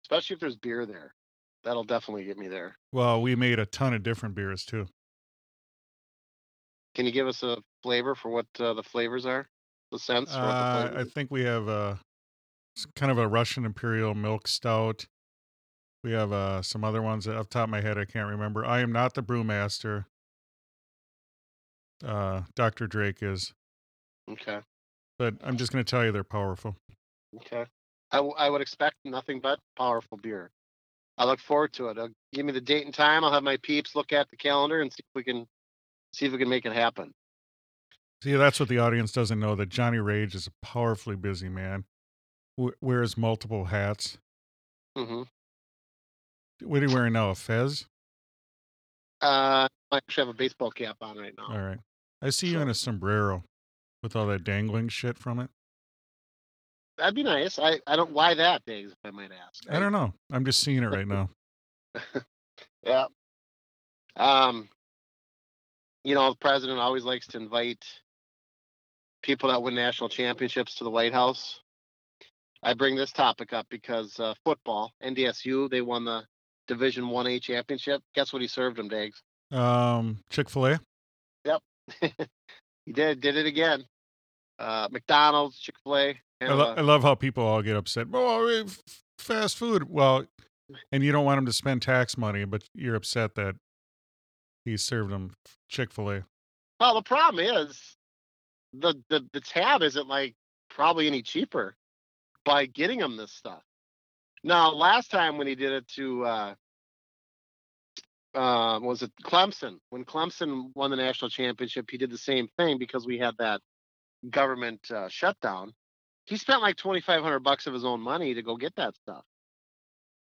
especially 0.05 0.35
if 0.35 0.41
there's 0.41 0.57
beer 0.57 0.87
there. 0.87 1.15
That'll 1.65 1.85
definitely 1.85 2.25
get 2.25 2.39
me 2.39 2.49
there. 2.49 2.77
Well, 2.93 3.23
we 3.23 3.37
made 3.37 3.59
a 3.59 3.67
ton 3.67 3.95
of 3.95 4.03
different 4.03 4.35
beers 4.35 4.65
too. 4.65 4.87
Can 6.95 7.07
you 7.07 7.13
give 7.13 7.27
us 7.27 7.43
a 7.43 7.59
flavor 7.83 8.15
for 8.15 8.31
what 8.31 8.47
uh, 8.59 8.75
the 8.75 8.83
flavors 8.83 9.25
are? 9.27 9.47
The 9.93 9.99
sense 9.99 10.35
for 10.35 10.41
what 10.41 10.49
the 10.49 10.55
Uh, 10.55 11.01
I 11.01 11.05
think 11.05 11.31
we 11.31 11.45
have 11.45 11.69
a 11.69 12.01
kind 12.97 13.13
of 13.13 13.19
a 13.19 13.29
Russian 13.29 13.65
Imperial 13.67 14.15
Milk 14.15 14.49
Stout. 14.49 15.07
We 16.03 16.13
have 16.13 16.33
uh, 16.33 16.63
some 16.63 16.83
other 16.83 17.03
ones 17.03 17.27
that 17.27 17.37
off 17.37 17.49
the 17.51 17.55
top 17.55 17.65
of 17.65 17.71
my 17.71 17.83
head 17.83 17.99
I 17.99 18.07
can't 18.07 18.29
remember. 18.29 18.65
I 18.65 18.81
am 18.81 18.91
not 18.91 19.15
the 19.15 19.23
brewmaster. 19.23 20.07
Uh, 22.05 22.43
Dr. 22.57 22.87
Drake 22.89 23.23
is, 23.23 23.53
Okay. 24.29 24.61
but 25.19 25.35
I'm 25.45 25.57
just 25.57 25.71
going 25.73 25.85
to 25.85 25.89
tell 25.89 26.05
you 26.05 26.11
they're 26.11 26.25
powerful. 26.25 26.75
Okay. 27.37 27.65
I, 28.11 28.17
w- 28.17 28.35
I 28.37 28.51
would 28.51 28.61
expect 28.61 28.97
nothing 29.05 29.41
but 29.41 29.61
powerful 29.77 30.19
beer. 30.19 30.51
I 31.19 31.25
look 31.27 31.39
forward 31.39 31.73
to 31.75 31.89
it. 31.91 31.99
Uh, 31.99 32.09
give 32.33 32.45
me 32.45 32.53
the 32.53 32.61
date 32.61 32.87
and 32.87 32.95
time. 32.95 33.23
I'll 33.23 33.33
have 33.33 33.45
my 33.45 33.59
peeps 33.59 33.95
look 33.95 34.13
at 34.13 34.29
the 34.31 34.37
calendar 34.37 34.81
and 34.81 34.93
see 34.93 35.01
if 35.01 35.15
we 35.15 35.23
can 35.23 35.47
see 36.15 36.27
if 36.27 36.33
we 36.33 36.39
can 36.39 36.49
make 36.49 36.65
it 36.67 36.73
happen. 36.73 37.13
See, 38.23 38.35
that's 38.35 38.61
what 38.61 38.69
the 38.69 38.79
audience 38.79 39.11
doesn't 39.11 39.41
know 39.41 39.57
that 39.57 39.69
Johnny 39.69 39.99
Rage 39.99 40.37
is 40.37 40.47
a 40.47 40.53
powerfully 40.65 41.17
busy 41.17 41.49
man. 41.49 41.87
W- 42.57 42.77
wears 42.81 43.19
multiple 43.19 43.65
hats. 43.65 44.17
hmm 44.97 45.23
What 46.63 46.85
are 46.85 46.87
you 46.87 46.95
wearing 46.95 47.15
now? 47.15 47.31
A 47.31 47.35
fez? 47.35 47.87
Uh, 49.21 49.67
I 49.91 49.97
actually 49.97 50.27
have 50.27 50.35
a 50.37 50.39
baseball 50.39 50.71
cap 50.71 50.99
on 51.01 51.19
right 51.19 51.35
now. 51.37 51.49
All 51.53 51.61
right. 51.61 51.81
I 52.23 52.31
see 52.31 52.47
you 52.47 52.61
in 52.61 52.69
a 52.69 52.75
sombrero 52.75 53.43
with 54.05 54.15
all 54.15 54.29
that 54.29 54.45
dangling 54.45 54.89
shit 54.89 55.19
from 55.19 55.41
it. 55.41 55.51
That'd 56.99 57.17
be 57.17 57.25
nice. 57.25 57.59
I, 57.59 57.81
I 57.89 57.97
don't 57.97 58.13
why 58.13 58.35
that 58.35 58.65
days 58.65 58.93
if 58.93 58.99
I 59.05 59.11
might 59.11 59.33
ask. 59.33 59.65
I 59.69 59.81
don't 59.81 59.91
know. 59.91 60.15
I'm 60.31 60.45
just 60.45 60.61
seeing 60.61 60.85
it 60.85 60.91
right 60.91 61.09
now. 61.09 61.29
Yeah. 62.85 63.07
Um, 64.17 64.69
you 66.05 66.15
know, 66.15 66.31
the 66.31 66.37
president 66.37 66.79
always 66.79 67.05
likes 67.05 67.27
to 67.29 67.39
invite 67.39 67.85
people 69.23 69.49
that 69.51 69.63
win 69.63 69.75
national 69.75 70.09
championships 70.09 70.75
to 70.77 70.85
the 70.85 70.91
White 70.91 71.13
House. 71.13 71.61
I 72.63 72.75
bring 72.75 72.95
this 72.95 73.13
topic 73.13 73.53
up 73.53 73.67
because 73.71 74.21
uh, 74.21 74.35
football, 74.45 74.93
NDSU, 75.03 75.71
they 75.71 75.81
won 75.81 76.05
the 76.05 76.23
Division 76.69 77.09
One 77.09 77.27
A 77.27 77.41
championship. 77.41 78.03
Guess 78.15 78.33
what 78.33 78.43
he 78.43 78.49
served 78.49 78.77
them, 78.77 78.89
Dags? 78.89 79.21
Um, 79.51 80.19
Chick 80.31 80.49
Fil 80.49 80.67
A. 80.67 80.81
Yep, 81.45 81.61
he 82.87 82.93
did 82.93 83.21
did 83.21 83.37
it 83.37 83.47
again. 83.47 83.85
Uh, 84.59 84.89
McDonald's, 84.91 85.59
Chick 85.59 85.75
Fil 85.83 85.97
A. 85.97 86.21
I, 86.41 86.53
lo- 86.53 86.75
I 86.77 86.81
love 86.81 87.03
how 87.03 87.15
people 87.15 87.45
all 87.45 87.63
get 87.63 87.77
upset. 87.77 88.07
Oh, 88.13 88.65
fast 89.19 89.57
food. 89.57 89.89
Well, 89.89 90.27
and 90.91 91.03
you 91.03 91.13
don't 91.13 91.25
want 91.25 91.39
him 91.39 91.47
to 91.47 91.53
spend 91.53 91.83
tax 91.83 92.17
money, 92.17 92.45
but 92.45 92.65
you're 92.75 92.95
upset 92.95 93.35
that 93.35 93.57
he 94.65 94.77
served 94.77 95.11
them 95.11 95.33
Chick 95.69 95.93
Fil 95.93 96.11
A. 96.11 96.25
Well, 96.79 96.95
the 96.95 97.03
problem 97.03 97.45
is 97.45 97.97
the, 98.73 98.95
the 99.09 99.27
the 99.33 99.41
tab 99.41 99.83
isn't 99.83 100.09
like 100.09 100.35
probably 100.71 101.07
any 101.07 101.23
cheaper 101.23 101.77
by 102.45 102.67
getting 102.67 103.01
him 103.01 103.17
this 103.17 103.33
stuff. 103.33 103.63
Now, 104.45 104.73
last 104.73 105.11
time 105.11 105.39
when 105.39 105.47
he 105.47 105.55
did 105.55 105.73
it 105.73 105.89
to 105.89 106.25
uh, 106.25 106.55
uh, 108.35 108.81
was 108.81 109.03
it 109.03 109.13
Clemson? 109.23 109.79
When 109.91 110.05
Clemson 110.05 110.71
won 110.75 110.91
the 110.91 110.97
national 110.97 111.31
championship, 111.31 111.91
he 111.91 111.99
did 111.99 112.11
the 112.11 112.19
same 112.19 112.49
thing 112.57 112.79
because 112.79 113.07
we 113.07 113.19
had 113.19 113.37
that 113.39 113.61
government 114.31 114.91
uh, 114.91 115.09
shutdown. 115.09 115.75
He 116.25 116.37
spent 116.37 116.63
like 116.63 116.77
twenty 116.77 117.01
five 117.01 117.23
hundred 117.23 117.41
bucks 117.41 117.67
of 117.67 117.75
his 117.75 117.85
own 117.85 118.01
money 118.01 118.35
to 118.35 118.43
go 118.43 118.57
get 118.57 118.75
that 118.77 118.97
stuff. 118.97 119.25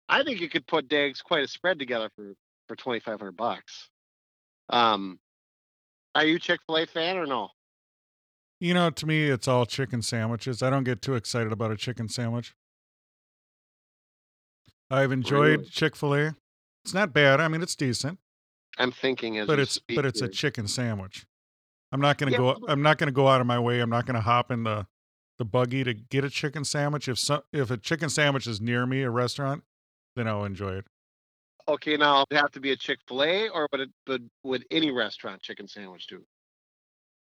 I 0.09 0.23
think 0.23 0.41
you 0.41 0.49
could 0.49 0.67
put 0.67 0.89
Dags 0.89 1.21
quite 1.21 1.45
a 1.45 1.49
spread 1.49 1.79
together 1.79 2.11
for 2.17 2.35
for 2.67 2.77
twenty 2.77 3.01
five 3.01 3.19
hundred 3.19 3.37
bucks. 3.37 3.89
Um, 4.71 5.19
are 6.15 6.25
you 6.25 6.39
Chick 6.39 6.61
Fil 6.67 6.79
A 6.79 6.87
fan 6.87 7.17
or 7.17 7.27
no? 7.27 7.51
You 8.61 8.75
know, 8.75 8.91
to 8.91 9.07
me, 9.07 9.29
it's 9.31 9.47
all 9.47 9.67
chicken 9.67 10.03
sandwiches. 10.03 10.63
I 10.63 10.71
don't 10.71 10.85
get 10.85 11.01
too 11.01 11.15
excited 11.15 11.53
about 11.53 11.71
a 11.71 11.77
chicken 11.77 12.09
sandwich. 12.09 12.55
I've 14.91 15.13
enjoyed 15.13 15.61
Really? 15.61 15.65
Chick 15.71 15.95
Fil 15.97 16.15
A. 16.15 16.37
It's 16.85 16.95
not 16.95 17.13
bad. 17.13 17.41
I 17.41 17.49
mean, 17.49 17.63
it's 17.63 17.77
decent, 17.77 18.19
I'm 18.79 18.91
thinking 18.93 19.39
as 19.39 19.47
but 19.47 19.59
you 19.59 19.63
it's 19.65 19.73
speak 19.73 19.97
but 19.97 20.07
it's 20.07 20.23
a 20.23 20.25
here. 20.25 20.33
chicken 20.33 20.67
sandwich. 20.67 21.27
I'm 21.93 22.01
not 22.01 22.19
gonna 22.19 22.33
Yeah, 22.33 22.39
go. 22.39 22.59
I'm 22.69 22.83
not 22.83 22.99
gonna 22.99 23.13
go 23.13 23.29
out 23.29 23.41
of 23.41 23.47
my 23.47 23.59
way. 23.59 23.81
I'm 23.81 23.91
not 23.91 24.07
gonna 24.07 24.21
hop 24.21 24.51
in 24.51 24.65
the 24.65 24.87
the 25.39 25.45
buggy 25.45 25.85
to 25.85 25.95
get 25.95 26.25
a 26.25 26.31
chicken 26.31 26.65
sandwich. 26.65 27.09
If 27.09 27.19
some 27.19 27.43
if 27.53 27.71
a 27.71 27.77
chicken 27.77 28.09
sandwich 28.09 28.47
is 28.47 28.61
near 28.61 28.87
me, 28.87 29.03
a 29.03 29.11
restaurant, 29.11 29.65
then 30.17 30.27
I'll 30.27 30.45
enjoy 30.45 30.77
it. 30.77 30.87
Okay, 31.69 31.97
now 31.97 32.25
it 32.31 32.37
have 32.37 32.51
to 32.53 32.61
be 32.61 32.73
a 32.73 32.77
Chick 32.77 32.99
Fil 33.07 33.23
A, 33.25 33.49
or 33.51 33.69
would 33.73 33.81
it 33.83 33.91
would 34.07 34.31
would 34.43 34.65
any 34.71 34.91
restaurant 34.91 35.43
chicken 35.43 35.69
sandwich 35.69 36.07
do? 36.07 36.25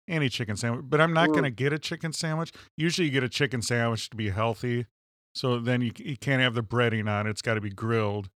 Any 0.07 0.27
chicken 0.27 0.57
sandwich, 0.57 0.85
but 0.89 0.99
I'm 0.99 1.13
not 1.13 1.29
going 1.29 1.43
to 1.45 1.49
get 1.49 1.71
a 1.71 1.79
chicken 1.79 2.11
sandwich. 2.11 2.51
Usually, 2.75 3.07
you 3.07 3.11
get 3.13 3.23
a 3.23 3.29
chicken 3.29 3.61
sandwich 3.61 4.09
to 4.09 4.17
be 4.17 4.29
healthy, 4.31 4.87
so 5.33 5.59
then 5.59 5.81
you 5.81 5.91
you 5.97 6.17
can't 6.17 6.41
have 6.41 6.55
the 6.55 6.63
breading 6.63 7.09
on. 7.09 7.25
it. 7.25 7.29
It's 7.29 7.41
got 7.41 7.53
to 7.53 7.61
be 7.61 7.69
grilled, 7.69 8.29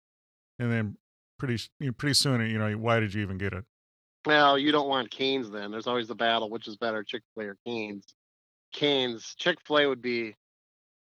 and 0.61 0.71
then 0.71 0.97
pretty 1.39 1.55
s- 1.55 1.69
you 1.81 1.87
know, 1.87 1.93
pretty 1.93 2.14
soon, 2.14 2.41
you 2.49 2.59
know, 2.59 2.71
why 2.75 3.01
did 3.01 3.14
you 3.14 3.23
even 3.23 3.37
get 3.37 3.53
it? 3.53 3.64
Well, 4.27 4.57
you 4.59 4.71
don't 4.73 4.89
want 4.89 5.11
Canes 5.11 5.51
then. 5.51 5.71
There's 5.71 5.87
always 5.89 6.09
the 6.09 6.14
battle, 6.14 6.51
which 6.51 6.69
is 6.69 6.77
better, 6.77 7.03
Chick 7.03 7.23
Fil 7.35 7.45
A 7.45 7.49
or 7.51 7.57
Canes? 7.67 8.05
Canes, 8.73 9.35
Chick 9.37 9.59
Fil 9.67 9.79
A 9.79 9.87
would 9.89 10.03
be 10.03 10.35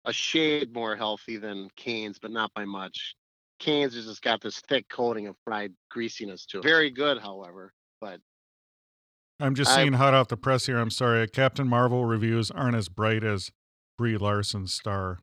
a 0.06 0.14
shade 0.14 0.74
more 0.74 0.96
healthy 0.96 1.38
than 1.38 1.70
Canes, 1.76 2.20
but 2.20 2.32
not 2.32 2.54
by 2.54 2.64
much. 2.66 3.16
Canes 3.60 3.96
has 3.96 4.06
just 4.06 4.22
got 4.22 4.42
this 4.42 4.60
thick 4.70 4.88
coating 4.90 5.28
of 5.28 5.36
fried 5.46 5.74
greasiness 5.90 6.46
to 6.48 6.60
it. 6.60 6.64
Very 6.64 6.92
good, 6.92 7.18
however, 7.20 7.74
but 8.00 8.20
I'm 9.40 9.56
just 9.56 9.72
I- 9.72 9.82
seeing 9.82 9.94
hot 9.94 10.14
off 10.14 10.28
the 10.30 10.38
press 10.38 10.66
here. 10.66 10.78
I'm 10.78 10.90
sorry, 10.90 11.28
Captain 11.28 11.68
Marvel 11.68 12.06
reviews 12.06 12.52
aren't 12.52 12.76
as 12.76 12.90
bright 12.90 13.24
as 13.24 13.52
Brie 13.98 14.18
Larson's 14.18 14.74
star. 14.74 15.20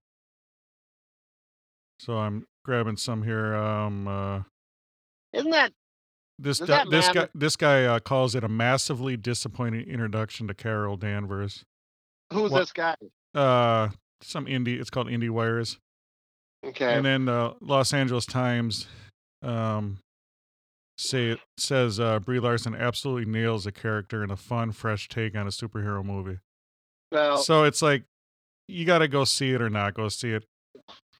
So 1.99 2.19
I'm 2.19 2.45
grabbing 2.65 2.97
some 2.97 3.23
here. 3.23 3.55
Um, 3.55 4.09
uh, 4.09 4.41
isn't 5.33 5.51
that 5.51 5.73
this 6.39 6.59
Does 6.59 6.69
guy, 6.69 6.77
that 6.85 6.91
this 6.91 7.09
guy, 7.09 7.29
this 7.35 7.57
guy 7.57 7.85
uh, 7.85 7.99
calls 8.01 8.35
it 8.35 8.43
a 8.45 8.49
massively 8.49 9.17
disappointing 9.17 9.89
introduction 9.89 10.49
to 10.49 10.55
Carol 10.55 10.97
Danvers. 10.97 11.65
who's 12.33 12.51
What- 12.51 12.61
this 12.61 12.73
guy? 12.73 12.97
Uh, 13.35 13.89
some 14.21 14.47
indie. 14.47 14.79
It's 14.81 14.91
called 14.91 15.07
Indie 15.09 15.31
Wires. 15.31 15.79
Okay. 16.65 16.95
And 16.95 17.05
then 17.05 17.29
uh, 17.29 17.55
Los 17.61 17.93
Angeles 17.95 18.27
Times 18.27 18.87
um, 19.43 19.99
say 20.99 21.37
says 21.57 21.99
uh, 21.99 22.19
Brie 22.21 22.39
Larson 22.41 22.75
absolutely 22.75 23.31
nails 23.31 23.65
the 23.65 23.73
character 23.73 24.23
in 24.23 24.31
a 24.31 24.37
fun, 24.37 24.73
fresh 24.73 25.09
take 25.09 25.35
on 25.37 25.47
a 25.47 25.51
superhero 25.51 26.05
movie. 26.05 26.39
well, 27.11 27.39
So 27.39 27.65
it's 27.65 27.83
like 27.83 28.05
you 28.69 28.85
got 28.85 28.99
to 28.99 29.09
go 29.09 29.25
see 29.25 29.53
it 29.53 29.61
or 29.63 29.69
not 29.71 29.95
go 29.95 30.09
see 30.09 30.31
it. 30.31 30.45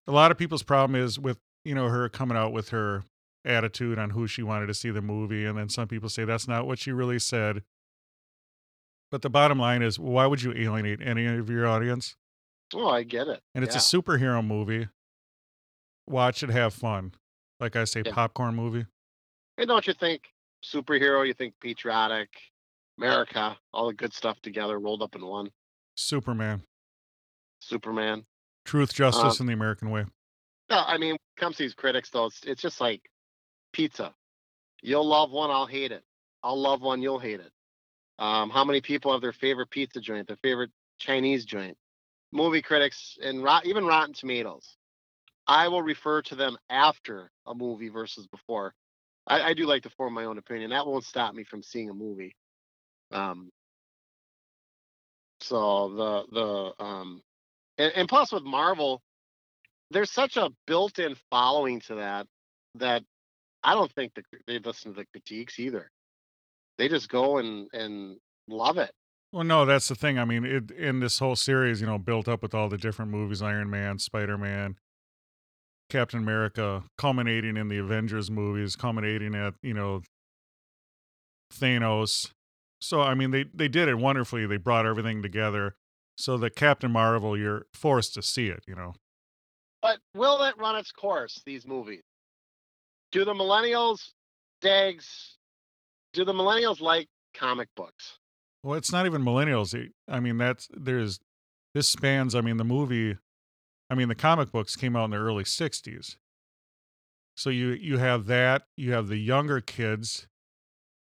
A 0.07 0.13
lot 0.13 0.31
of 0.31 0.39
people's 0.39 0.63
problem 0.63 1.01
is 1.01 1.19
with 1.19 1.39
you 1.65 1.75
know 1.75 1.89
her 1.89 2.09
coming 2.09 2.37
out 2.37 2.53
with 2.53 2.71
her 2.71 3.05
attitude 3.45 3.99
on 3.99 4.11
who 4.11 4.27
she 4.27 4.43
wanted 4.43 4.67
to 4.67 4.75
see 4.75 4.91
the 4.91 5.03
movie, 5.03 5.45
and 5.45 5.57
then 5.59 5.69
some 5.69 5.89
people 5.89 6.09
say 6.09 6.25
that's 6.25 6.47
not 6.49 6.67
what 6.67 6.79
she 6.79 6.93
really 6.93 7.19
said. 7.19 7.63
But 9.11 9.21
the 9.23 9.29
bottom 9.31 9.59
line 9.59 9.83
is, 9.83 9.99
why 9.99 10.27
would 10.27 10.43
you 10.43 10.53
alienate 10.55 11.01
any 11.03 11.27
of 11.27 11.51
your 11.51 11.67
audience? 11.67 12.17
oh, 12.75 12.89
I 12.89 13.03
get 13.03 13.29
it. 13.29 13.41
And 13.55 13.63
it's 13.63 13.75
Yeah. 13.75 13.99
a 13.99 14.03
superhero 14.03 14.43
movie. 14.47 14.89
Watch 16.09 16.43
it, 16.43 16.49
have 16.49 16.73
fun. 16.73 17.13
Like 17.61 17.77
I 17.77 17.85
say, 17.85 18.03
Yeah. 18.07 18.13
popcorn 18.15 18.55
movie. 18.55 18.87
And 19.59 19.69
don't 19.69 19.87
you 19.87 19.95
think 19.95 20.23
superhero? 20.65 21.27
You 21.27 21.35
think 21.35 21.55
patriotic, 21.61 22.31
America, 22.99 23.57
all 23.73 23.89
the 23.89 23.95
good 23.95 24.13
stuff 24.13 24.41
together 24.41 24.79
rolled 24.79 25.03
up 25.03 25.15
in 25.15 25.25
one. 25.25 25.51
Superman, 25.95 26.63
Superman. 27.61 28.25
truth, 28.65 28.95
justice, 28.95 29.41
Um, 29.41 29.45
and 29.45 29.49
the 29.49 29.53
American 29.55 29.91
way. 29.91 30.05
No, 30.71 30.83
I 30.87 30.97
mean, 30.97 31.17
comes 31.37 31.57
to 31.57 31.65
these 31.65 31.75
critics, 31.75 32.11
though, 32.11 32.27
it's 32.27 32.41
it's 32.45 32.63
just 32.63 32.81
like 32.81 33.03
pizza. 33.73 34.15
You'll 34.83 35.07
love 35.07 35.31
one, 35.31 35.51
I'll 35.51 35.67
hate 35.67 35.93
it. 35.93 36.03
I'll 36.43 36.59
love 36.61 36.81
one, 36.81 37.03
you'll 37.03 37.19
hate 37.19 37.41
it. 37.41 37.53
Um, 38.19 38.51
how 38.51 38.65
many 38.65 38.81
people 38.81 39.13
have 39.13 39.21
their 39.21 39.33
favorite 39.33 39.71
pizza 39.71 40.01
joint, 40.01 40.27
their 40.29 40.37
favorite 40.37 40.71
Chinese 40.99 41.45
joint? 41.45 41.77
Movie 42.33 42.63
critics 42.63 43.19
and 43.23 43.43
rot, 43.43 43.67
even 43.67 43.85
Rotten 43.85 44.15
Tomatoes. 44.15 44.77
I 45.47 45.69
will 45.69 45.83
refer 45.83 46.23
to 46.23 46.35
them 46.35 46.57
after 46.71 47.31
a 47.47 47.55
movie 47.55 47.91
versus 47.91 48.27
before. 48.27 48.75
I, 49.27 49.41
I 49.43 49.55
do 49.55 49.67
like 49.67 49.83
to 49.85 49.91
form 49.91 50.15
my 50.15 50.25
own 50.25 50.39
opinion. 50.39 50.71
That 50.71 50.87
won't 50.87 51.05
stop 51.05 51.35
me 51.35 51.45
from 51.45 51.63
seeing 51.63 51.91
a 51.91 51.95
movie. 51.95 52.35
Um, 53.13 53.51
so 55.41 55.89
the 55.89 56.25
the 56.33 56.85
um, 56.85 57.23
and, 57.79 57.93
and 57.95 58.09
plus 58.09 58.33
with 58.33 58.45
Marvel, 58.45 59.03
there's 59.91 60.11
such 60.11 60.37
a 60.37 60.51
built-in 60.67 61.17
following 61.31 61.81
to 61.81 61.97
that 61.97 62.27
that 62.77 63.03
I 63.63 63.75
don't 63.75 63.93
think 63.93 64.15
that 64.15 64.25
they 64.47 64.59
listen 64.59 64.93
to 64.93 65.01
the 65.01 65.07
critiques 65.13 65.59
either. 65.59 65.91
They 66.79 66.89
just 66.89 67.09
go 67.09 67.39
and 67.39 67.69
and 67.73 68.17
love 68.49 68.79
it. 68.79 68.91
Well, 69.33 69.45
no, 69.45 69.65
that's 69.65 69.89
the 69.89 69.95
thing. 69.95 70.19
I 70.19 70.25
mean, 70.25 70.45
it 70.45 70.71
in 70.71 71.01
this 71.01 71.19
whole 71.19 71.37
series, 71.37 71.81
you 71.81 71.87
know, 71.87 71.99
built 71.99 72.29
up 72.29 72.43
with 72.43 72.55
all 72.55 72.69
the 72.69 72.79
different 72.79 73.11
movies, 73.11 73.41
Iron 73.41 73.71
Man, 73.71 73.99
Spider 73.99 74.37
Man, 74.37 74.77
Captain 75.93 76.21
America, 76.21 76.85
culminating 76.97 77.59
in 77.59 77.69
the 77.69 77.77
Avengers 77.77 78.31
movies, 78.31 78.77
culminating 78.77 79.35
at, 79.35 79.53
you 79.63 79.75
know, 79.75 80.01
Thanos. 81.53 82.31
So 82.81 83.03
I 83.03 83.15
mean 83.15 83.31
they 83.31 83.45
they 83.53 83.69
did 83.69 83.89
it 83.89 83.97
wonderfully. 83.97 84.47
They 84.47 84.57
brought 84.57 84.87
everything 84.87 85.23
together. 85.23 85.77
So 86.17 86.39
the 86.39 86.49
Captain 86.49 86.91
Marvel, 86.91 87.39
you're 87.39 87.67
forced 87.75 88.15
to 88.15 88.23
see 88.23 88.49
it, 88.49 88.65
you 88.67 88.75
know. 88.75 88.95
But 89.83 89.99
will 90.15 90.43
it 90.45 90.57
run 90.57 90.77
its 90.77 90.93
course? 90.93 91.43
These 91.45 91.67
movies. 91.67 92.03
Do 93.11 93.27
the 93.27 93.35
millennials, 93.35 94.13
Dags? 94.63 95.37
Do 96.15 96.25
the 96.25 96.33
millennials 96.33 96.81
like 96.81 97.09
comic 97.35 97.69
books? 97.77 98.19
Well, 98.63 98.79
it's 98.79 98.93
not 98.93 99.05
even 99.05 99.23
millennials. 99.23 99.77
I 100.09 100.21
mean, 100.21 100.39
that's 100.39 100.69
there's 100.73 101.21
this 101.75 101.89
spans. 101.89 102.35
I 102.35 102.41
mean, 102.41 102.57
the 102.57 102.65
movie, 102.65 103.19
I 103.93 103.95
mean, 103.95 104.09
the 104.09 104.15
comic 104.15 104.51
books 104.51 104.75
came 104.75 104.97
out 104.97 105.05
in 105.05 105.11
the 105.11 105.19
early 105.19 105.45
'60s. 105.45 106.17
So 107.37 107.51
you 107.51 107.69
you 107.73 107.99
have 107.99 108.25
that. 108.25 108.63
You 108.75 108.93
have 108.93 109.09
the 109.09 109.19
younger 109.19 109.61
kids, 109.61 110.29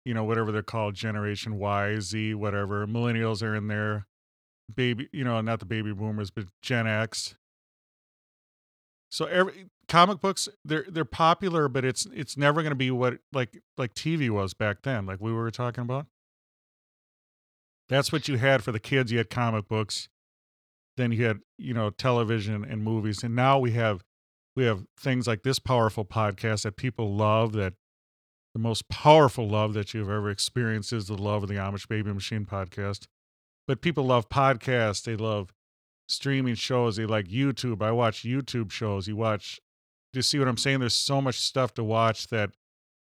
you 0.06 0.14
know, 0.14 0.24
whatever 0.24 0.50
they're 0.50 0.62
called, 0.62 0.94
Generation 0.94 1.58
Y, 1.58 2.00
Z, 2.00 2.34
whatever. 2.36 2.86
Millennials 2.86 3.42
are 3.42 3.54
in 3.54 3.68
there. 3.68 4.06
Baby, 4.74 5.10
you 5.12 5.24
know, 5.24 5.38
not 5.42 5.58
the 5.58 5.66
baby 5.66 5.92
boomers, 5.92 6.30
but 6.30 6.46
Gen 6.62 6.86
X. 6.86 7.34
So 9.10 9.26
every 9.26 9.66
comic 9.86 10.22
books, 10.22 10.48
they're 10.64 10.86
they're 10.88 11.04
popular, 11.04 11.68
but 11.68 11.84
it's 11.84 12.06
it's 12.14 12.38
never 12.38 12.62
going 12.62 12.70
to 12.70 12.76
be 12.76 12.90
what 12.90 13.18
like 13.30 13.60
like 13.76 13.92
TV 13.92 14.30
was 14.30 14.54
back 14.54 14.80
then, 14.84 15.04
like 15.04 15.20
we 15.20 15.34
were 15.34 15.50
talking 15.50 15.82
about. 15.82 16.06
That's 17.90 18.10
what 18.10 18.26
you 18.26 18.38
had 18.38 18.64
for 18.64 18.72
the 18.72 18.80
kids. 18.80 19.12
You 19.12 19.18
had 19.18 19.28
comic 19.28 19.68
books, 19.68 20.08
then 20.96 21.12
you 21.12 21.24
had 21.24 21.38
you 21.58 21.74
know 21.74 21.90
television 21.90 22.64
and 22.64 22.82
movies, 22.82 23.22
and 23.22 23.34
now 23.34 23.58
we 23.58 23.72
have 23.72 24.02
we 24.56 24.64
have 24.64 24.84
things 24.98 25.26
like 25.26 25.42
this 25.42 25.58
powerful 25.58 26.04
podcast 26.04 26.62
that 26.62 26.76
people 26.76 27.14
love. 27.14 27.52
That 27.52 27.74
the 28.54 28.60
most 28.60 28.88
powerful 28.88 29.48
love 29.48 29.74
that 29.74 29.94
you've 29.94 30.10
ever 30.10 30.30
experienced 30.30 30.92
is 30.92 31.06
the 31.06 31.16
love 31.16 31.42
of 31.42 31.48
the 31.48 31.56
Amish 31.56 31.88
Baby 31.88 32.12
Machine 32.12 32.44
podcast. 32.44 33.06
But 33.66 33.82
people 33.82 34.04
love 34.04 34.28
podcasts. 34.28 35.04
They 35.04 35.16
love 35.16 35.52
streaming 36.08 36.56
shows. 36.56 36.96
They 36.96 37.06
like 37.06 37.28
YouTube. 37.28 37.82
I 37.82 37.92
watch 37.92 38.22
YouTube 38.22 38.70
shows. 38.72 39.06
You 39.06 39.16
watch. 39.16 39.60
You 40.12 40.22
see 40.22 40.38
what 40.40 40.48
I'm 40.48 40.56
saying? 40.56 40.80
There's 40.80 40.94
so 40.94 41.20
much 41.20 41.38
stuff 41.38 41.72
to 41.74 41.84
watch 41.84 42.28
that. 42.28 42.50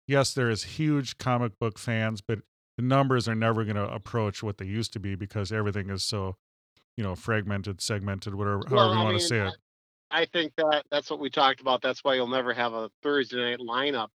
Yes, 0.07 0.33
there 0.33 0.49
is 0.49 0.63
huge 0.63 1.17
comic 1.17 1.57
book 1.59 1.79
fans, 1.79 2.21
but 2.21 2.39
the 2.77 2.83
numbers 2.83 3.27
are 3.27 3.35
never 3.35 3.63
going 3.63 3.75
to 3.75 3.93
approach 3.93 4.43
what 4.43 4.57
they 4.57 4.65
used 4.65 4.93
to 4.93 4.99
be 4.99 5.15
because 5.15 5.51
everything 5.51 5.89
is 5.89 6.03
so, 6.03 6.35
you 6.97 7.03
know, 7.03 7.15
fragmented, 7.15 7.79
segmented, 7.79 8.35
whatever, 8.35 8.63
however 8.67 8.93
you 8.93 8.99
I 8.99 9.03
want 9.03 9.19
to 9.19 9.19
mean, 9.19 9.27
say 9.27 9.47
it. 9.47 9.53
I 10.09 10.25
think 10.25 10.53
that 10.57 10.83
that's 10.89 11.09
what 11.09 11.19
we 11.19 11.29
talked 11.29 11.61
about. 11.61 11.81
That's 11.81 12.03
why 12.03 12.15
you'll 12.15 12.27
never 12.27 12.53
have 12.53 12.73
a 12.73 12.89
Thursday 13.03 13.37
night 13.37 13.59
lineup 13.59 14.07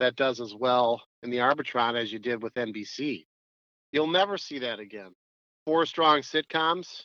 that 0.00 0.16
does 0.16 0.40
as 0.40 0.54
well 0.54 1.02
in 1.22 1.30
the 1.30 1.38
Arbitron 1.38 2.00
as 2.00 2.12
you 2.12 2.18
did 2.18 2.42
with 2.42 2.54
NBC. 2.54 3.26
You'll 3.92 4.06
never 4.10 4.38
see 4.38 4.58
that 4.60 4.80
again. 4.80 5.12
Four 5.66 5.86
strong 5.86 6.20
sitcoms. 6.20 7.04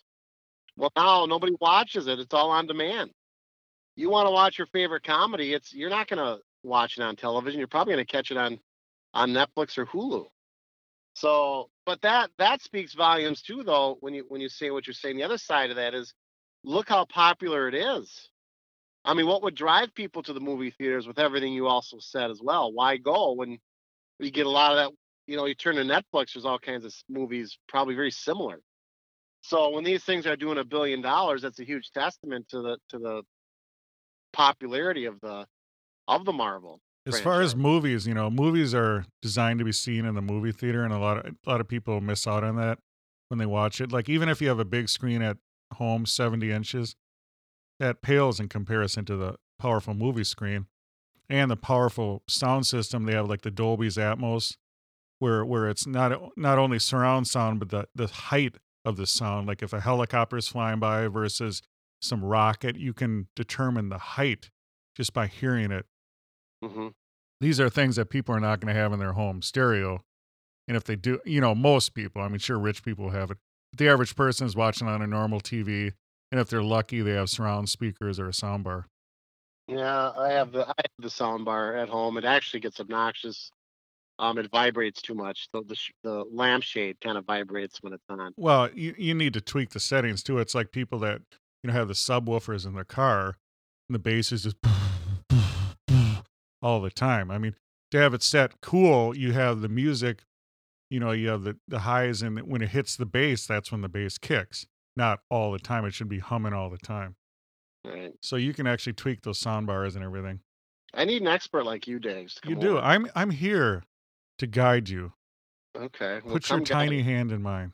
Well, 0.77 0.91
now 0.95 1.25
nobody 1.25 1.53
watches 1.59 2.07
it. 2.07 2.19
It's 2.19 2.33
all 2.33 2.49
on 2.51 2.67
demand. 2.67 3.11
You 3.95 4.09
want 4.09 4.27
to 4.27 4.31
watch 4.31 4.57
your 4.57 4.67
favorite 4.67 5.03
comedy? 5.03 5.53
It's 5.53 5.73
you're 5.73 5.89
not 5.89 6.07
going 6.07 6.19
to 6.19 6.41
watch 6.63 6.97
it 6.97 7.03
on 7.03 7.15
television. 7.15 7.59
You're 7.59 7.67
probably 7.67 7.95
going 7.95 8.05
to 8.05 8.11
catch 8.11 8.31
it 8.31 8.37
on 8.37 8.59
on 9.13 9.31
Netflix 9.31 9.77
or 9.77 9.87
Hulu. 9.87 10.25
So, 11.15 11.69
but 11.87 12.01
that 12.01 12.31
that 12.37 12.61
speaks 12.61 12.93
volumes 12.93 13.41
too, 13.41 13.63
though. 13.63 13.97
When 14.01 14.13
you 14.13 14.25
when 14.27 14.41
you 14.41 14.49
say 14.49 14.71
what 14.71 14.85
you're 14.85 14.93
saying, 14.93 15.15
the 15.15 15.23
other 15.23 15.37
side 15.37 15.69
of 15.69 15.77
that 15.77 15.95
is 15.95 16.13
look 16.65 16.89
how 16.89 17.05
popular 17.05 17.69
it 17.69 17.75
is. 17.75 18.29
I 19.05 19.13
mean, 19.13 19.25
what 19.25 19.41
would 19.43 19.55
drive 19.55 19.95
people 19.95 20.21
to 20.23 20.33
the 20.33 20.41
movie 20.41 20.71
theaters 20.71 21.07
with 21.07 21.17
everything 21.17 21.53
you 21.53 21.67
also 21.67 21.97
said 21.99 22.29
as 22.29 22.41
well? 22.43 22.73
Why 22.73 22.97
go 22.97 23.31
when 23.31 23.57
you 24.19 24.31
get 24.31 24.45
a 24.45 24.49
lot 24.49 24.73
of 24.73 24.77
that? 24.77 24.97
You 25.27 25.37
know, 25.37 25.45
you 25.45 25.55
turn 25.55 25.77
to 25.77 25.83
Netflix, 25.83 26.33
there's 26.33 26.45
all 26.45 26.59
kinds 26.59 26.83
of 26.83 26.93
movies 27.09 27.57
probably 27.69 27.95
very 27.95 28.11
similar. 28.11 28.59
So 29.41 29.69
when 29.69 29.85
these 29.85 30.03
things 30.03 30.27
are 30.27 30.35
doing 30.35 30.57
a 30.57 30.65
billion 30.65 31.01
dollars, 31.01 31.41
that's 31.41 31.59
a 31.59 31.65
huge 31.65 31.91
testament 31.91 32.49
to 32.49 32.61
the 32.61 32.77
to 32.89 32.99
the 32.99 33.23
popularity 34.33 35.05
of 35.05 35.21
the 35.21 35.45
of 36.09 36.25
the 36.25 36.33
Marvel. 36.33 36.81
As 37.07 37.19
far 37.23 37.41
as 37.41 37.55
movies, 37.55 38.05
you 38.07 38.13
know, 38.13 38.29
movies 38.29 38.73
are 38.75 39.05
designed 39.21 39.59
to 39.59 39.65
be 39.65 39.71
seen 39.71 40.05
in 40.05 40.15
the 40.15 40.21
movie 40.21 40.51
theater, 40.51 40.83
and 40.83 40.93
a 40.93 40.99
lot 40.99 41.17
of 41.17 41.35
a 41.45 41.49
lot 41.49 41.61
of 41.61 41.67
people 41.67 42.01
miss 42.01 42.27
out 42.27 42.43
on 42.43 42.55
that 42.57 42.79
when 43.29 43.37
they 43.37 43.45
watch 43.45 43.79
it. 43.81 43.91
Like 43.91 44.09
even 44.09 44.29
if 44.29 44.41
you 44.41 44.49
have 44.49 44.59
a 44.59 44.65
big 44.65 44.89
screen 44.89 45.21
at 45.21 45.37
home, 45.75 46.05
seventy 46.05 46.51
inches, 46.51 46.95
that 47.79 48.01
pales 48.01 48.39
in 48.39 48.49
comparison 48.49 49.05
to 49.05 49.15
the 49.15 49.35
powerful 49.59 49.93
movie 49.93 50.23
screen. 50.23 50.67
and 51.29 51.51
the 51.51 51.57
powerful 51.57 52.23
sound 52.27 52.65
system 52.65 53.03
they 53.05 53.13
have, 53.13 53.27
like 53.29 53.41
the 53.41 53.51
Dolby's 53.51 53.97
Atmos, 53.97 54.55
where 55.19 55.43
where 55.45 55.67
it's 55.69 55.85
not 55.87 56.37
not 56.37 56.57
only 56.57 56.79
surround 56.79 57.27
sound 57.27 57.59
but 57.59 57.69
the 57.69 57.87
the 57.95 58.07
height 58.07 58.57
of 58.85 58.97
the 58.97 59.07
sound. 59.07 59.47
Like 59.47 59.61
if 59.63 59.73
a 59.73 59.81
helicopter 59.81 60.37
is 60.37 60.47
flying 60.47 60.79
by 60.79 61.07
versus 61.07 61.61
some 62.01 62.23
rocket, 62.23 62.77
you 62.77 62.93
can 62.93 63.27
determine 63.35 63.89
the 63.89 63.97
height 63.97 64.49
just 64.95 65.13
by 65.13 65.27
hearing 65.27 65.71
it. 65.71 65.85
Hmm 66.63 66.87
These 67.39 67.59
are 67.59 67.69
things 67.69 67.95
that 67.97 68.09
people 68.09 68.35
are 68.35 68.39
not 68.39 68.59
going 68.59 68.73
to 68.73 68.79
have 68.79 68.93
in 68.93 68.99
their 68.99 69.13
home 69.13 69.41
stereo. 69.41 70.01
And 70.67 70.75
if 70.75 70.83
they 70.83 70.95
do, 70.95 71.19
you 71.25 71.39
know, 71.39 71.55
most 71.55 71.93
people, 71.93 72.21
I 72.21 72.27
mean, 72.27 72.39
sure, 72.39 72.59
rich 72.59 72.83
people 72.83 73.11
have 73.11 73.31
it. 73.31 73.37
But 73.71 73.79
the 73.79 73.89
average 73.89 74.15
person 74.15 74.47
is 74.47 74.55
watching 74.55 74.87
on 74.87 75.01
a 75.01 75.07
normal 75.07 75.39
TV. 75.39 75.93
And 76.31 76.41
if 76.41 76.49
they're 76.49 76.63
lucky, 76.63 77.01
they 77.01 77.13
have 77.13 77.29
surround 77.29 77.69
speakers 77.69 78.19
or 78.19 78.27
a 78.27 78.31
soundbar. 78.31 78.85
Yeah, 79.67 80.11
I 80.17 80.31
have 80.31 80.51
the 80.51 80.61
I 80.61 80.73
have 80.77 80.91
the 80.99 81.09
sound 81.09 81.45
bar 81.45 81.75
at 81.75 81.89
home. 81.89 82.17
It 82.17 82.25
actually 82.25 82.61
gets 82.61 82.79
obnoxious. 82.79 83.51
Um, 84.19 84.37
it 84.37 84.49
vibrates 84.49 85.01
too 85.01 85.13
much. 85.13 85.49
The 85.53 85.61
the, 85.63 85.77
the 86.03 86.25
lampshade 86.31 86.99
kind 87.01 87.17
of 87.17 87.25
vibrates 87.25 87.81
when 87.81 87.93
it's 87.93 88.03
on. 88.09 88.33
Well, 88.37 88.69
you, 88.73 88.95
you 88.97 89.13
need 89.13 89.33
to 89.33 89.41
tweak 89.41 89.71
the 89.71 89.79
settings 89.79 90.23
too. 90.23 90.39
It's 90.39 90.55
like 90.55 90.71
people 90.71 90.99
that, 90.99 91.21
you 91.63 91.67
know, 91.67 91.73
have 91.73 91.87
the 91.87 91.93
subwoofers 91.93 92.65
in 92.65 92.73
their 92.73 92.85
car 92.85 93.35
and 93.89 93.95
the 93.95 93.99
bass 93.99 94.31
is 94.31 94.43
just 94.43 94.57
all 96.67 96.81
the 96.81 96.91
time. 96.91 97.31
I 97.31 97.37
mean, 97.37 97.55
to 97.91 97.97
have 97.97 98.13
it 98.13 98.21
set 98.21 98.59
cool, 98.59 99.15
you 99.15 99.31
have 99.31 99.61
the 99.61 99.69
music, 99.69 100.25
you 100.89 100.99
know, 100.99 101.11
you 101.11 101.29
have 101.29 101.43
the, 101.43 101.55
the 101.65 101.79
highs, 101.79 102.21
and 102.21 102.39
when 102.41 102.61
it 102.61 102.69
hits 102.69 102.97
the 102.97 103.05
bass, 103.05 103.47
that's 103.47 103.71
when 103.71 103.79
the 103.79 103.87
bass 103.87 104.17
kicks. 104.17 104.67
Not 104.93 105.19
all 105.29 105.53
the 105.53 105.59
time. 105.59 105.85
It 105.85 105.93
should 105.93 106.09
be 106.09 106.19
humming 106.19 106.51
all 106.51 106.69
the 106.69 106.77
time. 106.77 107.15
Right. 107.85 108.11
So 108.21 108.35
you 108.35 108.53
can 108.53 108.67
actually 108.67 108.93
tweak 108.93 109.21
those 109.21 109.39
sound 109.39 109.65
bars 109.67 109.95
and 109.95 110.03
everything. 110.03 110.41
I 110.93 111.05
need 111.05 111.21
an 111.21 111.29
expert 111.29 111.63
like 111.63 111.87
you, 111.87 111.99
Dave. 111.99 112.33
You 112.43 112.55
do. 112.55 112.71
over. 112.71 112.79
I'm 112.79 113.07
I'm 113.15 113.29
here 113.29 113.83
to 114.39 114.47
guide 114.47 114.89
you. 114.89 115.13
Okay. 115.75 116.19
well, 116.25 116.33
Put 116.33 116.49
your 116.49 116.57
come 116.57 116.63
guide 116.63 116.73
tiny 116.73 117.01
hand 117.01 117.31
in 117.31 117.41
mine. 117.41 117.71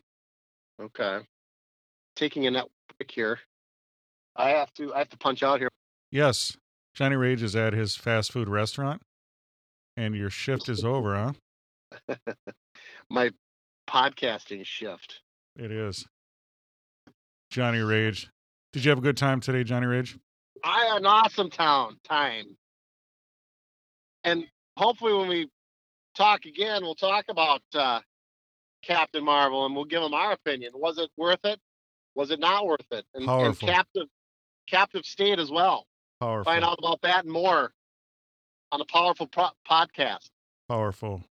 Okay. 0.79 1.19
Taking 2.15 2.45
a 2.45 2.51
break 2.51 3.09
here. 3.09 3.39
I 4.35 4.49
have 4.49 4.71
to 4.73 4.93
I 4.93 4.99
have 4.99 5.09
to 5.09 5.17
punch 5.17 5.41
out 5.41 5.59
here. 5.59 5.69
Yes, 6.11 6.57
Johnny 6.93 7.15
Rage 7.15 7.41
is 7.41 7.55
at 7.55 7.73
his 7.73 7.95
fast 7.95 8.31
food 8.31 8.47
restaurant, 8.47 9.01
and 9.97 10.15
your 10.15 10.29
shift 10.29 10.69
is 10.69 10.85
over, 10.85 11.33
huh? 12.07 12.15
My 13.09 13.31
podcasting 13.89 14.65
shift. 14.65 15.21
It 15.55 15.71
is. 15.71 16.05
Johnny 17.49 17.79
Rage. 17.79 18.29
Did 18.73 18.85
you 18.85 18.89
have 18.89 18.97
a 18.97 19.01
good 19.03 19.17
time 19.17 19.39
today, 19.39 19.63
Johnny 19.63 19.85
Rage? 19.85 20.17
I 20.63 20.85
had 20.85 20.97
an 20.97 21.05
awesome 21.05 21.49
town 21.49 21.97
time. 22.07 22.57
And 24.23 24.45
hopefully 24.77 25.13
when 25.13 25.27
we 25.27 25.49
talk 26.15 26.45
again, 26.45 26.81
we'll 26.83 26.95
talk 26.95 27.25
about 27.29 27.61
uh, 27.75 27.99
Captain 28.83 29.23
Marvel 29.23 29.65
and 29.65 29.75
we'll 29.75 29.85
give 29.85 30.01
them 30.01 30.13
our 30.13 30.31
opinion. 30.31 30.71
Was 30.75 30.97
it 30.97 31.09
worth 31.17 31.43
it? 31.43 31.59
Was 32.15 32.31
it 32.31 32.39
not 32.39 32.65
worth 32.65 32.85
it? 32.91 33.05
And, 33.13 33.27
and 33.27 33.59
captive 33.59 34.07
captive 34.69 35.05
state 35.05 35.39
as 35.39 35.51
well. 35.51 35.85
Powerful. 36.23 36.53
Find 36.53 36.63
out 36.63 36.79
about 36.79 37.01
that 37.01 37.25
and 37.25 37.33
more 37.33 37.73
on 38.71 38.79
the 38.79 38.85
powerful 38.85 39.27
pro- 39.27 39.49
podcast. 39.69 40.29
Powerful. 40.69 41.25